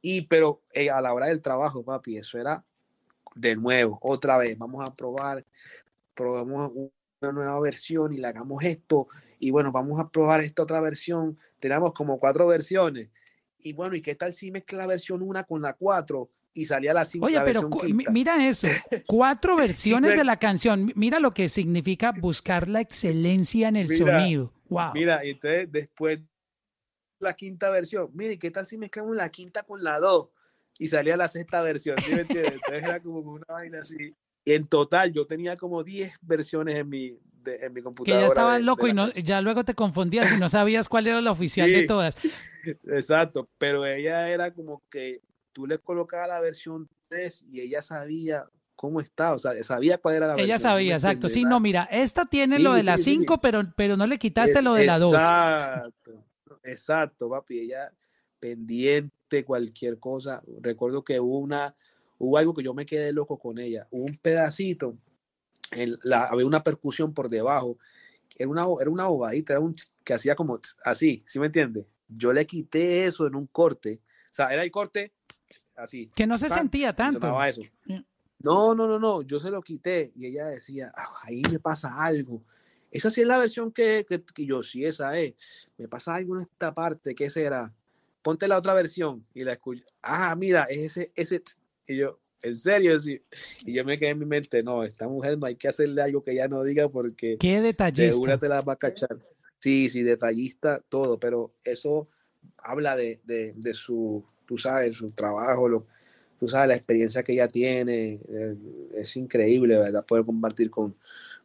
[0.01, 2.63] Y, pero eh, a la hora del trabajo, papi, eso era
[3.35, 5.45] de nuevo, otra vez, vamos a probar,
[6.15, 6.71] probamos
[7.21, 9.07] una nueva versión y le hagamos esto,
[9.39, 11.37] y bueno, vamos a probar esta otra versión.
[11.59, 13.09] Tenemos como cuatro versiones.
[13.59, 16.29] Y bueno, ¿y qué tal si mezcla la versión una con la cuatro?
[16.59, 17.27] Y salía la cinco.
[17.27, 17.69] Oye, pero
[18.11, 18.67] mira eso,
[19.07, 20.85] cuatro versiones de la canción.
[20.85, 24.53] Mi- Mira lo que significa buscar la excelencia en el Mira, sonido.
[24.67, 24.91] Wow.
[24.93, 26.19] Mira, y entonces después
[27.19, 30.29] la quinta versión, mire, ¿qué tal si mezclamos la quinta con la dos?
[30.77, 32.53] Y salía la sexta versión, ¿sí me entiendes?
[32.55, 34.15] Entonces era como una vaina así.
[34.45, 38.21] Y en total yo tenía como 10 versiones en mi, de- en mi que computadora.
[38.21, 39.25] ya estabas loco de y no, canción.
[39.25, 42.15] ya luego te confundías y no sabías cuál era la oficial de todas.
[42.87, 45.21] Exacto, pero ella era como que
[45.53, 48.45] tú le colocabas la versión 3 y ella sabía
[48.75, 50.45] cómo estaba, o sea, sabía cuál era la versión.
[50.49, 51.27] Ella ¿sí sabía, exacto.
[51.27, 53.11] Sí, no, mira, esta tiene Sí, lo de sí, la sí, sí.
[53.17, 55.13] 5, pero, pero no le quitaste Es- lo de la 2.
[55.13, 56.23] Exacto,
[56.63, 57.59] exacto, papi.
[57.59, 57.91] Ella
[58.39, 60.41] pendiente cualquier cosa.
[60.61, 61.75] Recuerdo que hubo una,
[62.17, 63.87] hubo algo que yo me quedé loco con ella.
[63.91, 64.97] Hubo un pedacito,
[65.71, 67.77] en la, había una percusión por debajo.
[68.37, 71.85] Era una, era una bobadita, era un que hacía como así, ¿sí me entiendes?
[72.07, 73.99] Yo le quité eso en un corte.
[74.31, 75.11] O sea, era el corte
[75.81, 76.09] así.
[76.15, 77.43] Que no se tan, sentía tanto.
[77.43, 77.61] eso.
[77.85, 78.03] Yeah.
[78.41, 82.01] No, no, no, no, yo se lo quité y ella decía, "Ah, ahí me pasa
[82.03, 82.41] algo.
[82.91, 85.69] Esa sí es la versión que, que, que yo, sí, esa es.
[85.77, 87.71] Me pasa algo en esta parte, ¿qué será?
[88.21, 89.83] Ponte la otra versión y la escucho.
[90.01, 91.39] Ah, mira, es ese, ese.
[91.41, 91.51] t-".
[91.87, 92.97] Y yo, ¿en serio?
[92.99, 93.21] Sí.
[93.65, 96.23] Y yo me quedé en mi mente, no, esta mujer no hay que hacerle algo
[96.23, 98.17] que ella no diga porque Qué de detallista.
[98.17, 99.19] una te la va a cachar.
[99.59, 102.07] Sí, sí, detallista, todo, pero eso
[102.57, 105.85] habla de, de, de su, tú sabes, su trabajo, lo,
[106.39, 108.55] tú sabes, la experiencia que ella tiene, eh,
[108.95, 110.03] es increíble, ¿verdad?
[110.03, 110.95] Poder compartir con,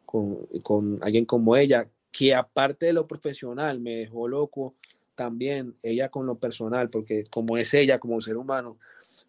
[0.07, 4.73] con, con alguien como ella, que aparte de lo profesional, me dejó loco
[5.13, 8.79] también ella con lo personal, porque como es ella, como ser humano,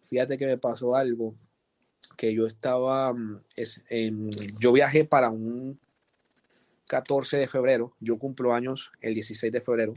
[0.05, 1.35] fíjate que me pasó algo,
[2.17, 5.79] que yo estaba, mm, es, en- yo viajé para un
[6.87, 9.93] 14 de febrero, yo cumplo años el 16 de febrero,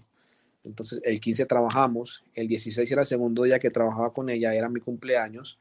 [0.64, 4.68] entonces el 15 trabajamos, el 16 era el segundo día que trabajaba con ella, era
[4.68, 5.58] mi cumpleaños.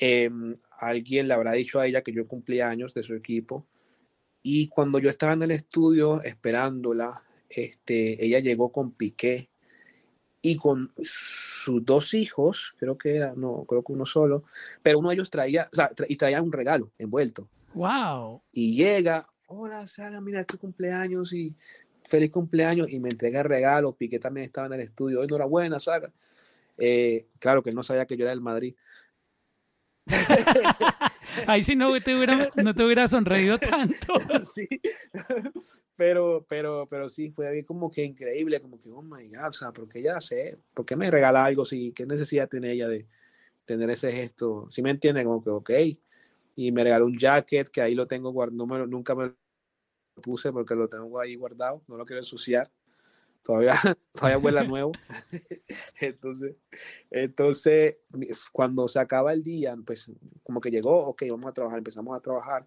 [0.00, 0.30] Eh,
[0.78, 3.66] alguien le habrá dicho a ella que yo cumplía años de su equipo
[4.42, 9.48] y cuando yo estaba en el estudio esperándola, este, ella llegó con Piqué
[10.40, 14.44] y con sus dos hijos, creo que era, no, creo que uno solo,
[14.82, 18.42] pero uno de ellos traía, o sea, tra- y traía un regalo envuelto Wow.
[18.52, 21.54] y llega, hola Sara, mira tu cumpleaños y
[22.08, 26.10] feliz cumpleaños y me entrega el regalo, Piqué también estaba en el estudio, enhorabuena Sara,
[26.78, 28.74] Eh, claro que él no sabía que yo era del Madrid.
[31.46, 34.14] Ahí sí no te hubiera, no te hubiera sonreído tanto.
[34.54, 34.66] sí.
[35.96, 39.52] Pero, pero, pero sí, fue bien como que increíble, como que, oh my God, o
[39.52, 40.58] sea, ¿por qué ella hace?
[40.74, 41.64] ¿Por qué me regala algo?
[41.64, 43.06] Si, ¿Qué necesidad tiene ella de
[43.64, 44.66] tener ese gesto?
[44.70, 45.24] ¿Sí me entiende?
[45.24, 45.70] Como que, ok.
[46.56, 49.32] Y me regaló un jacket que ahí lo tengo guardado, no nunca me
[50.18, 52.70] puse porque lo tengo ahí guardado, no lo quiero ensuciar.
[53.42, 53.74] Todavía,
[54.12, 54.92] todavía huele nuevo.
[56.00, 56.56] entonces,
[57.10, 57.98] entonces,
[58.52, 60.10] cuando se acaba el día, pues
[60.42, 62.66] como que llegó, ok, vamos a trabajar, empezamos a trabajar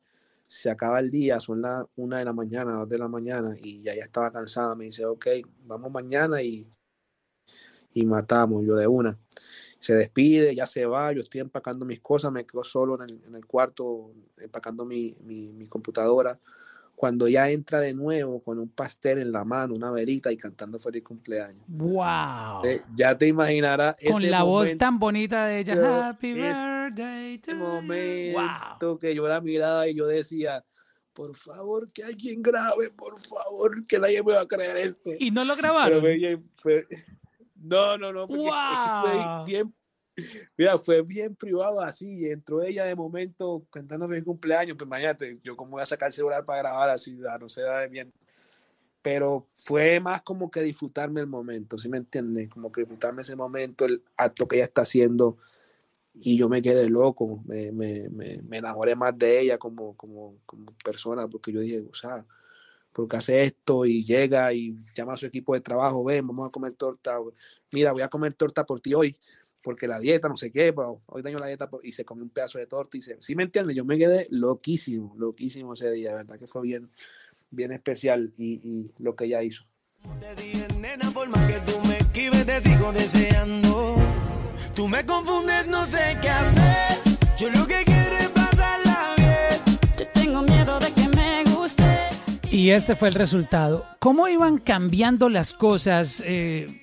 [0.51, 3.81] se acaba el día, son las una de la mañana, dos de la mañana, y
[3.81, 4.75] ya ya estaba cansada.
[4.75, 5.27] Me dice, ok,
[5.63, 6.67] vamos mañana y,
[7.93, 9.17] y matamos, yo de una.
[9.79, 13.23] Se despide, ya se va, yo estoy empacando mis cosas, me quedo solo en el,
[13.23, 16.37] en el cuarto, empacando mi, mi, mi computadora.
[17.01, 20.77] Cuando ya entra de nuevo con un pastel en la mano, una velita y cantando
[20.77, 21.63] feliz cumpleaños.
[21.67, 22.63] Wow.
[22.63, 23.95] Eh, ya te imaginarás.
[24.07, 25.73] Con ese la voz tan bonita de ella.
[25.73, 28.39] Yo- Happy birthday to momento
[28.91, 28.99] Wow.
[28.99, 30.63] que yo la miraba y yo decía,
[31.11, 35.09] por favor, que alguien grabe, por favor, que nadie me va a creer esto.
[35.17, 36.03] Y no lo Pero grabaron.
[36.03, 36.85] bien, fue-
[37.55, 39.01] no, no, no, porque es que Wow.
[39.41, 39.73] fue bien,
[40.57, 45.55] mira, fue bien privado así, entró ella de momento cantando mi cumpleaños, pues imagínate, yo
[45.55, 48.11] cómo voy a sacar el celular para grabar así, no se da bien.
[49.01, 52.49] Pero fue más como que disfrutarme el momento, ¿sí me entiendes?
[52.49, 55.37] Como que disfrutarme ese momento, el acto que ella está haciendo,
[56.13, 60.35] y yo me quedé loco, me, me, me, me enamoré más de ella como, como,
[60.45, 62.25] como persona, porque yo dije, o sea,
[62.91, 66.51] porque hace esto y llega y llama a su equipo de trabajo, ven, vamos a
[66.51, 67.17] comer torta,
[67.71, 69.15] mira, voy a comer torta por ti hoy,
[69.61, 72.23] porque la dieta, no sé qué, pero hoy daño la dieta por- y se comió
[72.23, 73.75] un pedazo de torta y se, ¿sí me entiendes?
[73.75, 76.37] Yo me quedé loquísimo, loquísimo ese día, ¿verdad?
[76.37, 76.89] Que fue bien,
[77.51, 79.63] bien especial y, y lo que ella hizo.
[80.19, 83.97] Te dije, nena, por más que tú me esquives, te sigo deseando.
[84.75, 86.97] Tú me confundes, no sé qué hacer.
[87.37, 89.79] Yo lo que quiero es pasarla bien.
[89.99, 91.83] Yo tengo miedo de que me guste.
[92.49, 93.85] Y este fue el resultado.
[93.99, 96.23] ¿Cómo iban cambiando las cosas?
[96.25, 96.80] Eh,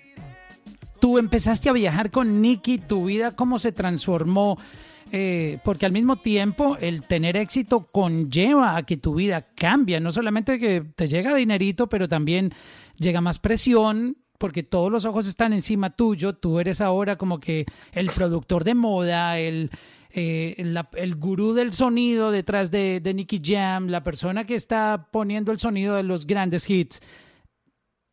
[1.01, 4.59] tú empezaste a viajar con Nicky, tu vida, ¿cómo se transformó?
[5.11, 10.11] Eh, porque al mismo tiempo el tener éxito conlleva a que tu vida cambie, no
[10.11, 12.53] solamente que te llega dinerito, pero también
[12.99, 17.65] llega más presión, porque todos los ojos están encima tuyo, tú eres ahora como que
[17.93, 19.71] el productor de moda, el,
[20.11, 20.63] eh,
[20.95, 25.59] el gurú del sonido detrás de, de Nicky Jam, la persona que está poniendo el
[25.59, 27.01] sonido de los grandes hits.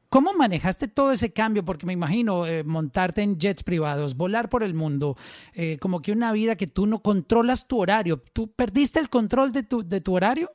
[0.10, 1.66] ¿Cómo manejaste todo ese cambio?
[1.66, 5.18] Porque me imagino eh, montarte en jets privados, volar por el mundo,
[5.54, 8.22] eh, como que una vida que tú no controlas tu horario.
[8.34, 10.52] ¿Tú perdiste el control de tu, de tu horario?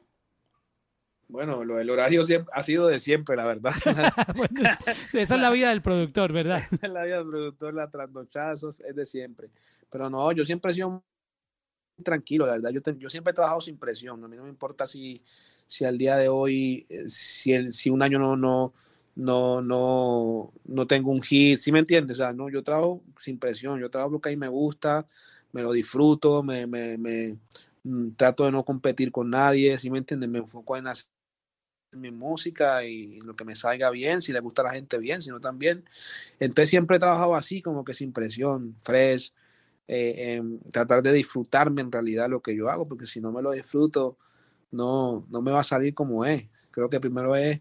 [1.28, 3.72] Bueno, lo del horario siempre, ha sido de siempre, la verdad.
[4.36, 4.68] Bueno,
[5.12, 6.60] esa es la vida del productor, ¿verdad?
[6.72, 9.50] Esa es la vida del productor, la trasnochazos, es de siempre.
[9.90, 11.00] Pero no, yo siempre he sido muy
[12.02, 12.70] tranquilo, la verdad.
[12.70, 14.24] Yo, te- yo siempre he trabajado sin presión.
[14.24, 17.90] A mí no me importa si, si al día de hoy, eh, si, el, si
[17.90, 18.72] un año no, no,
[19.14, 22.18] no, no, no tengo un hit, ¿sí me entiendes?
[22.18, 23.80] O sea, no, yo trabajo sin presión.
[23.80, 25.06] Yo trabajo porque a mí me gusta,
[25.52, 27.36] me lo disfruto, me, me, me,
[27.84, 30.28] mm, trato de no competir con nadie, ¿sí me entiendes?
[30.30, 31.10] Me enfoco en hacer
[31.92, 35.22] mi música y lo que me salga bien, si le gusta a la gente bien,
[35.22, 35.84] si no también.
[36.38, 39.32] Entonces siempre he trabajado así, como que sin presión, fresh,
[39.88, 43.50] eh, tratar de disfrutarme en realidad lo que yo hago, porque si no me lo
[43.50, 44.16] disfruto,
[44.70, 46.48] no, no me va a salir como es.
[46.70, 47.60] Creo que primero es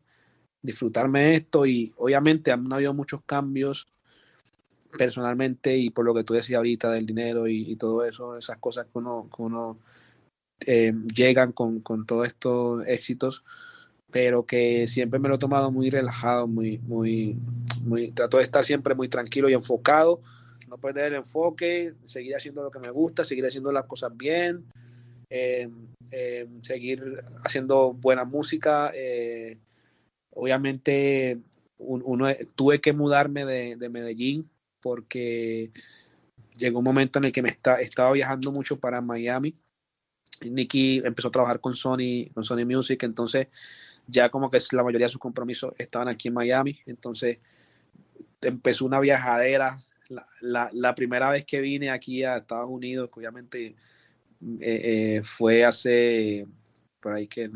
[0.61, 3.87] disfrutarme esto y obviamente han habido muchos cambios
[4.97, 8.57] personalmente y por lo que tú decías ahorita del dinero y, y todo eso, esas
[8.57, 13.43] cosas que uno, que eh, llegan con, con todos estos éxitos,
[14.11, 17.37] pero que siempre me lo he tomado muy relajado, muy, muy,
[17.83, 20.19] muy, trato de estar siempre muy tranquilo y enfocado,
[20.67, 24.65] no perder el enfoque, seguir haciendo lo que me gusta, seguir haciendo las cosas bien,
[25.29, 25.69] eh,
[26.11, 27.03] eh, seguir
[27.43, 28.91] haciendo buena música.
[28.95, 29.57] eh,
[30.39, 31.39] obviamente,
[31.77, 34.49] un- uno, tuve que mudarme de, de Medellín
[34.81, 35.71] porque
[36.57, 39.55] llegó un momento en el que me está, estaba viajando mucho para Miami.
[40.41, 43.47] Nicky empezó a trabajar con Sony, con Sony Music, entonces
[44.07, 47.39] ya como que la mayoría de sus compromisos estaban aquí en Miami, entonces
[48.41, 49.77] empezó una viajadera.
[50.41, 53.75] La, la- primera vez que vine aquí a Estados Unidos, obviamente
[54.59, 56.47] eh, eh, fue hace
[56.99, 57.49] por ahí que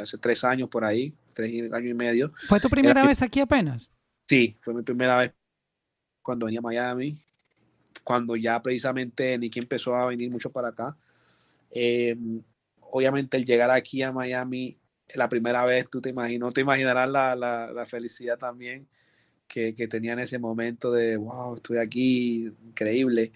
[0.00, 2.32] hace tres años por ahí, tres años y medio.
[2.48, 3.90] ¿Fue tu primera Era- vez aquí apenas?
[4.26, 5.32] Sí, fue mi primera vez
[6.22, 7.18] cuando venía a Miami,
[8.04, 10.96] cuando ya precisamente Nicky empezó a venir mucho para acá.
[11.70, 12.16] Eh,
[12.80, 14.76] obviamente el llegar aquí a Miami
[15.14, 18.86] la primera vez, tú te imaginas, te imaginarás la, la, la felicidad también
[19.46, 23.32] que, que tenía en ese momento de, wow, estoy aquí, increíble.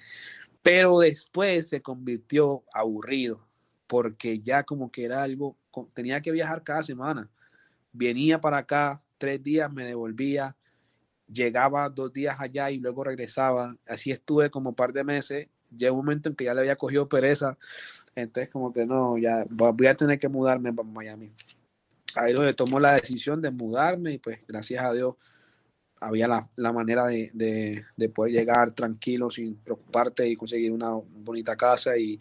[0.62, 3.47] Pero después se convirtió aburrido,
[3.93, 5.55] porque ya como que era algo,
[5.93, 7.28] tenía que viajar cada semana.
[7.93, 10.56] Venía para acá, tres días me devolvía,
[11.31, 13.77] llegaba dos días allá y luego regresaba.
[13.86, 15.48] Así estuve como par de meses.
[15.77, 17.59] Llegó un momento en que ya le había cogido pereza.
[18.14, 21.31] Entonces como que no, ya voy a tener que mudarme para Miami.
[22.14, 25.16] Ahí donde tomó la decisión de mudarme y pues gracias a Dios
[26.01, 30.93] había la, la manera de, de, de, poder llegar tranquilo sin preocuparte y conseguir una
[30.93, 32.19] bonita casa y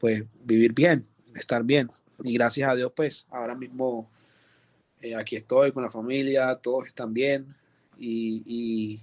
[0.00, 1.04] pues vivir bien,
[1.36, 1.88] estar bien.
[2.24, 4.10] Y gracias a Dios pues ahora mismo
[5.00, 7.54] eh, aquí estoy con la familia, todos están bien
[7.98, 9.00] y, y,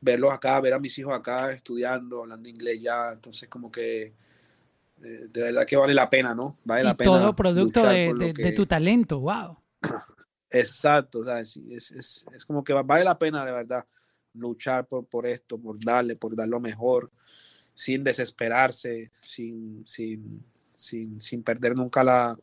[0.00, 4.12] verlos acá, ver a mis hijos acá estudiando, hablando inglés ya, entonces como que
[5.02, 6.56] eh, de verdad que vale la pena, ¿no?
[6.64, 7.10] Vale y la pena.
[7.10, 8.42] Todo producto de, de, que...
[8.42, 9.58] de, tu talento, wow.
[10.50, 13.86] Exacto, o sea, es, es, es, como que vale la pena de verdad
[14.34, 17.10] luchar por, por esto, por darle, por dar lo mejor,
[17.74, 22.38] sin desesperarse, sin, sin, sin, sin perder nunca la,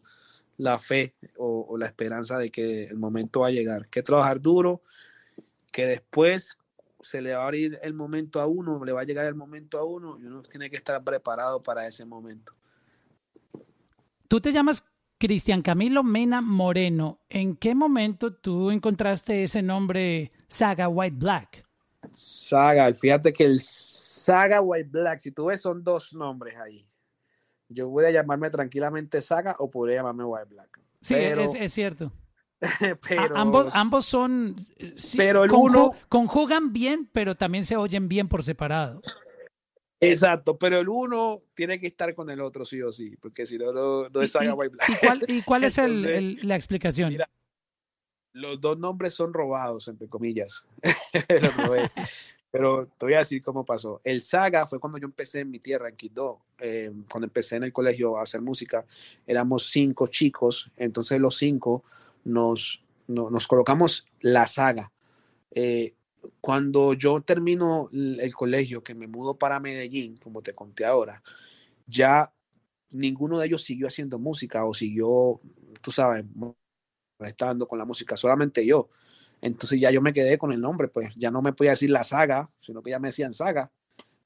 [0.57, 3.87] la fe o, o, la esperanza de que el momento va a llegar.
[3.89, 4.81] Que trabajar duro,
[5.71, 6.57] que después
[7.01, 9.77] se le va a abrir el momento a uno, le va a llegar el momento
[9.77, 12.53] a uno y uno tiene que estar preparado para ese momento.
[14.27, 14.85] Tú te llamas
[15.17, 21.68] Cristian Camilo Mena Moreno, ¿en qué momento tú encontraste ese nombre Saga White Black?
[22.13, 26.87] Saga, fíjate que el Saga White Black, si tú ves, son dos nombres ahí.
[27.67, 30.81] Yo voy a llamarme tranquilamente Saga o podría llamarme White Black.
[31.01, 32.11] Sí, pero, es, es, cierto.
[33.07, 34.55] pero, A, ambos, ambos son.
[34.95, 35.91] Sí, pero el conju, uno.
[36.09, 38.99] Conjugan bien, pero también se oyen bien por separado.
[40.01, 43.57] Exacto, pero el uno tiene que estar con el otro sí o sí, porque si
[43.57, 44.89] no, no, no es Saga White Black.
[44.89, 47.09] ¿Y cuál, y cuál es el, el, la explicación?
[47.09, 47.29] Mira,
[48.39, 50.65] los dos nombres son robados, entre comillas.
[52.51, 54.01] pero te voy a decir cómo pasó.
[54.03, 56.39] El Saga fue cuando yo empecé en mi tierra, en Quito.
[56.57, 58.85] Eh, cuando empecé en el colegio a hacer música,
[59.27, 61.83] éramos cinco chicos, entonces los cinco
[62.23, 64.91] nos, no, nos colocamos la saga.
[65.51, 65.93] Eh,
[66.41, 71.21] cuando yo termino el colegio, que me mudo para Medellín, como te conté ahora,
[71.87, 72.31] ya
[72.91, 75.39] ninguno de ellos siguió haciendo música o siguió,
[75.81, 76.25] tú sabes,
[77.27, 78.89] estando con la música, solamente yo.
[79.41, 82.03] Entonces ya yo me quedé con el nombre, pues ya no me podía decir la
[82.03, 83.71] saga, sino que ya me decían saga,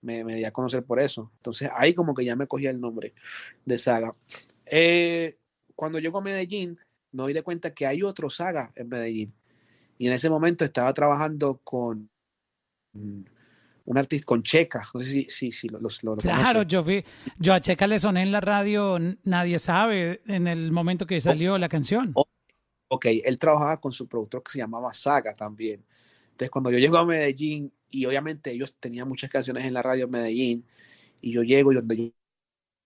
[0.02, 1.32] me, me di a conocer por eso.
[1.38, 3.14] Entonces ahí como que ya me cogía el nombre
[3.66, 4.16] de saga.
[4.66, 5.38] Eh,
[5.76, 6.78] cuando llego a Medellín,
[7.12, 9.34] me doy de cuenta que hay otro saga en Medellín.
[9.98, 12.10] Y en ese momento estaba trabajando con
[13.86, 14.84] un artista, con Checa.
[14.94, 17.04] No sé si, si, si lo, lo, lo Claro, yo, vi,
[17.38, 21.54] yo a Checa le soné en la radio, nadie sabe, en el momento que salió
[21.54, 22.12] oh, la canción.
[22.16, 22.26] Oh,
[22.94, 25.84] ok, él trabajaba con su productor que se llamaba Saga también.
[26.32, 30.06] Entonces, cuando yo llego a Medellín, y obviamente ellos tenían muchas canciones en la radio
[30.06, 30.66] en Medellín,
[31.22, 32.12] y yo llego y donde yo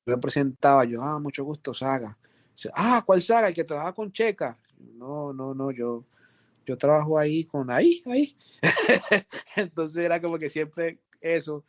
[0.06, 2.18] me presentaba, yo, ah, mucho gusto, Saga.
[2.74, 3.48] Ah, ¿cuál Saga?
[3.50, 4.58] El que trabaja con Checa.
[4.96, 6.06] No, no, no, yo
[6.68, 8.36] yo trabajo ahí con ahí, ahí.
[9.56, 11.64] Entonces era como que siempre eso.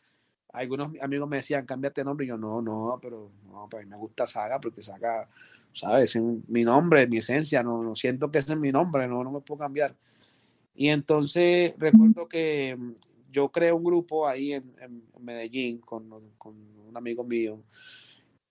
[0.53, 2.27] Algunos amigos me decían, cámbiate nombre.
[2.27, 5.29] Yo, no, no, pero no, pues me gusta Saga porque Saga,
[5.81, 6.17] ¿sabes?
[6.17, 7.63] Es mi nombre, mi esencia.
[7.63, 9.95] No, no siento que ese es mi nombre, no, no me puedo cambiar.
[10.75, 12.77] Y entonces recuerdo que
[13.31, 16.55] yo creé un grupo ahí en, en Medellín con, con
[16.87, 17.63] un amigo mío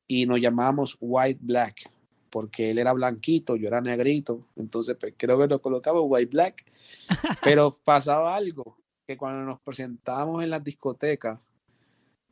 [0.07, 1.89] y nos llamábamos White Black
[2.29, 6.65] porque él era blanquito, yo era negrito, entonces pues, creo que nos colocaba white black,
[7.43, 11.39] pero pasaba algo, que cuando nos presentábamos en las discotecas,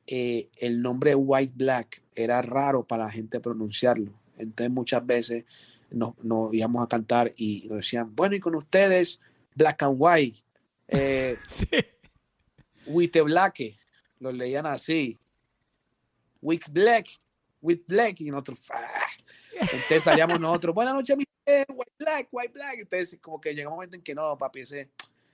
[0.08, 5.46] eh, el nombre white black era raro para la gente pronunciarlo, entonces muchas veces
[5.90, 9.20] nos, nos, íbamos a cantar y nos decían, bueno, y con ustedes,
[9.56, 10.38] black and white,
[10.88, 11.68] eh, sí.
[12.88, 13.60] with the black,
[14.20, 15.18] lo leían así,
[16.42, 17.08] with black,
[17.62, 19.06] with black, y nosotros, ah.
[19.60, 22.80] Entonces salíamos nosotros, buenas noches, mi white black, white black.
[22.80, 24.90] Entonces, como que llega un momento en que no, papi, ese,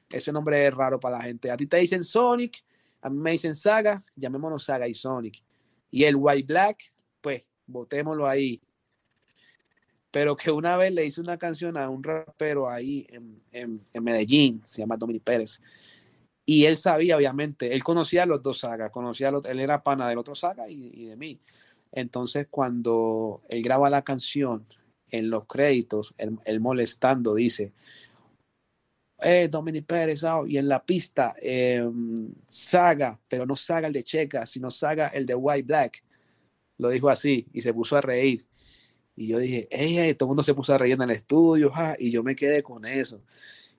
[0.10, 1.49] ese nombre es raro para la gente.
[1.49, 2.64] A ti te dicen Sonic,
[3.02, 5.44] a mí me dicen Saga, llamémonos Saga y Sonic.
[5.90, 8.61] Y el white black, pues, botémoslo ahí.
[10.12, 14.62] Pero que una vez le hice una canción a un rapero ahí en, en, Medellín,
[14.64, 15.62] se llama Dominic Pérez.
[16.46, 19.84] Y él sabía, obviamente, él conocía a los dos sagas, conocía a los, él era
[19.84, 21.40] pana del otro saga y, y de mí.
[21.94, 24.66] Entonces, cuando él graba la canción,
[25.12, 27.74] en los créditos, él, él molestando, dice,
[29.22, 31.88] eh, Dominic Pérez, oh, y en la pista, eh,
[32.48, 36.04] Saga, pero no Saga el de Checa, sino Saga el de White Black.
[36.78, 38.48] Lo dijo así y se puso a reír.
[39.22, 41.95] Y yo dije, hey, todo el mundo se puso a reír en el estudio, ja,
[41.99, 43.22] y yo me quedé con eso.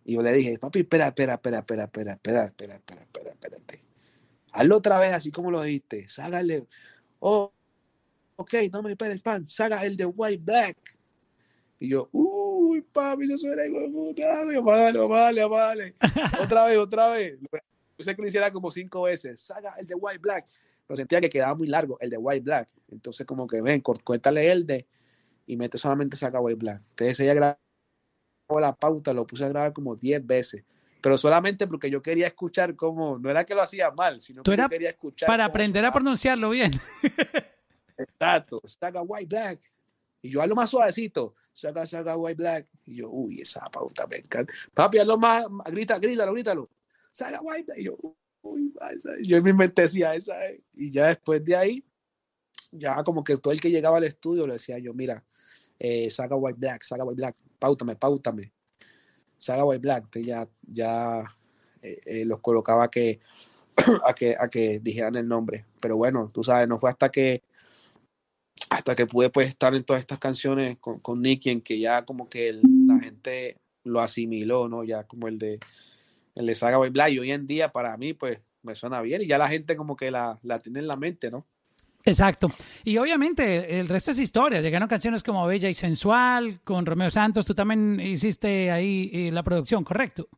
[0.04, 3.82] Y yo le dije, papi, espera, espera, espera, espera, espera, espera, espera, espera, espera, espérate.
[4.52, 6.08] Hazlo otra vez así como lo dijiste.
[6.08, 6.64] Ságale.
[7.18, 7.52] Oh,
[8.36, 10.96] ok, no me esperes, pan, saca el de White Black.
[11.80, 14.44] Y yo, uy, papi, eso suena igual puta.
[14.44, 14.60] Vale,
[15.08, 15.96] vale, vale.
[16.40, 17.36] otra vez, otra vez.
[17.96, 19.40] Puse que lo hiciera como cinco veces.
[19.40, 20.46] Saca el de White Black.
[20.86, 22.68] Pero sentía que quedaba muy largo, el de White Black.
[22.92, 24.86] Entonces, como que ven, cuéntale el de
[25.46, 26.82] y mete solamente saca White Black.
[26.90, 30.64] Entonces, ella grabó la pauta, lo puse a grabar como 10 veces
[31.02, 34.56] pero solamente porque yo quería escuchar cómo, no era que lo hacía mal, sino que
[34.56, 35.26] yo quería escuchar.
[35.26, 36.70] Para aprender a pronunciarlo bien.
[37.98, 39.60] Exacto, saga white black.
[40.22, 42.68] Y yo lo más suavecito, saga, saga white black.
[42.84, 44.52] Y yo, uy, esa pauta me encanta.
[44.72, 46.68] Papi, hazlo más, grita, grítalo, grítalo.
[47.10, 47.78] Saga white black.
[47.78, 47.98] Y yo,
[48.42, 48.72] uy,
[49.22, 50.36] yo en mi mente decía esa.
[50.72, 51.84] Y ya después de ahí,
[52.70, 55.24] ya como que todo el que llegaba al estudio le decía yo, mira,
[55.84, 58.52] eh, saga white black, saga white black, pautame, pautame.
[59.42, 61.24] Saga White Black, ya, ya
[61.82, 63.18] eh, eh, los colocaba que,
[64.06, 65.66] a, que, a que dijeran el nombre.
[65.80, 67.42] Pero bueno, tú sabes, no fue hasta que
[68.70, 72.04] hasta que pude pues estar en todas estas canciones con, con Nicky en que ya
[72.04, 72.52] como que
[72.86, 74.84] la gente lo asimiló, ¿no?
[74.84, 75.58] Ya como el de
[76.36, 79.22] el de Saga White Black y hoy en día para mí pues me suena bien
[79.22, 81.44] y ya la gente como que la, la tiene en la mente, ¿no?
[82.04, 82.50] Exacto.
[82.84, 84.60] Y obviamente el resto es historia.
[84.60, 87.46] Llegaron canciones como Bella y Sensual, con Romeo Santos.
[87.46, 90.28] Tú también hiciste ahí eh, la producción, ¿correcto?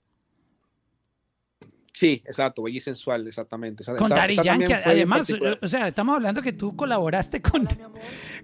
[1.92, 3.84] Sí, exacto, Bella y Sensual, exactamente.
[3.96, 5.32] con Dari Yankee, además,
[5.62, 7.68] o sea, estamos hablando que tú colaboraste con,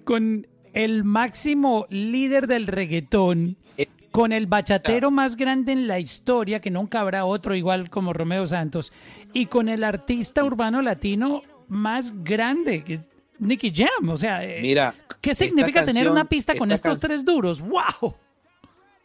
[0.05, 6.61] con el máximo líder del reggaetón, eh, con el bachatero más grande en la historia,
[6.61, 8.93] que nunca habrá otro igual como Romeo Santos,
[9.33, 13.01] y con el artista urbano latino más grande, que
[13.39, 14.09] Nicky Jam.
[14.11, 17.61] O sea, eh, mira, ¿qué significa tener una pista con estos tres duros?
[17.61, 18.15] ¡Wow!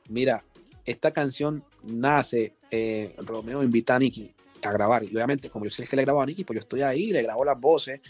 [0.10, 0.44] Mira,
[0.84, 4.32] esta canción nace, eh, Romeo invita a Nicky
[4.62, 5.04] a grabar.
[5.04, 7.22] Y obviamente, como yo sé que le grabó a Nicky, pues yo estoy ahí, le
[7.22, 8.02] grabo las voces.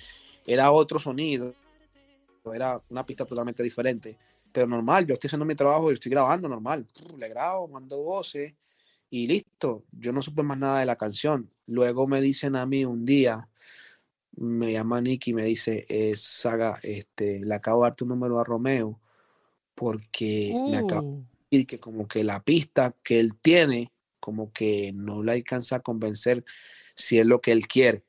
[0.45, 1.53] Era otro sonido,
[2.53, 4.17] era una pista totalmente diferente.
[4.51, 6.87] Pero normal, yo estoy haciendo mi trabajo y estoy grabando normal.
[7.17, 8.53] Le grabo, mando voces
[9.09, 9.83] y listo.
[9.91, 11.49] Yo no supe más nada de la canción.
[11.67, 13.49] Luego me dicen a mí un día,
[14.37, 18.39] me llama Nicky y me dice, eh, Saga, este, le acabo de dar tu número
[18.39, 18.99] a Romeo
[19.73, 21.25] porque me acabo de uh.
[21.49, 25.79] decir que como que la pista que él tiene, como que no le alcanza a
[25.81, 26.43] convencer
[26.95, 28.03] si es lo que él quiere.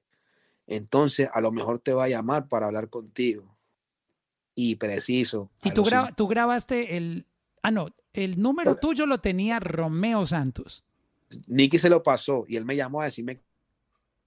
[0.67, 3.57] Entonces, a lo mejor te va a llamar para hablar contigo.
[4.55, 5.51] Y preciso.
[5.63, 5.85] Y tú,
[6.17, 7.27] tú grabaste el...
[7.63, 10.85] Ah, no, el número tuyo lo tenía Romeo Santos.
[11.47, 13.41] Nicky se lo pasó y él me llamó a decirme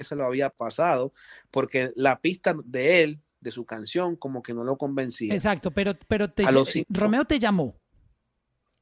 [0.03, 1.13] se lo había pasado,
[1.51, 5.33] porque la pista de él, de su canción, como que no lo convencía.
[5.33, 6.43] Exacto, pero, pero te,
[6.89, 7.79] Romeo te llamó.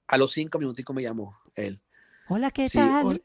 [0.07, 1.81] A los cinco minuticos me llamó él.
[2.29, 3.23] Hola, ¿qué tal?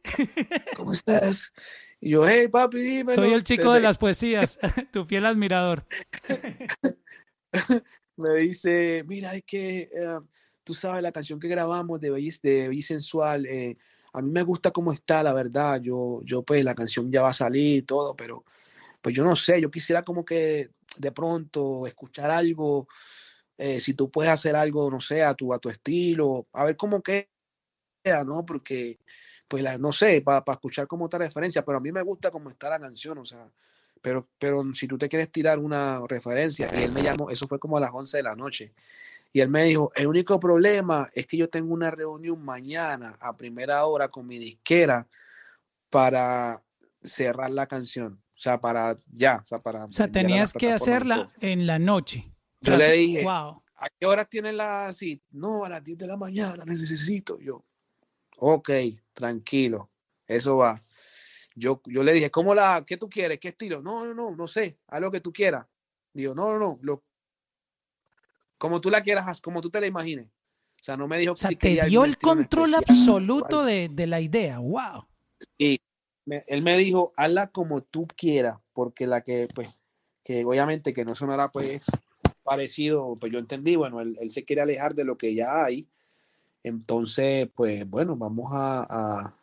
[0.76, 1.52] ¿Cómo estás?
[2.00, 3.14] Y yo, hey, papi, dime.
[3.14, 4.58] Soy el chico de las poesías,
[4.92, 5.86] tu fiel admirador.
[8.16, 10.18] me dice, mira, es que eh,
[10.62, 13.76] tú sabes la canción que grabamos de Bellis, de Sensual, eh,
[14.12, 15.80] a mí me gusta cómo está, la verdad.
[15.80, 18.44] Yo, yo pues la canción ya va a salir y todo, pero
[19.00, 22.86] pues yo no sé, yo quisiera como que de pronto escuchar algo,
[23.58, 26.76] eh, si tú puedes hacer algo, no sé, a tu, a tu estilo, a ver
[26.76, 27.26] cómo queda,
[28.24, 28.44] ¿no?
[28.46, 28.98] Porque,
[29.48, 32.70] pues, no sé, para escuchar como otra referencia, pero a mí me gusta cómo está
[32.70, 33.48] la canción, o sea,
[34.00, 37.76] pero, pero si tú te quieres tirar una referencia, él me llamó, eso fue como
[37.76, 38.72] a las 11 de la noche,
[39.32, 43.34] y él me dijo, el único problema es que yo tengo una reunión mañana a
[43.36, 45.08] primera hora con mi disquera
[45.88, 46.62] para
[47.02, 48.22] cerrar la canción.
[48.36, 49.86] O sea, para ya, o sea, para...
[49.86, 52.30] O sea, tenías que hacerla en la noche.
[52.60, 53.62] Yo le dije, wow.
[53.76, 55.22] ¿a qué hora tienen la así?
[55.30, 57.38] No, a las 10 de la mañana necesito.
[57.40, 57.64] Yo,
[58.36, 58.70] ok,
[59.14, 59.90] tranquilo,
[60.26, 60.84] eso va.
[61.54, 63.38] Yo, yo le dije, ¿cómo la, qué tú quieres?
[63.38, 63.80] ¿Qué estilo?
[63.80, 65.66] No, no, no, no sé, haz lo que tú quieras.
[66.12, 67.04] Digo, no, no, no, lo,
[68.62, 70.26] como tú la quieras, como tú te la imagines.
[70.26, 74.06] O sea, no me dijo que o sea, te dio el control absoluto de, de,
[74.06, 74.60] la idea.
[74.60, 75.04] ¡Wow!
[75.58, 75.80] Sí,
[76.46, 79.68] él me dijo, hazla como tú quieras, porque la que, pues,
[80.22, 81.86] que obviamente que no sonará, pues,
[82.44, 85.88] parecido, pues yo entendí, bueno, él, se quiere alejar de lo que ya hay.
[86.62, 89.34] Entonces, pues, bueno, vamos a,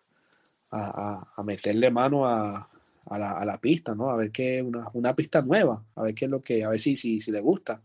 [0.72, 2.70] a, a, meterle mano a,
[3.10, 4.12] la, a, la, pista, ¿no?
[4.12, 6.80] A ver qué, una, una pista nueva, a ver qué es lo que, a ver
[6.80, 7.82] si, si, si le gusta.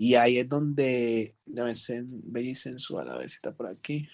[0.00, 4.08] Y ahí es donde, debe ser bella y sensual, a ver si está por aquí.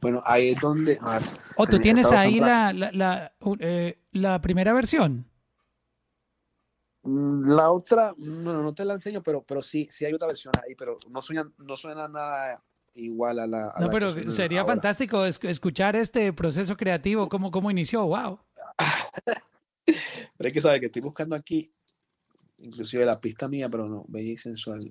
[0.00, 0.98] Bueno, ahí es donde...
[0.98, 5.26] o oh, tú tienes ahí la, la, eh, la, primera versión.
[7.02, 10.54] Mm, la otra, no, no te la enseño, pero, pero sí, sí hay otra versión
[10.66, 12.64] ahí, pero no suena, no suena nada
[12.94, 13.74] igual a la...
[13.78, 18.40] no, pero sería fantástico escuchar este proceso creativo, cómo, cómo inició, wow.
[19.84, 21.70] pero hay que saber que estoy buscando aquí
[22.64, 24.90] inclusive la pista mía, pero no, bella y sensual.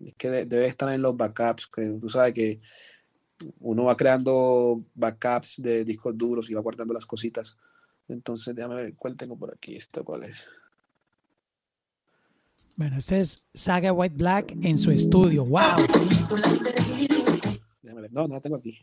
[0.00, 2.60] Es que de- debe estar en los backups, que tú sabes que
[3.60, 7.56] uno va creando backups de discos duros y va guardando las cositas.
[8.08, 9.76] Entonces, déjame ver cuál tengo por aquí.
[9.76, 10.46] ¿Esta cuál es?
[12.76, 15.44] Bueno, este es Saga White Black en su estudio.
[15.44, 15.76] ¡Wow!
[17.82, 18.12] Déjame ver.
[18.12, 18.78] No, no la tengo aquí.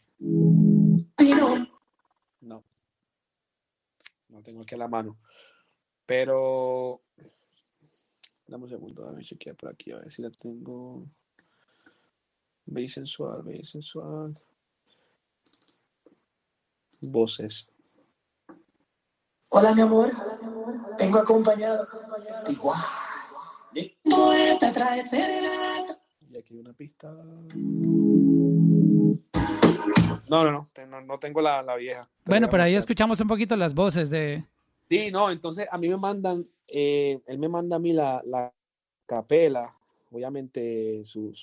[2.42, 2.64] No.
[4.30, 5.18] No tengo aquí a la mano.
[6.06, 7.02] Pero.
[8.48, 11.08] Dame un segundo, déjame chequear por aquí a ver si la tengo.
[12.66, 14.38] Bella sensual, bella sensual.
[17.02, 17.68] Voces.
[19.50, 20.12] Hola, mi amor.
[20.98, 21.88] Vengo acompañado.
[22.50, 22.80] Igual.
[24.04, 26.02] Poeta trae serenata.
[26.30, 27.12] Y aquí hay una pista.
[30.28, 30.68] No, no, no.
[30.88, 32.10] No, no tengo la, la vieja.
[32.26, 34.46] Bueno, pero ahí escuchamos un poquito las voces de...
[34.90, 38.54] Sí, no, entonces a mí me mandan, eh, él me manda a mí la, la
[39.06, 39.78] capela,
[40.12, 41.34] obviamente su,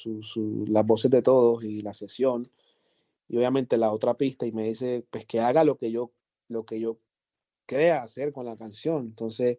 [0.68, 2.48] las voces de todos y la sesión,
[3.28, 6.12] y obviamente la otra pista, y me dice, pues que haga lo que yo,
[6.48, 6.98] lo que yo
[7.66, 9.06] crea hacer con la canción.
[9.06, 9.58] Entonces,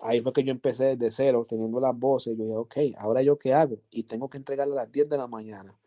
[0.00, 3.38] ahí fue que yo empecé desde cero, teniendo las voces, yo dije, ok, ahora yo
[3.38, 5.78] qué hago, y tengo que entregarla a las 10 de la mañana.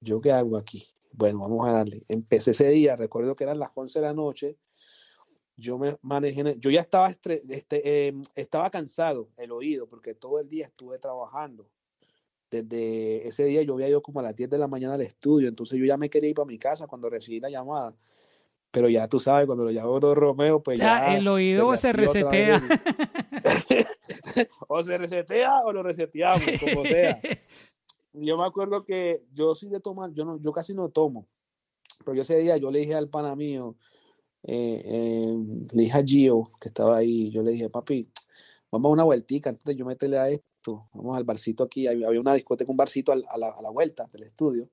[0.00, 0.86] ¿Yo qué hago aquí?
[1.12, 2.04] Bueno, vamos a darle.
[2.08, 4.56] Empecé ese día, recuerdo que eran las 11 de la noche,
[5.60, 10.40] yo me manejé, yo ya estaba, estre- este, em, estaba cansado el oído porque todo
[10.40, 11.68] el día estuve trabajando.
[12.50, 15.48] Desde ese día yo había ido como a las 10 de la mañana al estudio,
[15.48, 17.94] entonces yo ya me quería ir para mi casa cuando recibí la llamada.
[18.72, 21.16] Pero ya tú sabes, cuando lo llamó Don Romeo, pues Ya, ya.
[21.18, 22.62] el oído se otra resetea.
[24.68, 27.20] o se resetea o lo reseteamos, como sea.
[28.12, 31.26] Yo me acuerdo que yo soy de tomar, yo, no, yo casi no tomo,
[32.04, 33.76] pero yo ese día yo le dije al pana mío,
[34.42, 35.34] eh, eh,
[35.74, 38.08] le dije a Gio, que estaba ahí, yo le dije, papi,
[38.70, 42.08] vamos a una vueltica antes de yo meterle a esto, vamos al barcito aquí, había
[42.20, 44.68] una discoteca, un barcito a la, a la vuelta del estudio,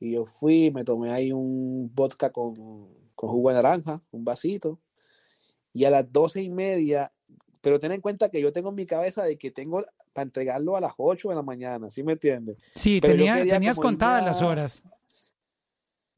[0.00, 2.54] y yo fui, me tomé ahí un vodka con,
[3.14, 4.78] con jugo de naranja, un vasito,
[5.72, 7.12] y a las doce y media,
[7.60, 9.82] pero ten en cuenta que yo tengo en mi cabeza de que tengo
[10.12, 12.58] para entregarlo a las 8 de la mañana, ¿sí me entiendes?
[12.74, 14.82] Sí, tenía- tenías contadas las horas.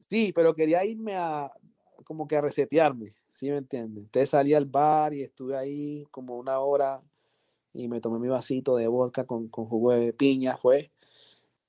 [0.09, 1.51] Sí, pero quería irme a
[2.07, 4.05] como que a resetearme, ¿sí me entiendes?
[4.05, 7.03] Entonces salí al bar y estuve ahí como una hora
[7.73, 10.89] y me tomé mi vasito de vodka con, con jugo de piña, fue,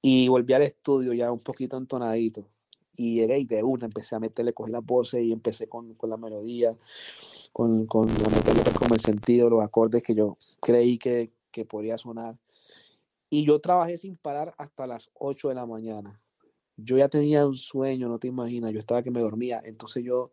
[0.01, 2.47] y volví al estudio ya un poquito entonadito.
[2.97, 6.09] Y llegué y de una empecé a meterle, cogí las voces y empecé con, con
[6.09, 6.77] la melodía,
[7.52, 11.98] con, con la pues, como el sentido, los acordes que yo creí que, que podría
[11.98, 12.39] sonar.
[13.28, 16.20] Y yo trabajé sin parar hasta las 8 de la mañana
[16.80, 20.32] yo ya tenía un sueño, no te imaginas, yo estaba que me dormía, entonces yo,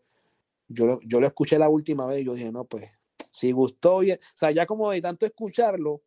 [0.67, 2.85] yo, lo- yo lo escuché la última vez y yo dije, no, pues,
[3.31, 6.03] si gustó bien, o sea, ya como de tanto escucharlo,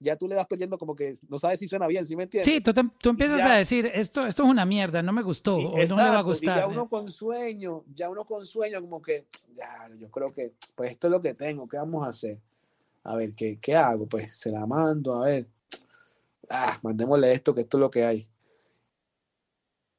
[0.00, 2.54] ya tú le vas perdiendo como que no sabes si suena bien, ¿sí me entiendes?
[2.54, 5.22] Sí, tú, te- tú empiezas ya- a decir, esto, esto es una mierda, no me
[5.22, 6.56] gustó, Y- o no le va a Y gustar.
[6.60, 10.92] ya uno con sueño, ya uno con sueño, como que, ya, yo creo que, pues
[10.92, 12.40] esto es lo que tengo, ¿qué vamos a hacer?
[13.04, 14.06] A ver, ¿qué, qué hago?
[14.06, 15.48] Pues se la mando, a ver,
[16.50, 18.28] ah, mandémosle esto, que esto es lo que hay.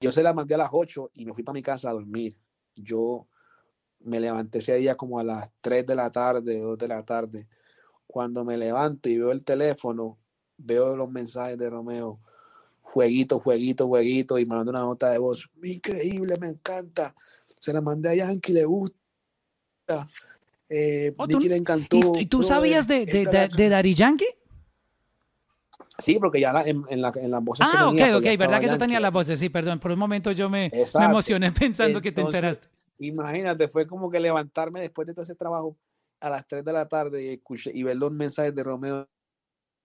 [0.02, 2.36] Yo se la mandé a las 8 y me fui para mi casa a dormir.
[2.76, 3.28] Yo
[4.00, 7.48] me levanté ese día como a las 3 de la tarde, 2 de la tarde.
[8.08, 10.18] Cuando me levanto y veo el teléfono,
[10.58, 12.20] veo los mensajes de Romeo
[12.82, 17.14] jueguito, jueguito, jueguito, y me manda una nota de voz, increíble, me encanta.
[17.60, 18.98] Se la mandé a Yankee, le gusta.
[20.70, 22.14] Eh, Oh, Nicky le encantó.
[22.16, 24.39] ¿Y, tú sabías de, de, de, de Daddy Yankee?
[26.00, 28.34] Sí, porque ya la- en, en la, en las voces que Ah, ok, tenía, pues,
[28.36, 31.52] ok, verdad que tú tenías las voces, sí, perdón, por un momento yo me, emocioné
[31.52, 32.68] pensando que te enteraste.
[33.00, 35.78] Imagínate, fue como que levantarme después de todo ese trabajo
[36.20, 39.08] a las 3 de la tarde y, escuché, y ver los mensajes de Romeo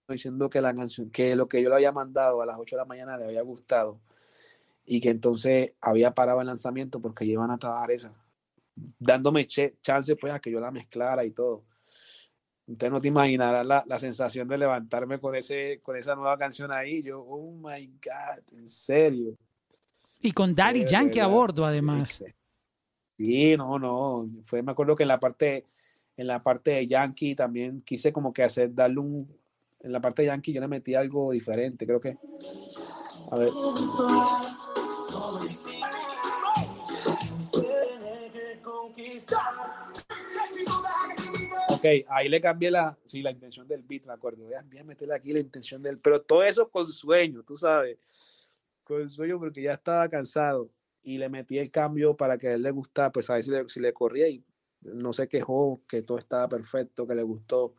[0.09, 2.83] diciendo que la canción, que lo que yo le había mandado a las 8 de
[2.83, 4.01] la mañana le había gustado
[4.85, 8.13] y que entonces había parado el lanzamiento porque iban a trabajar esa,
[8.99, 11.65] dándome chance pues a que yo la mezclara y todo.
[12.67, 16.73] Entonces no te imaginarás la, la sensación de levantarme con, ese, con esa nueva canción
[16.75, 17.03] ahí.
[17.03, 19.37] Yo, oh my God, en serio.
[20.21, 22.25] Y con Daddy Fue, Yankee a bordo, además.
[23.19, 24.27] Sí, no, no.
[24.45, 25.67] Fue, me acuerdo que en la parte,
[26.17, 29.29] en la parte de Yankee también quise como que hacer, darle un,
[29.81, 32.17] en la parte de Yankee yo le metí algo diferente, creo que.
[33.31, 33.51] A ver.
[41.85, 44.45] Ok, ahí le cambié la, sí, la intención del beat, me acuerdo.
[44.45, 47.59] Voy a, voy a meterle aquí la intención del, pero todo eso con sueño, tú
[47.59, 47.99] sabes,
[48.83, 50.71] con sueño porque ya estaba cansado
[51.03, 53.51] y le metí el cambio para que a él le gustara, pues a ver si
[53.51, 54.43] le, si le corría y
[54.81, 57.75] no se quejó, que todo estaba perfecto, que le gustó.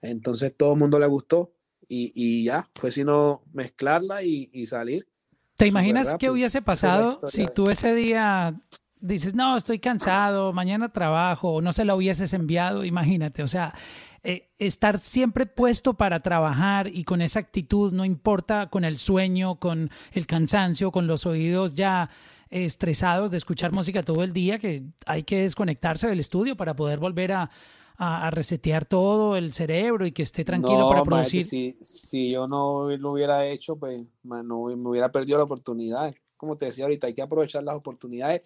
[0.00, 1.52] Entonces todo el mundo le gustó
[1.88, 5.08] y, y ya, fue sino mezclarla y, y salir.
[5.56, 8.56] ¿Te imaginas qué hubiese pasado si tú ese día
[9.00, 12.84] dices, no, estoy cansado, mañana trabajo, o no se la hubieses enviado?
[12.84, 13.74] Imagínate, o sea,
[14.22, 19.56] eh, estar siempre puesto para trabajar y con esa actitud, no importa con el sueño,
[19.56, 22.10] con el cansancio, con los oídos ya
[22.50, 26.98] estresados de escuchar música todo el día, que hay que desconectarse del estudio para poder
[26.98, 27.50] volver a,
[27.96, 31.44] a- a resetear todo el cerebro y que esté tranquilo No, para producir.
[31.44, 36.14] Si, si yo no lo hubiera hecho, pues no, me hubiera perdido la oportunidad.
[36.36, 38.42] Como te decía ahorita, hay que aprovechar las oportunidades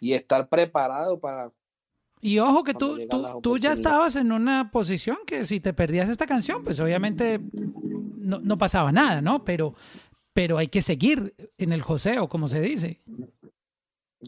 [0.00, 1.52] y estar preparado para...
[2.20, 6.08] Y ojo que tú, tú, tú ya estabas en una posición que si te perdías
[6.08, 7.38] esta canción, pues obviamente
[8.16, 9.44] no, no pasaba nada, ¿no?
[9.44, 9.74] Pero,
[10.32, 13.02] pero hay que seguir en el joseo, como se dice.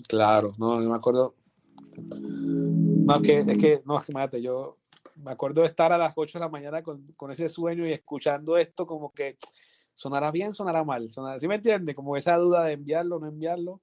[0.09, 1.35] Claro, no, yo me acuerdo...
[1.97, 4.77] No, es que, es que, no, es que imagínate, yo
[5.17, 7.93] me acuerdo de estar a las 8 de la mañana con, con ese sueño y
[7.93, 9.39] escuchando esto como que
[9.97, 11.97] sonará bien, sonará mal, sonará, ¿sí me entiendes?
[11.97, 13.81] Como esa duda de enviarlo, no enviarlo.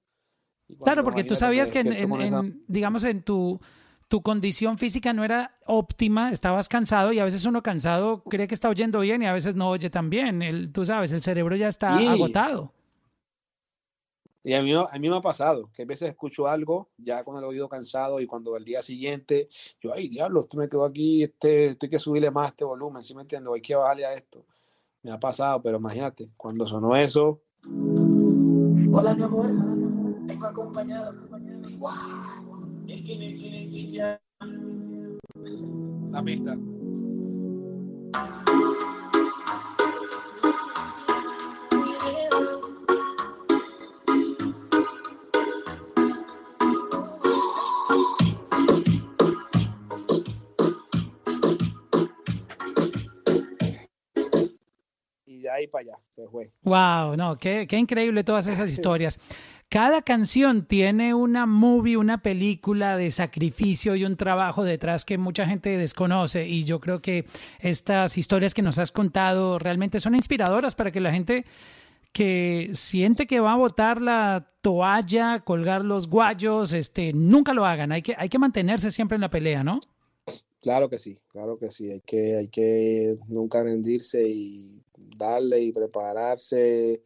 [0.82, 3.60] Claro, porque tú sabías que en, despierto en- con esa- en, digamos, en tu,
[4.08, 8.54] tu condición física no era óptima, estabas cansado y a veces uno cansado cree que
[8.54, 10.40] está oyendo bien y a veces no oye tan bien.
[10.40, 12.06] El, tú sabes, el cerebro ya está Sí.
[12.06, 12.72] agotado.
[14.46, 17.38] Y a mí, a mí me ha pasado que a veces escucho algo ya con
[17.38, 19.48] el oído cansado y cuando al día siguiente
[19.80, 23.02] yo, ay, diablo, esto me quedó aquí, este, estoy que subirle más a este volumen,
[23.02, 23.50] ¿sí me entiendes?
[23.54, 24.44] Hay que bajarle a esto.
[25.04, 27.42] Me ha pasado, pero imagínate, cuando sonó eso,
[28.92, 29.46] Hola, mi amor.
[30.26, 31.14] Vengo acompañado.
[31.78, 31.90] Wow.
[36.10, 36.56] La pista.
[55.64, 56.50] Ahí para allá se fue.
[56.62, 59.20] Wow, no, qué, qué increíble todas esas historias.
[59.68, 65.46] Cada canción tiene una movie, una película de sacrificio y un trabajo detrás que mucha
[65.46, 67.24] gente desconoce y yo creo que
[67.58, 71.44] estas historias que nos has contado realmente son inspiradoras para que la gente
[72.12, 77.90] que siente que va a botar la toalla, colgar los guayos, este, nunca lo hagan.
[77.90, 79.80] Hay que, hay que mantenerse siempre en la pelea, ¿no?
[80.60, 81.90] Claro que sí, claro que sí.
[81.90, 84.83] Hay que, hay que nunca rendirse y
[85.16, 87.02] darle y prepararse.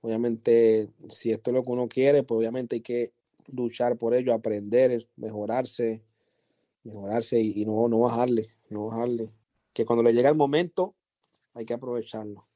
[0.00, 3.12] Obviamente, si esto es lo que uno quiere, pues obviamente hay que
[3.52, 6.02] luchar por ello, aprender, mejorarse,
[6.84, 9.32] mejorarse y, no, no bajarle, no bajarle.
[9.72, 10.94] Que cuando le llega el momento,
[11.54, 12.46] hay que aprovecharlo.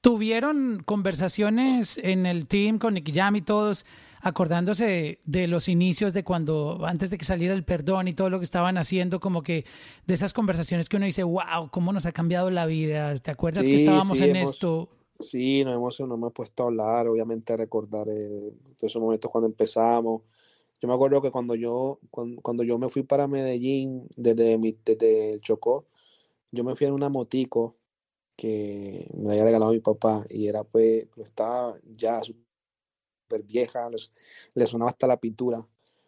[0.00, 3.86] ¿Tuvieron conversaciones en el team con Nicky Jam y todos
[4.24, 8.38] acordándose de los inicios de cuando, antes de que saliera el perdón y todo lo
[8.38, 9.64] que estaban haciendo, como que
[10.06, 13.14] de esas conversaciones que uno dice, wow, cómo nos ha cambiado la vida?
[13.18, 14.88] ¿Te acuerdas que Sí, estábamos sí, en hemos- esto?
[15.20, 19.30] Sí, nos hemos, nos hemos puesto a hablar, obviamente a recordar eh, todos esos momentos
[19.30, 20.22] cuando empezamos.
[20.80, 24.76] Yo me acuerdo que cuando yo, cuando, cuando yo me fui para Medellín desde, mi,
[24.84, 25.86] desde el Chocó,
[26.50, 27.76] yo me fui en una motico
[28.36, 32.20] que me había regalado mi papá y era pues, pero estaba ya
[33.34, 34.10] súper vieja, les-
[34.54, 35.66] le sonaba hasta la pintura.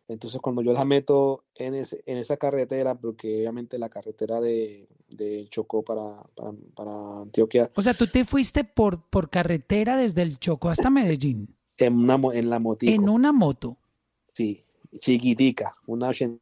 [0.09, 5.83] Entonces cuando yo la meto en, esa carretera, porque obviamente la carretera de, de Chocó
[5.83, 10.69] para, para, para Antioquia, O sea, tú te fuiste por, por carretera desde el Choco
[10.69, 11.49] hasta Medellín,
[11.79, 12.93] en, una, en la motico.
[12.93, 13.77] en una moto.
[14.33, 14.61] Sí,
[15.01, 16.41] chiquitica, una ochentica.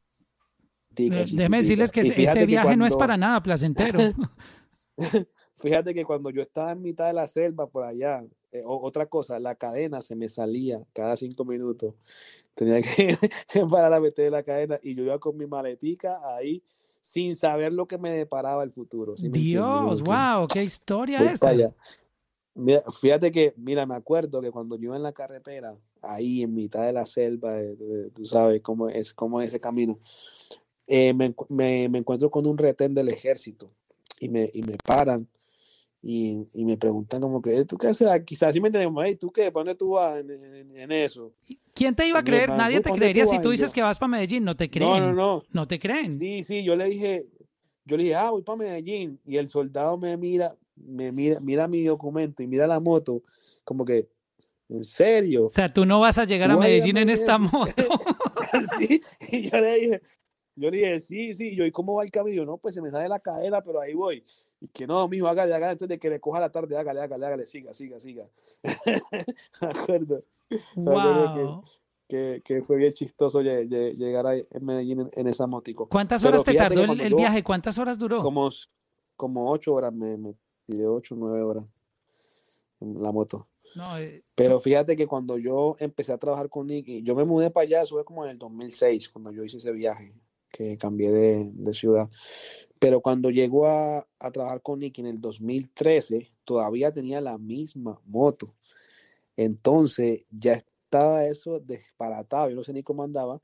[0.91, 1.57] Déjeme chiquitica.
[1.57, 3.99] decirles que ese, que viaje no es para nada placentero.
[5.57, 8.23] Fíjate que cuando yo estaba en mitad de la selva por allá,
[8.55, 11.95] eh, otra cosa, la cadena se me salía cada cinco minutos.
[12.55, 13.17] Tenía que
[13.71, 16.63] parar a meter la cadena y yo iba con mi maletica ahí
[17.01, 19.17] sin saber lo que me deparaba el futuro.
[19.17, 19.29] ¿sí?
[19.29, 21.47] Dios, wow, qué historia voy esta.
[21.49, 21.75] para allá.
[22.55, 26.55] Mira, fíjate que, mira, me acuerdo que cuando yo iba en la carretera, ahí en
[26.55, 27.57] mitad de la selva,
[28.15, 29.99] tú sabes cómo es, cómo es ese camino,
[30.87, 31.35] eh, me-
[31.89, 33.73] me encuentro con un retén del ejército
[34.21, 35.27] y me, y me paran
[36.07, 38.27] y, y me preguntan como que, ¿tú qué haces aquí?
[38.35, 39.51] Quizás así me entienden, como, "Hey, ¿tú qué?
[39.51, 41.33] ¿Para dónde tú vas en, en- en eso?
[41.75, 42.51] ¿Quién te iba a creer?
[42.51, 44.45] Nadie te ¿pa' dónde creería tú si tú dices yo, que vas para Medellín.
[44.45, 45.03] No te No, creen.
[45.03, 45.43] no, no.
[45.51, 46.21] No te creen.
[46.21, 47.27] Sí, sí, yo le dije,
[47.87, 49.19] yo le dije, ah, voy para Medellín.
[49.25, 53.23] Y el soldado me mira, me mira, mira mi documento y mira la moto,
[53.65, 54.07] como que,
[54.69, 55.47] ¿en serio?
[55.47, 57.59] O sea, tú no vas a llegar a ¿Tú vas a Medellín en esta Medellín?
[57.61, 57.99] moto.
[58.79, 59.01] sí,
[59.33, 60.03] y yo le dije,
[60.57, 62.45] yo le dije, sí, sí, yo, ¿y cómo va el camino?
[62.45, 64.23] No, pues se me sale la cadera, pero ahí voy.
[64.65, 67.27] Y que no, mijo, hágale, hágale antes de que le coja la tarde, hágale, hágale,
[67.27, 68.27] hágale, siga, siga, siga.
[69.61, 70.25] Me acuerdo,
[70.77, 71.63] me acuerdo que- wow.
[72.09, 75.87] que, que fue bien chistoso lle- lle- llegar a Medellín en, en esa motico.
[75.89, 77.43] ¿Cuántas Pero horas te tardó el, viaje?
[77.43, 78.21] ¿Cuántas horas duró?
[78.21, 78.49] Como,
[79.17, 80.35] como ocho horas, me, me
[80.67, 81.65] tiré ocho, nueve horas
[82.81, 83.49] en la moto.
[83.75, 87.51] No, eh, Pero fíjate que cuando yo empecé a trabajar con Nicky, yo me mudé
[87.51, 90.15] para allá, eso fue como en el 2006, cuando yo hice ese viaje,
[90.55, 92.09] que cambié de, de ciudad.
[92.79, 98.01] Pero cuando llegó a, a trabajar con Nicky en el 2013, todavía tenía la misma
[98.05, 98.55] moto.
[99.37, 103.43] Entonces ya estaba eso disparatado, yo no sé ni cómo andaba.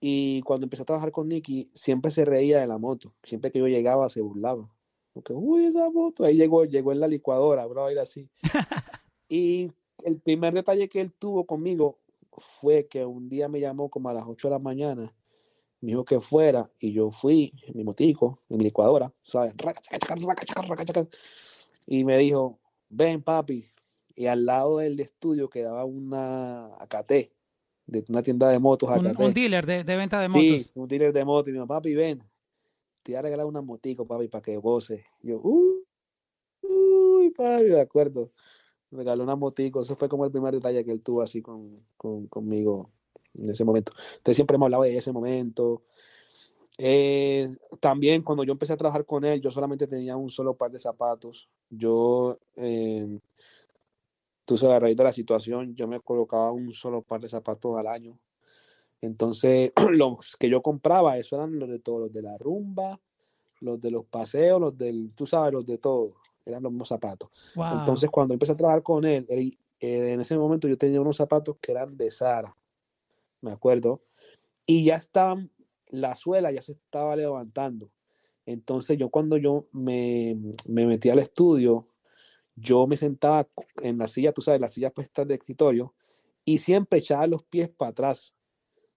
[0.00, 3.14] Y cuando empecé a trabajar con Nicky, siempre se reía de la moto.
[3.22, 4.68] Siempre que yo llegaba, se burlaba.
[5.14, 6.24] Porque, uy, esa moto.
[6.24, 8.28] Ahí llegó, llegó en la licuadora, bro, era así.
[9.30, 9.72] y
[10.04, 12.00] el primer detalle que él tuvo conmigo
[12.36, 15.14] fue que un día me llamó como a las 8 de la mañana.
[15.84, 19.54] Me dijo que fuera y yo fui en mi motico, en mi licuadora, ¿sabes?
[21.86, 22.58] Y me dijo,
[22.88, 23.66] ven papi.
[24.14, 27.12] Y al lado del estudio quedaba una AKT,
[27.86, 29.20] de una tienda de motos un, AKT.
[29.26, 30.72] un dealer de, de venta de Sí, motos.
[30.74, 31.50] un dealer de moto.
[31.50, 32.22] Y me dijo, papi, ven,
[33.02, 35.04] te voy a regalar una motico, papi, para que goce.
[35.20, 35.84] Y yo, "Uh,
[36.62, 38.30] uy, papi, de acuerdo.
[38.90, 39.82] Me regaló una motico.
[39.82, 42.90] Eso fue como el primer detalle que él tuvo así con, con- conmigo
[43.34, 43.92] en ese momento.
[44.16, 45.82] Entonces siempre hemos hablado de ese momento.
[46.78, 47.48] Eh,
[47.80, 50.78] también cuando yo empecé a trabajar con él, yo solamente tenía un solo par de
[50.78, 51.48] zapatos.
[51.70, 53.18] Yo, eh,
[54.44, 57.76] tú sabes, a raíz de la situación, yo me colocaba un solo par de zapatos
[57.76, 58.18] al año.
[59.00, 63.00] Entonces, los que yo compraba, eso eran los de todos, los de la rumba,
[63.60, 67.30] los de los paseos, los del, tú sabes, los de todo, eran los mismos zapatos.
[67.54, 67.78] Wow.
[67.78, 71.56] Entonces, cuando empecé a trabajar con él, él- en ese momento yo tenía unos zapatos
[71.60, 72.56] que eran de Sara,
[73.44, 74.02] me acuerdo,
[74.66, 75.50] y ya estaban,
[75.88, 77.90] la suela ya se estaba levantando.
[78.46, 81.88] Entonces, yo cuando yo me, me metí al estudio,
[82.56, 83.48] yo me sentaba
[83.82, 85.94] en la silla, tú sabes, las sillas puestas de escritorio,
[86.44, 88.36] y siempre echaba los pies para atrás.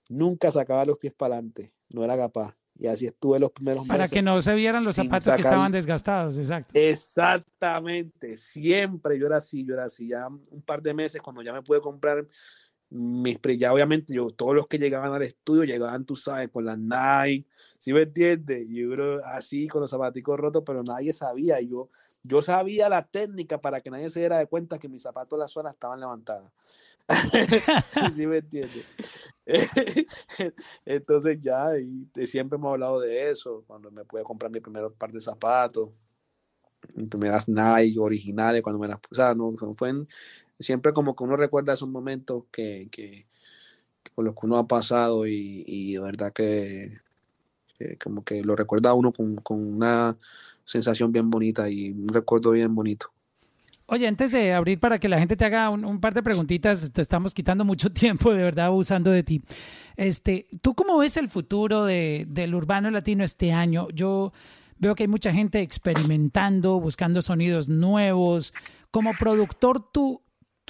[0.09, 2.55] Nunca sacaba los pies para adelante, no era capaz.
[2.79, 4.11] Y así estuve los primeros Para meses.
[4.11, 6.77] que no se vieran los zapatos que sacar- estaban desgastados, exacto.
[6.79, 10.09] Exactamente, siempre yo era así, yo era así.
[10.09, 12.27] Ya un par de meses, cuando ya me pude comprar
[12.89, 16.77] mis, ya obviamente yo, todos los que llegaban al estudio llegaban, tú sabes, con las
[16.77, 17.45] Nike,
[17.79, 18.67] ¿sí me entiendes?
[18.69, 21.59] Y uno así, con los zapaticos rotos, pero nadie sabía.
[21.61, 21.89] Yo,
[22.23, 25.51] yo sabía la técnica para que nadie se diera de cuenta que mis zapatos, las
[25.51, 26.51] suelas estaban levantadas.
[28.15, 28.85] ¿Sí me entiendes?
[30.85, 35.11] Entonces ya, y siempre hemos hablado de eso, cuando me pude comprar mi primer par
[35.11, 35.89] de zapatos,
[36.95, 40.07] mis primeras Nike originales, cuando me las o sea, no fue en-
[40.59, 43.27] siempre como que uno recuerda esos momentos que, que,
[44.03, 46.99] que por los que uno ha pasado y, y de verdad que,
[48.03, 50.17] como que lo recuerda uno con, con una
[50.65, 53.11] sensación bien bonita y un recuerdo bien bonito.
[53.89, 56.91] Oye, antes de abrir para que la gente te haga un, un par de preguntitas,
[56.91, 59.41] te estamos quitando mucho tiempo, de verdad, abusando de ti.
[59.95, 63.87] Este, ¿Tú cómo ves el futuro de, del urbano latino este año?
[63.93, 64.33] Yo
[64.77, 68.53] veo que hay mucha gente experimentando, buscando sonidos nuevos.
[68.91, 70.21] Como productor, ¿tú,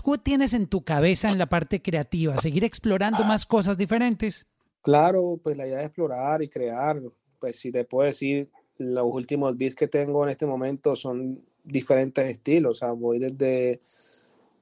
[0.07, 4.47] tú tienes en tu cabeza, en la parte creativa, seguir explorando más cosas diferentes?
[4.81, 7.01] Claro, pues la idea es explorar y crear.
[7.41, 12.25] Pues si te puedo decir, los últimos beats que tengo en este momento son diferentes
[12.25, 12.77] estilos.
[12.77, 13.81] O sea, voy desde,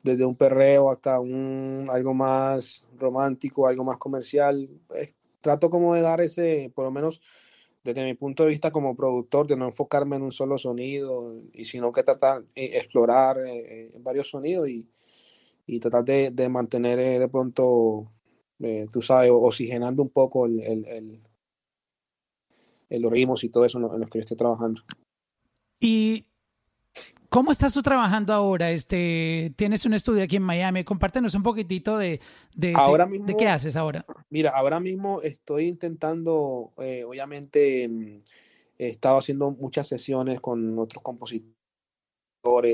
[0.02, 4.68] desde un perreo hasta un algo más romántico, algo más comercial.
[4.88, 7.22] Pues, trato como de dar ese, por lo menos
[7.84, 11.66] desde mi punto de vista como productor, de no enfocarme en un solo sonido, y
[11.66, 14.88] sino que tratar de explorar eh, eh, varios sonidos y,
[15.68, 18.12] y tratar de, de mantener eh, de pronto
[18.60, 21.22] eh, tú sabes, oxigenando un poco el, el, el-
[22.90, 24.82] el- los ritmos y todo eso en, lo- en los que yo esté trabajando.
[25.80, 26.26] ¿Y
[27.30, 28.72] cómo estás tú trabajando ahora?
[28.72, 30.84] Este, tienes un estudio aquí en Miami.
[30.84, 32.22] Compártenos un poquitito de,
[32.56, 34.06] de, Ahora de mismo- qué haces ahora.
[34.30, 38.22] Mira, ahora mismo estoy intentando, eh, obviamente, mm,
[38.78, 41.55] he estado haciendo muchas sesiones con otros compositores,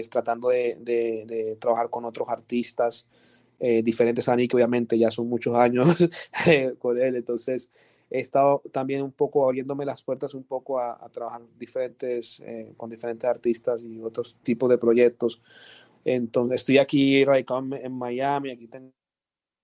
[0.09, 3.07] tratando de, de- de trabajar con otros artistas
[3.59, 5.87] eh, diferentes a mí, que obviamente ya son muchos años
[6.47, 7.71] eh, con él, entonces
[8.09, 12.73] he estado también un poco abriéndome las puertas un poco a, a trabajar diferentes, eh,
[12.77, 15.41] con diferentes artistas y otros tipos de proyectos.
[16.05, 18.91] Entonces estoy aquí radicado en, Miami, aquí tengo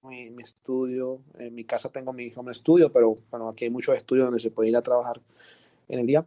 [0.03, 3.97] mi, mi estudio, en mi casa tengo mi home estudio, pero bueno, aquí hay muchos
[3.97, 5.21] estudios donde se puede ir a trabajar
[5.89, 6.25] en el día.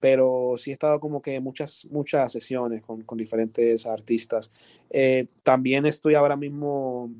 [0.00, 4.50] Pero sí he estado como que muchas, muchas sesiones con, con diferentes artistas.
[4.90, 7.10] Eh, también estoy ahora mismo,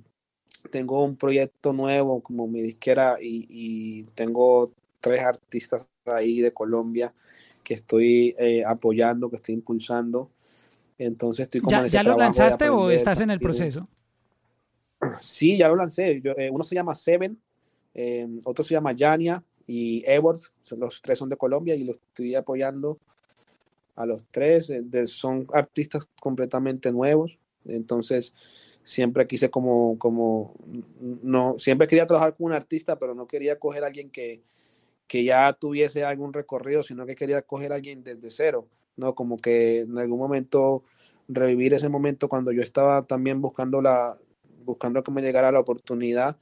[0.71, 7.13] tengo un proyecto nuevo como mi disquera y, y tengo tres artistas ahí de Colombia
[7.65, 10.31] que estoy eh, apoyando, que estoy impulsando.
[10.99, 13.41] Entonces estoy como en ¿Ya, ese ya lo trabajo de lanzaste o estás en el
[13.41, 13.89] proceso?
[15.21, 16.21] Sí, ya lo lancé.
[16.21, 17.39] Yo, eh, uno se llama Seven,
[18.45, 20.05] otro se llama Yania y.
[20.62, 22.99] Son, los tres son de Colombia y los estoy apoyando
[23.95, 28.32] a los tres, eh, son artistas completamente nuevos, entonces
[28.85, 30.55] siempre quise como, como,
[31.23, 34.43] no, siempre quería trabajar con un artista, pero no quería coger a alguien que,
[35.09, 39.15] que ya tuviese algún recorrido, sino que quería coger a alguien desde cero, ¿no?
[39.16, 40.85] Como que en algún momento
[41.27, 44.16] revivir ese momento cuando yo estaba también buscando la,
[44.65, 46.36] buscando que me llegara la oportunidad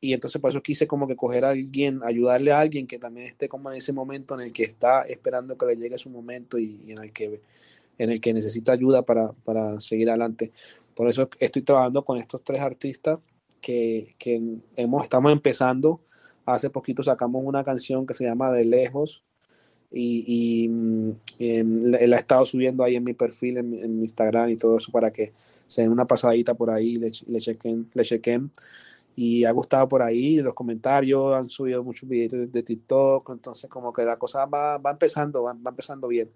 [0.00, 3.26] y entonces por eso quise como que coger a alguien, ayudarle a alguien que también
[3.26, 6.58] esté como en ese momento en el que está esperando que le llegue su momento
[6.58, 7.42] y, en el que
[7.98, 10.52] en el que necesita ayuda para, para seguir adelante.
[10.94, 13.18] Por eso estoy trabajando con estos tres artistas
[13.60, 14.40] que, que
[14.74, 16.00] hemos, estamos empezando.
[16.46, 19.22] Hace poquito sacamos una canción que se llama De Lejos
[19.90, 20.24] y,
[20.64, 24.48] y, mm, em, la he estado subiendo ahí en mi perfil, en, en mi Instagram
[24.48, 25.34] y todo eso para que
[25.66, 28.50] se den una pasadita por ahí, le, le chequen, le chequen.
[29.16, 33.92] Y ha gustado por ahí, los comentarios, han subido muchos videos de, TikTok, entonces como
[33.92, 36.30] que la cosa va, va empezando, va, va empezando bien.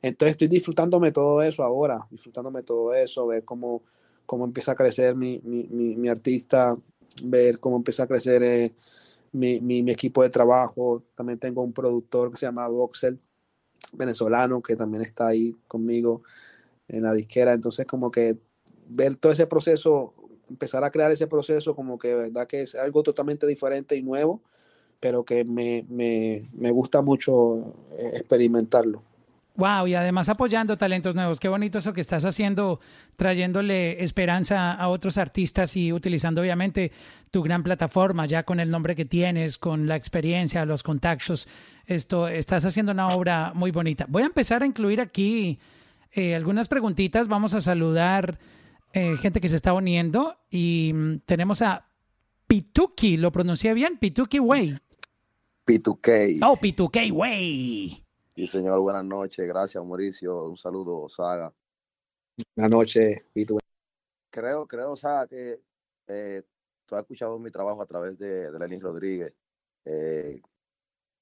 [0.00, 3.82] Entonces estoy disfrutándome todo eso ahora, disfrutándome todo eso, ver cómo,
[4.26, 6.76] cómo empieza a crecer mi, mi, mi, mi artista,
[7.24, 8.74] ver cómo empieza a crecer eh,
[9.32, 11.02] mi, mi equipo de trabajo.
[11.14, 13.20] También tengo un productor que se llama Voxel,
[13.92, 16.22] venezolano, que también está ahí conmigo
[16.88, 17.52] en la disquera.
[17.52, 18.38] Entonces como que
[18.88, 20.14] ver todo ese proceso,
[20.50, 24.42] empezar a crear ese proceso, como que verdad que es algo totalmente diferente y nuevo,
[24.98, 29.02] pero que me, me, me gusta mucho eh, experimentarlo.
[29.56, 31.38] Wow, y además apoyando talentos nuevos.
[31.38, 32.80] Qué bonito eso que estás haciendo,
[33.16, 36.92] trayéndole esperanza a otros artistas y utilizando obviamente
[37.30, 41.46] tu gran plataforma, ya con el nombre que tienes, con la experiencia, los contactos.
[41.86, 44.06] Esto, estás haciendo una obra muy bonita.
[44.08, 45.58] Voy a empezar a incluir aquí
[46.12, 47.28] eh, algunas preguntitas.
[47.28, 48.38] Vamos a saludar
[48.92, 51.86] eh, gente que se está uniendo y mm, tenemos a
[52.46, 53.98] Pituki, ¿lo pronuncié bien?
[53.98, 54.78] Pituki Way.
[55.66, 56.40] P2K.
[56.44, 58.04] Oh, Pituki Way.
[58.34, 59.46] Sí, señor, buenas noches.
[59.46, 60.48] Gracias, Mauricio.
[60.48, 61.52] Un saludo, Saga.
[62.56, 63.58] Buenas noches, Vito.
[64.30, 65.60] Creo, creo, Saga, que
[66.08, 66.42] eh,
[66.86, 69.32] tú has escuchado mi trabajo a través de, de Lenny Rodríguez.
[69.84, 70.40] Eh,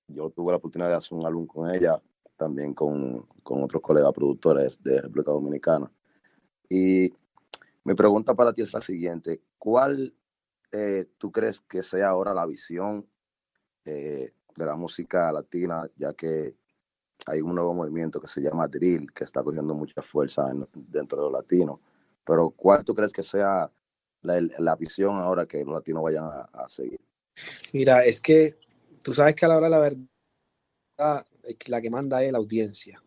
[0.07, 2.01] yo tuve la oportunidad de hacer un álbum con ella,
[2.37, 5.91] también con, con otros colegas productores de República Dominicana.
[6.71, 7.13] Y
[7.89, 9.41] mi pregunta para ti es la siguiente.
[9.57, 10.15] ¿Cuál
[10.73, 13.09] eh, tú crees que sea ahora la visión
[13.87, 16.55] eh, de la música latina, ya que
[17.25, 21.17] hay un nuevo movimiento que se llama Drill, que está cogiendo mucha fuerza en- dentro
[21.19, 21.81] de los latinos.
[22.27, 23.73] Pero ¿cuál tú crees que sea
[24.21, 27.01] la, la visión ahora que los latinos vayan a, a seguir?
[27.73, 28.57] Mira, es que
[29.03, 29.79] tú sabes que a la hora de la
[30.99, 31.27] verdad,
[31.69, 33.03] la que manda es la audiencia.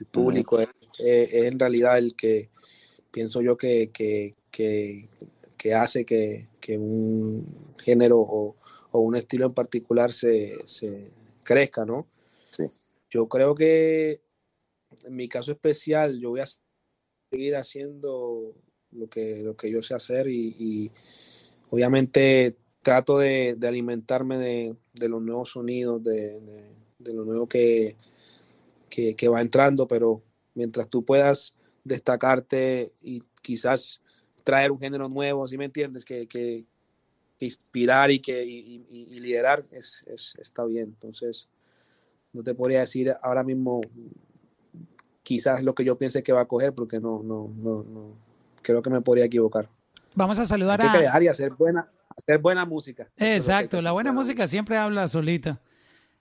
[0.00, 2.50] El público es, es- es en realidad el que
[3.16, 5.08] pienso yo que, que, que,
[5.56, 7.46] que hace que, que un
[7.82, 8.56] género o,
[8.90, 11.12] o un estilo en particular se, se
[11.42, 12.06] crezca, ¿no?
[12.54, 12.64] Sí.
[13.08, 14.20] Yo creo que
[15.06, 16.46] en mi caso especial, yo voy a
[17.30, 18.52] seguir haciendo
[18.90, 20.90] lo que, lo que yo sé hacer y, y
[21.70, 27.48] obviamente trato de, de alimentarme de, de los nuevos sonidos, de, de- de lo nuevo
[27.48, 27.96] que,
[28.90, 30.22] que, que va entrando, pero
[30.54, 31.54] mientras tú puedas
[31.86, 34.00] destacarte y quizás
[34.44, 36.04] traer un género nuevo, ¿sí me entiendes?
[36.04, 36.66] Que, que-
[37.38, 40.84] que inspirar y, que, y, y- y liderar es, es- está bien.
[40.86, 41.48] Entonces,
[42.32, 43.80] no te podría decir ahora mismo
[45.22, 48.16] quizás lo que yo piense que va a coger, porque no, no, no, no.
[48.62, 49.68] Creo que me podría equivocar.
[50.14, 50.92] Vamos a Hay saludar que a...
[50.92, 53.04] crear y hacer buena, hacer buena música.
[53.16, 55.60] Que hay que Exacto, la buena música siempre habla solita.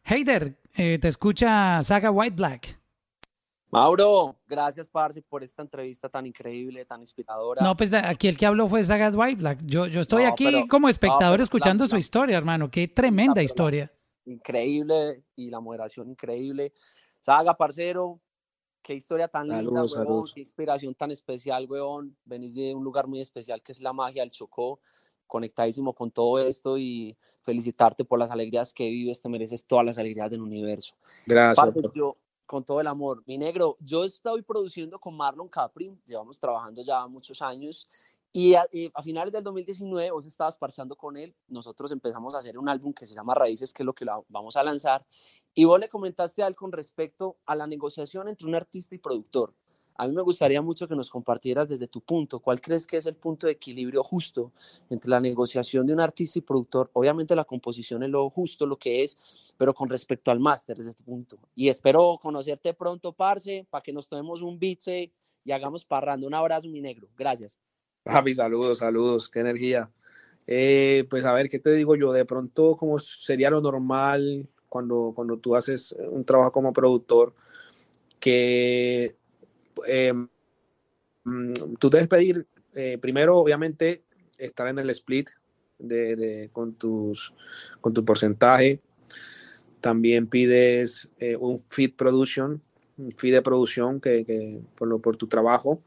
[0.03, 2.79] Heider, eh, te escucha Saga White Black.
[3.75, 7.61] Mauro, gracias, Parce, por esta entrevista tan increíble, tan inspiradora.
[7.63, 9.59] No, pues aquí el que habló fue Saga White Black.
[9.65, 12.69] Yo, yo estoy No, aquí pero- como no, espectador la- escuchando su la- historia, hermano.
[12.71, 13.91] Qué tremenda la- historia.
[14.25, 16.73] Increíble y la moderación increíble.
[17.19, 18.19] Saga, parcero,
[18.81, 20.31] qué historia tan linda, saludos.
[20.33, 22.15] qué inspiración tan especial, weón.
[22.23, 24.79] Venís de un lugar muy especial que es la magia del Chocó,
[25.27, 29.97] conectadísimo con todo esto y felicitarte por las alegrías que vives, te mereces todas las
[29.97, 30.95] alegrías del universo.
[31.25, 31.55] Gracias.
[31.55, 31.91] Parce, bro.
[31.93, 33.23] yo, con todo el amor.
[33.25, 37.89] Mi negro, yo estoy produciendo con Marlon Capri, llevamos trabajando ya muchos años,
[38.31, 42.57] y a, y finales del 2019 vos estabas parchando con él, nosotros empezamos a hacer
[42.57, 45.05] un álbum que se llama Raíces, que es lo que vamos a lanzar,
[45.53, 48.97] y vos le comentaste a él con respecto a la negociación entre un artista y
[48.97, 49.53] productor.
[49.97, 53.05] A mí me gustaría mucho que nos compartieras desde tu punto, ¿cuál crees que es
[53.05, 54.51] el punto de equilibrio justo
[54.89, 56.89] entre la negociación de un artista y productor?
[56.93, 59.17] Obviamente la composición es lo justo, lo que es,
[59.57, 61.37] pero con respecto al máster desde este punto.
[61.55, 65.09] Y espero conocerte pronto, Parce, para que nos tomemos un beat
[65.45, 66.27] y hagamos parrando.
[66.27, 67.07] Un abrazo, mi negro.
[67.17, 67.57] Gracias.
[68.03, 69.89] Papi, saludos, saludos, qué energía.
[70.45, 72.11] Eh, pues a ver, ¿qué te digo yo?
[72.11, 77.33] De pronto, como sería lo normal cuando, cuando tú haces un trabajo como productor,
[78.19, 79.15] que
[79.87, 80.13] eh,
[81.23, 84.03] mm, tú debes pedir, eh, primero, obviamente,
[84.37, 85.29] estar en el split
[85.79, 87.33] de, de- con, tus,
[87.81, 88.81] con tu porcentaje.
[89.81, 92.61] También pides eh, un feed production,
[92.97, 95.81] un feed de producción que, que por, lo, por tu trabajo.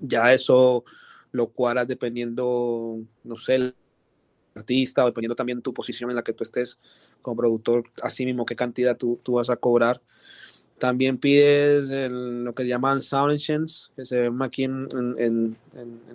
[0.00, 0.84] Ya eso
[1.32, 3.76] lo cuadras dependiendo, no sé, el
[4.54, 6.78] artista o dependiendo también tu posición en la que tú estés
[7.22, 10.00] como productor, así mismo qué cantidad tú, tú vas a cobrar.
[10.78, 14.88] También pides lo que llaman sound engines, que se ven aquí en,
[15.18, 15.56] en-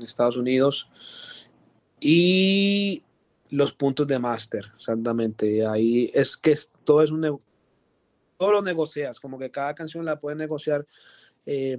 [0.01, 0.89] Estados Unidos.
[1.99, 3.03] Y
[3.49, 5.65] los puntos de máster, exactamente.
[5.65, 7.39] Ahí es que todo es un
[8.38, 10.88] todo lo negocias, como que cada canción la puedes negociar
[11.45, 11.77] eh,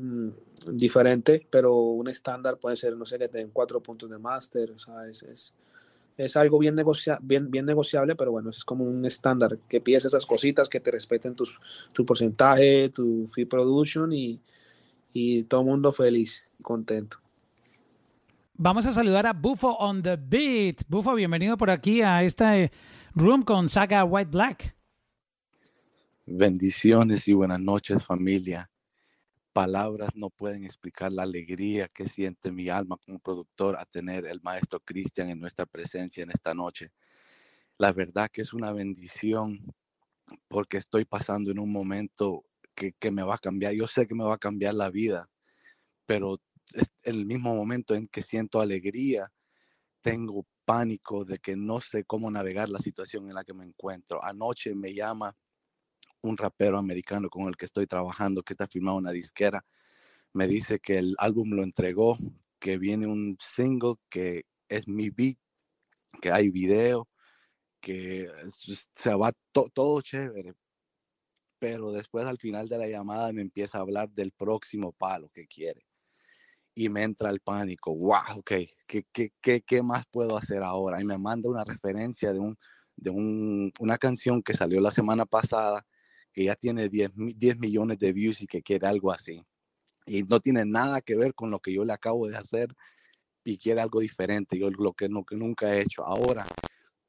[0.71, 4.79] diferente, pero un estándar puede ser, no sé, que te cuatro puntos de máster, o
[4.79, 5.55] sea, es,
[6.17, 10.05] es algo bien, negocia bien, bien negociable, pero bueno, es como un estándar, que pides
[10.05, 11.59] esas cositas, que te respeten tus,
[11.93, 14.41] tu porcentaje, tu fee production y,
[15.13, 17.19] y todo el mundo feliz y contento.
[18.55, 20.83] Vamos a saludar a Bufo on the Beat.
[20.87, 22.71] Bufo, bienvenido por aquí a este
[23.15, 24.77] room con Saga White Black.
[26.27, 28.71] Bendiciones y buenas noches familia.
[29.53, 34.41] Palabras no pueden explicar la alegría que siente mi alma como productor a tener el
[34.43, 36.93] maestro Cristian en nuestra presencia en esta noche.
[37.79, 39.75] La verdad que es una bendición
[40.49, 43.75] porque estoy pasando en un momento que, que me va a cambiar.
[43.75, 45.29] Yo sé que me va a cambiar la vida,
[46.07, 46.41] pero
[46.73, 49.33] es el mismo momento en que siento alegría,
[50.01, 54.23] tengo pánico de que no sé cómo navegar la situación en la que me encuentro.
[54.25, 55.37] Anoche me llama
[56.23, 59.65] un rapero americano con el que estoy trabajando, que está firmado una disquera,
[60.33, 62.17] me dice que el álbum lo entregó,
[62.59, 65.39] que viene un single, que es mi beat,
[66.21, 67.09] que hay video,
[67.81, 68.31] que
[68.97, 70.55] se va to- todo chévere.
[71.59, 75.47] Pero después al final de la llamada me empieza a hablar del próximo palo que
[75.47, 75.87] quiere.
[76.75, 78.53] Y me entra el pánico, wow, ok,
[78.87, 81.01] ¿qué, qué, qué, qué más puedo hacer ahora?
[81.01, 82.59] Y me manda una referencia de, un,
[82.97, 85.87] de un, una canción que salió la semana pasada,
[86.33, 89.43] que ya tiene 10, mi- 10 millones de views y que quiere algo así.
[90.07, 92.75] Y no tiene nada que ver con lo que yo le acabo de hacer
[93.45, 96.05] y quiere algo diferente, yo lo que, nunca he hecho.
[96.05, 96.47] Ahora,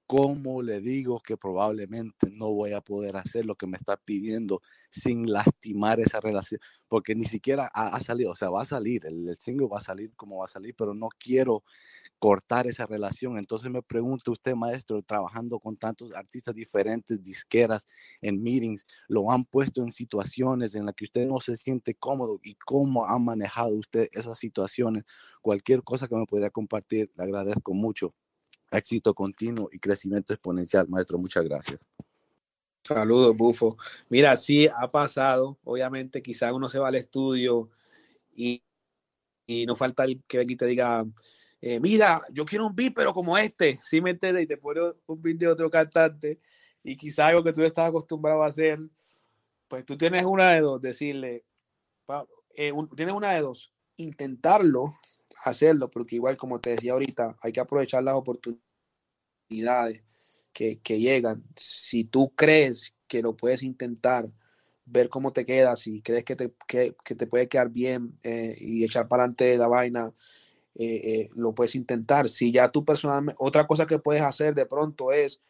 [0.05, 4.61] ¿cómo le digo que probablemente no voy a poder hacer lo que me está pidiendo
[4.89, 6.59] sin lastimar esa relación?
[6.87, 9.77] Porque ni siquiera ha, ha salido, o sea, va a salir, el, el single va
[9.77, 11.63] a salir como va a salir, pero no quiero
[12.23, 13.37] cortar esa relación.
[13.37, 17.85] Entonces me pregunto usted, maestro, trabajando con tantos artistas diferentes, disqueras,
[18.21, 22.39] en meetings, lo han puesto en situaciones en las que usted no se siente cómodo
[22.41, 25.03] y cómo ha manejado usted esas situaciones.
[25.41, 28.09] Cualquier cosa que me podría compartir, le agradezco mucho.
[28.71, 31.17] Éxito continuo y crecimiento exponencial, maestro.
[31.17, 31.77] Muchas gracias.
[32.85, 33.75] Saludos, Bufo.
[34.07, 35.59] Mira, sí ha pasado.
[35.65, 37.69] Obviamente, quizá uno se va al estudio
[38.33, 38.63] y,
[39.45, 41.05] y no falta el que venga te diga,
[41.65, 44.43] eh, mira, yo quiero un beat, pero como este, ¿sí me entiendes?
[44.43, 46.37] Y te pone un beat de otro cantante
[46.83, 48.79] y quizá algo que tú estás acostumbrado a hacer,
[49.69, 51.45] pues tú tienes una de dos, decirle,
[52.55, 54.99] eh, tienes una de dos, intentarlo,
[55.45, 58.61] hacerlo, porque igual como te decía ahorita, hay que aprovechar las oportunidades
[60.51, 61.45] que, llegan.
[61.55, 64.29] Si tú crees que lo puedes intentar,
[64.83, 68.83] ver cómo te quedas, si crees que te, que te puede quedar bien eh, y
[68.83, 70.11] echar para adelante la vaina,
[70.75, 72.29] eh, eh, lo puedes intentar.
[72.29, 75.41] Si ya tú personalmente, otra cosa que puedes hacer de pronto es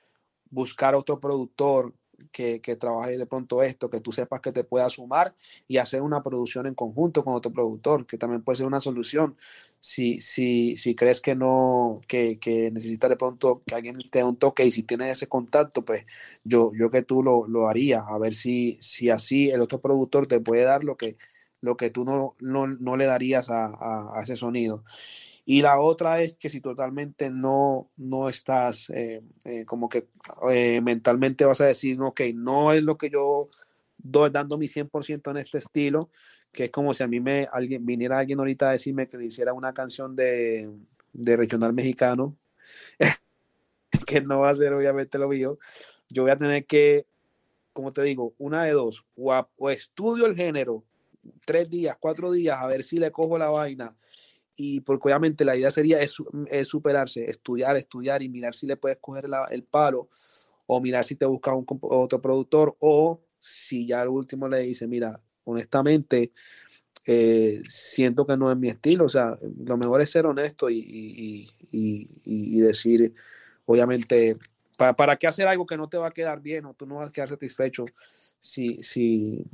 [0.50, 1.94] buscar otro productor
[2.32, 5.36] que, que trabaje de pronto esto, que tú sepas que te pueda sumar
[5.68, 9.36] y hacer una producción en conjunto con otro productor, que también puede ser una solución.
[9.80, 14.24] Si, si, si crees que no, que, que necesitas de pronto que alguien te dé
[14.24, 16.06] un toque y si tienes ese contacto, pues
[16.44, 20.28] yo, yo que tú lo, lo harías, a ver si, si así el otro productor
[20.28, 21.18] te puede dar lo que,
[21.64, 24.84] lo que tú no, no, no le darías a, a, ese sonido.
[25.46, 30.10] Y la otra es que si totalmente no, no estás eh, eh, como que
[30.52, 33.48] eh, mentalmente vas a decir, ok, no es lo que yo
[33.98, 36.10] doy dando mi 100% en este estilo,
[36.52, 39.28] que es como si a mí me alguien viniera alguien ahorita a decirme que le
[39.28, 40.70] hiciera una canción de,
[41.14, 42.36] de regional mexicano,
[44.06, 45.58] que no va a ser obviamente lo mío,
[46.10, 47.06] yo voy a tener que,
[47.72, 50.84] como te digo, una de dos, o, o estudio el género
[51.46, 53.96] tres días, cuatro días, a ver si le cojo la vaina.
[54.56, 56.14] Y porque obviamente la idea sería es,
[56.68, 60.10] superarse, estudiar, estudiar y mirar si le puedes coger el palo
[60.68, 64.88] o mirar si te busca un otro productor o si ya al último le dice,
[64.88, 66.32] mira, honestamente,
[67.06, 71.50] eh, siento que no es mi estilo, o sea, lo mejor es ser honesto y,
[71.72, 73.14] y decir,
[73.66, 74.38] obviamente,
[74.78, 76.96] ¿para, ¿para qué hacer algo que no te va a quedar bien o tú no
[76.96, 77.86] vas a quedar satisfecho
[78.44, 79.46] si, si,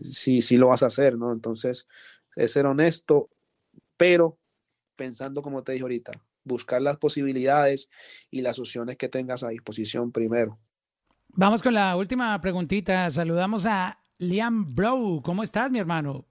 [0.00, 1.30] si, si lo vas a hacer, ¿no?
[1.30, 1.86] Entonces,
[2.34, 3.28] es ser honesto,
[3.98, 4.38] pero
[4.96, 6.12] pensando, como te dije ahorita,
[6.42, 7.90] buscar las posibilidades
[8.30, 10.58] y las opciones que tengas a disposición primero.
[11.28, 13.10] Vamos con la última preguntita.
[13.10, 15.20] Saludamos a Liam Bro.
[15.22, 16.24] ¿Cómo estás, mi hermano?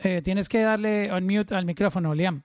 [0.00, 2.42] Eh, tienes que darle unmute al micrófono, Liam.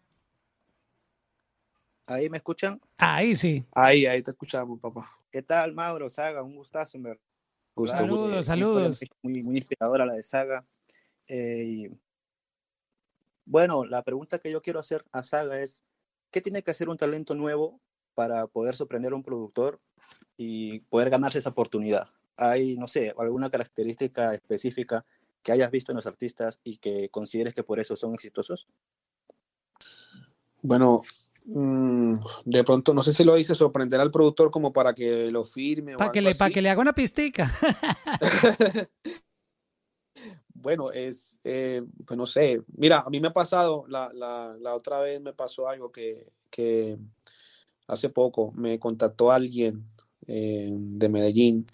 [2.06, 2.82] ¿Ahí me escuchan?
[2.98, 3.66] Ahí sí.
[3.72, 5.10] Ahí, ahí te escuchamos, papá.
[5.32, 6.10] ¿Qué tal, Mauro?
[6.10, 7.22] Saga, un gustazo, en verdad.
[7.76, 7.98] Gusto.
[7.98, 9.00] Saludos, Una saludos.
[9.22, 10.66] Muy, muy inspiradora la de Saga.
[11.28, 11.90] Eh, y,
[13.46, 15.86] bueno, la pregunta que yo quiero hacer a Saga es,
[16.32, 17.80] ¿qué tiene que hacer un talento nuevo
[18.14, 19.80] para poder sorprender a un productor
[20.38, 22.10] y poder ganarse esa oportunidad?
[22.36, 25.06] ¿Hay, no sé, alguna característica específica
[25.44, 28.68] que hayas visto en los artistas y que consideres que por eso son exitosos?
[30.62, 31.02] Bueno,
[31.54, 35.44] mm, de pronto, no sé si lo hice sorprender al productor como para que lo
[35.44, 37.52] firme Para que, le, pa' que le haga una pistica.
[40.54, 44.76] Bueno, es, eh, pues no sé, mira, a mí me ha pasado, la, la, la
[44.76, 47.00] otra vez me pasó algo que, que
[47.88, 49.86] hace poco me contactó alguien
[50.28, 51.66] eh, de Medellín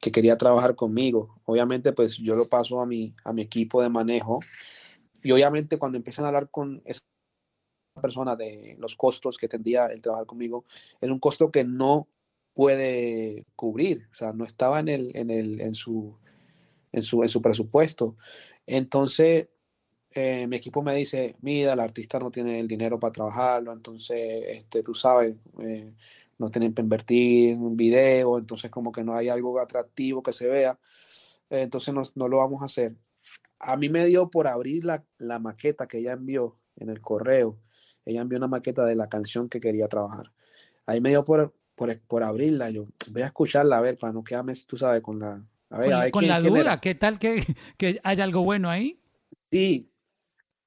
[0.00, 1.40] que quería trabajar conmigo.
[1.44, 4.40] Obviamente, pues yo lo paso a mi, a mi equipo de manejo
[5.22, 7.02] y obviamente cuando empiezan a hablar con esa
[8.00, 10.64] persona de los costos que tendría el trabajar conmigo,
[11.00, 12.08] es un costo que no
[12.54, 16.16] puede cubrir, o sea, no estaba en, el, en, el, en, su,
[16.92, 18.16] en, su, en su presupuesto.
[18.66, 19.48] Entonces,
[20.10, 24.44] eh, mi equipo me dice, mira, el artista no tiene el dinero para trabajarlo, entonces,
[24.48, 25.92] este, tú sabes, eh,
[26.38, 30.32] no tienen para invertir en un video, entonces como que no hay algo atractivo que
[30.32, 30.78] se vea,
[31.50, 32.96] entonces no, no, lo vamos a hacer.
[33.58, 37.58] A mí me dio por abrir la, la maqueta que ella envió en el correo,
[38.06, 40.32] ella envió una maqueta de la canción que quería trabajar.
[40.86, 44.24] Ahí me dio por, por, por abrirla, yo voy a escucharla a ver, para no
[44.24, 45.44] quedarme, tú sabes, con la...
[45.68, 46.80] A ver, con, a ver con quién- la duda.
[46.80, 47.42] ¿qué tal que,
[47.76, 48.98] que haya algo bueno ahí?
[49.50, 49.90] Sí,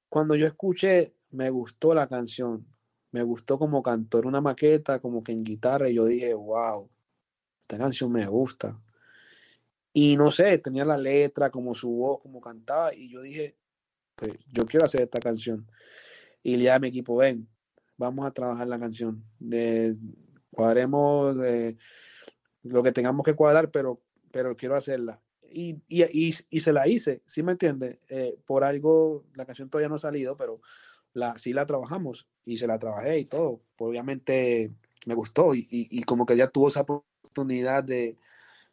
[0.09, 2.65] cuando yo escuché, me gustó la canción,
[3.11, 6.89] me gustó como cantó, era una maqueta, como que en guitarra, y yo dije, wow,
[7.61, 8.77] esta canción me gusta.
[9.93, 13.55] Y no sé, tenía la letra, como su voz, como cantaba, y yo dije,
[14.15, 15.65] pues yo quiero hacer esta canción.
[16.43, 17.47] Y le a mi equipo, ven,
[17.97, 19.23] vamos a trabajar la canción.
[20.51, 21.77] Cuadremos eh,
[22.63, 24.01] lo que tengamos que cuadrar, pero,
[24.31, 25.21] pero quiero hacerla.
[25.51, 26.03] Y, y,
[26.49, 27.99] y, se la hice, ¿sí me entiende?
[28.07, 30.61] Eh, por algo, la canción todavía no ha salido, pero
[31.13, 33.61] la, sí la trabajamos y se la trabajé y todo.
[33.77, 34.71] Obviamente
[35.07, 38.17] me gustó y, y, como que ya tuvo esa oportunidad de,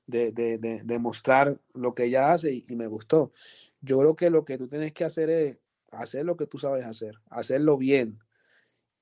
[0.06, 3.32] de, de, de, de mostrar lo que ella hace y me gustó.
[3.80, 5.58] Yo creo que lo que tú tienes que hacer es
[6.00, 8.18] hacer lo que tú sabes hacer, hacerlo bien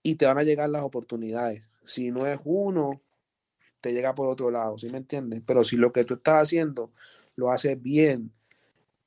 [0.02, 1.62] y te van a llegar las oportunidades.
[1.84, 3.02] Si no es uno,
[3.80, 5.42] te llega por otro lado, ¿sí me entiendes?
[5.44, 6.92] Pero si lo que tú estás haciendo
[7.36, 8.32] lo haces bien,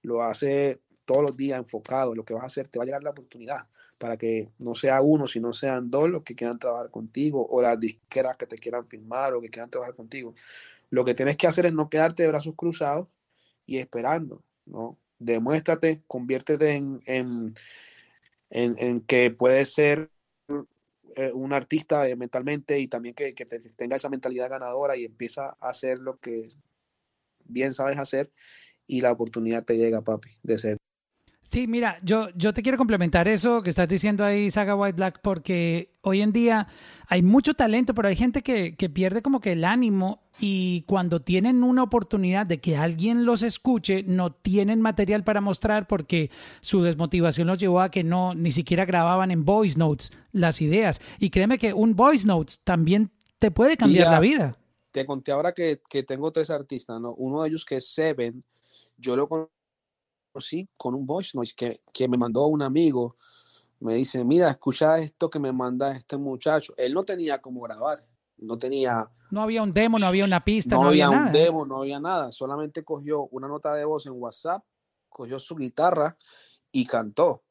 [0.02, 3.04] lo haces todos los días enfocado, lo que vas a hacer, te va a llegar
[3.04, 7.48] la oportunidad para que no sea uno, sino sean dos los que quieran trabajar contigo
[7.50, 10.36] o las disqueras que te quieran firmar o que quieran trabajar contigo.
[10.90, 13.08] Lo que tienes que hacer es no quedarte de brazos cruzados
[13.66, 14.98] y esperando, ¿no?
[15.20, 17.54] Demuéstrate, conviértete en, en,
[18.50, 20.12] en, que puedes ser
[21.16, 25.06] eh, un artista eh, mentalmente y también que, que te, tenga esa mentalidad ganadora y
[25.06, 26.50] empieza a hacer lo que
[27.46, 28.32] bien sabes hacer
[28.86, 30.78] y la oportunidad te llega, papi, de ser.
[31.50, 35.20] Sí, mira, yo, yo te quiero complementar eso que estás diciendo ahí, Saga White Black,
[35.22, 36.68] porque hoy en día
[37.08, 41.22] hay mucho talento, pero hay gente que, que pierde como que el ánimo y cuando
[41.22, 46.84] tienen una oportunidad de que alguien los escuche, no tienen material para mostrar porque su
[46.84, 51.00] desmotivación los llevó a que no ni siquiera grababan en voice notes las ideas.
[51.18, 53.10] Y créeme que un voice note también
[53.40, 54.58] te puede cambiar ya, la vida.
[54.92, 57.14] Te conté ahora que, que tengo tres artistas, ¿no?
[57.14, 58.44] Uno de ellos que es Seven,
[58.98, 59.30] yo lo
[60.38, 63.16] conocí con un voice note que, que me mandó un amigo.
[63.80, 66.74] Me dice, mira, escucha esto que me manda este muchacho.
[66.78, 68.06] Él no tenía cómo grabar,
[68.38, 69.10] no tenía...
[69.30, 71.80] No había un demo, no había una pista, no, no, había, había un demo, no
[71.80, 72.32] había nada.
[72.32, 74.64] Solamente cogió una nota de voz en WhatsApp,
[75.10, 76.16] cogió su guitarra
[76.72, 77.44] y cantó.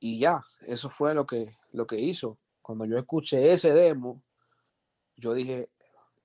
[0.00, 2.38] Y ya, eso fue lo que, lo que hizo.
[2.62, 4.22] Cuando yo escuché ese demo,
[5.16, 5.70] yo dije,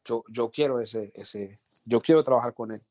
[0.03, 2.81] yo, yo quiero ese, ese, yo quiero trabajar con él.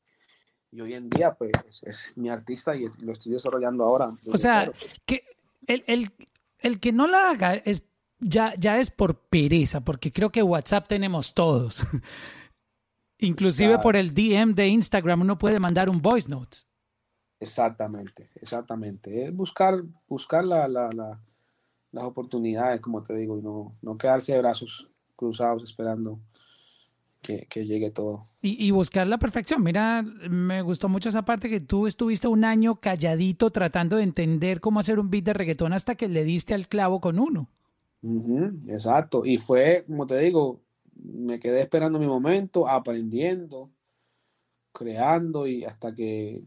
[0.75, 4.09] Y hoy en día, pues, es, es mi artista y lo estoy desarrollando ahora.
[4.27, 4.69] O sea,
[5.05, 5.23] que
[5.67, 6.11] el, el,
[6.59, 7.85] el, que no la haga es
[8.19, 11.81] ya, ya es por pereza, porque creo que WhatsApp tenemos todos.
[13.19, 13.83] Inclusive Exacto.
[13.83, 16.57] por el DM de Instagram uno puede mandar un voice note.
[17.39, 19.27] Exactamente, exactamente.
[19.27, 21.21] Es buscar, buscar la, la, la,
[21.93, 26.19] las oportunidades, como te digo, y no, no quedarse de brazos cruzados esperando
[27.25, 28.23] que, que llegue todo.
[28.41, 29.63] Y, y, buscar la perfección.
[29.63, 34.61] Mira, me gustó mucho esa parte que tú estuviste un año calladito tratando de entender
[34.61, 37.49] cómo hacer un beat de reggaetón hasta que le diste al clavo con uno.
[38.67, 39.25] exacto.
[39.25, 40.61] Y fue, como te digo,
[40.93, 43.71] me quedé esperando mi momento, aprendiendo,
[44.71, 46.43] creando y hasta que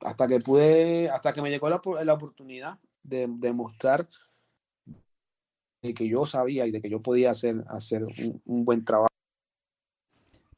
[0.00, 4.06] hasta que pude, hasta que me llegó la, la oportunidad de, de, mostrar
[5.82, 9.08] de que yo sabía y de que yo podía hacer, hacer un, un buen trabajo.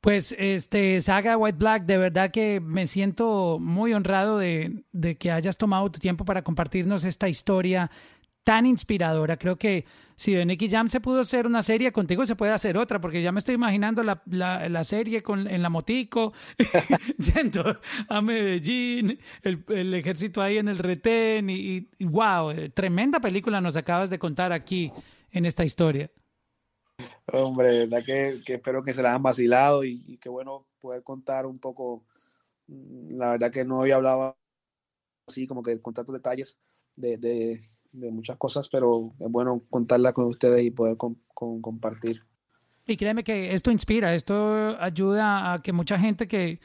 [0.06, 4.84] Pues este Saga White Black, de verdad que me siento muy honrado de,
[5.18, 7.90] que hayas tomado tu tiempo para compartirnos esta historia
[8.44, 9.36] tan inspiradora.
[9.36, 9.84] Creo que
[10.14, 13.20] si de Nicky Jam se pudo hacer una serie, contigo se puede hacer otra, porque
[13.20, 16.32] ya me estoy imaginando la, la, la serie con, en la motico,
[17.34, 23.76] yendo a Medellín, el, el, ejército ahí en el retén, y wow, tremenda película nos
[23.76, 24.92] acabas de contar aquí
[25.32, 26.08] en esta historia.
[27.32, 31.02] Hombre, verdad que, que, espero que se la hayan vacilado y, y qué bueno poder
[31.02, 32.04] contar un poco.
[32.68, 34.36] mm, La verdad que no había hablado
[35.26, 36.58] así, como que contar tus detalles
[36.96, 37.60] de, de,
[37.92, 42.22] de, muchas cosas, pero es bueno contarla con ustedes y poder con, con, compartir.
[42.86, 46.60] Y créeme que esto inspira, esto ayuda a que mucha gente que,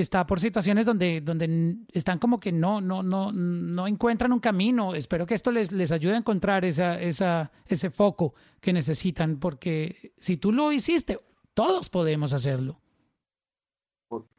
[0.00, 4.94] está por situaciones donde, donde están como que no, no, no, no encuentran un camino.
[4.94, 10.12] Espero que esto les, les ayude a encontrar esa, esa, ese foco que necesitan, porque
[10.18, 11.18] si tú lo hiciste,
[11.54, 12.80] todos podemos hacerlo.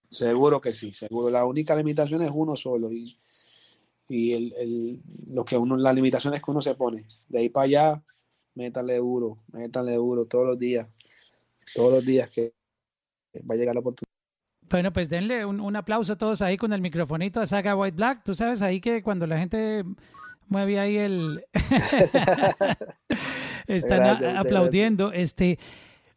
[0.09, 1.29] Seguro que sí, seguro.
[1.29, 3.15] La única limitación es uno solo y,
[4.07, 5.01] y el, el,
[5.33, 7.05] lo que uno, las limitaciones que uno se pone.
[7.27, 8.03] De ahí para allá,
[8.55, 10.87] métanle duro, métanle duro todos los días,
[11.73, 12.53] todos los días que
[13.49, 14.06] va a llegar la oportunidad.
[14.69, 17.95] Bueno, pues denle un, un, aplauso a todos ahí con el microfonito a Saga White
[17.95, 18.23] Black.
[18.23, 19.85] Tú sabes ahí que cuando la gente
[20.49, 21.45] mueve ahí el...
[23.67, 25.13] Están gracias, aplaudiendo.
[25.13, 25.57] Este,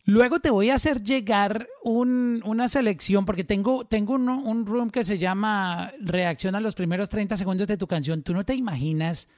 [0.05, 4.90] luego te voy a hacer llegar un, una selección porque tengo, tengo un, un, room
[4.90, 8.22] que se llama Reacción a los primeros 30 segundos de tu canción.
[8.22, 9.28] Tú no te imaginas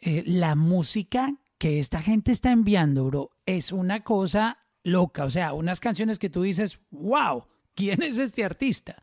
[0.00, 3.30] eh, la música que esta gente está enviando, bro.
[3.46, 5.24] Es una cosa loca.
[5.24, 7.44] O sea, unas canciones que tú dices, wow
[7.74, 9.02] ¿Quién es este artista?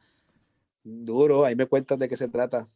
[0.84, 2.68] Duro, ahí me cuentas de qué se trata.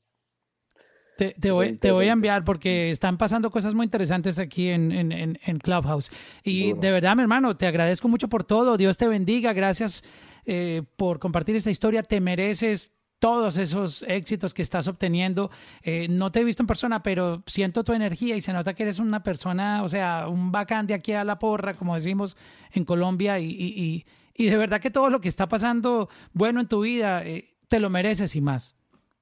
[1.17, 4.91] Te, te, voy, te, voy, a enviar porque están pasando cosas muy interesantes aquí en,
[4.91, 6.11] en, en Clubhouse.
[6.43, 6.81] Y Duro.
[6.81, 8.76] de verdad, mi hermano, te agradezco mucho por todo.
[8.76, 9.53] Dios te bendiga.
[9.53, 10.03] Gracias
[10.45, 12.03] eh, por compartir esta historia.
[12.03, 15.51] Te mereces todos esos éxitos que estás obteniendo.
[15.84, 18.84] Eh, no te he visto en persona, pero siento tu energía y se nota que
[18.84, 22.35] eres una persona, o sea, un bacán de aquí a la porra, como decimos
[22.73, 23.39] en Colombia.
[23.39, 24.05] y, y, y
[24.35, 27.79] y de verdad que todo lo que está pasando bueno en tu vida, eh, te
[27.79, 28.75] lo mereces y más.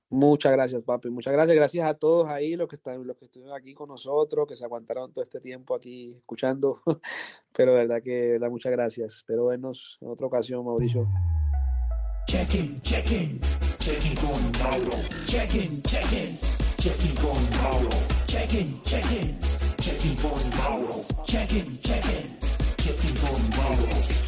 [0.09, 1.09] Muchas gracias, papi.
[1.09, 1.55] Muchas gracias.
[1.55, 4.63] Gracias a todos ahí, los que están, los que estuvieron aquí con nosotros, que se
[4.63, 6.81] aguantaron todo este tiempo aquí escuchando.
[7.51, 9.15] Pero de verdad que, verdad, muchas gracias.
[9.15, 11.07] Espero vernos en otra ocasión, Mauricio.
[12.27, 13.41] Check-in, check-in,
[13.79, 14.97] check-in con Mauro.
[15.25, 16.37] Check-in, check-in,
[16.77, 17.89] check-in con Mauro.
[18.27, 19.39] Check-in, check-in,
[19.77, 20.95] check-in con Mauro.
[21.25, 22.37] Check-in, check-in,
[22.77, 24.22] check-in con Mauro.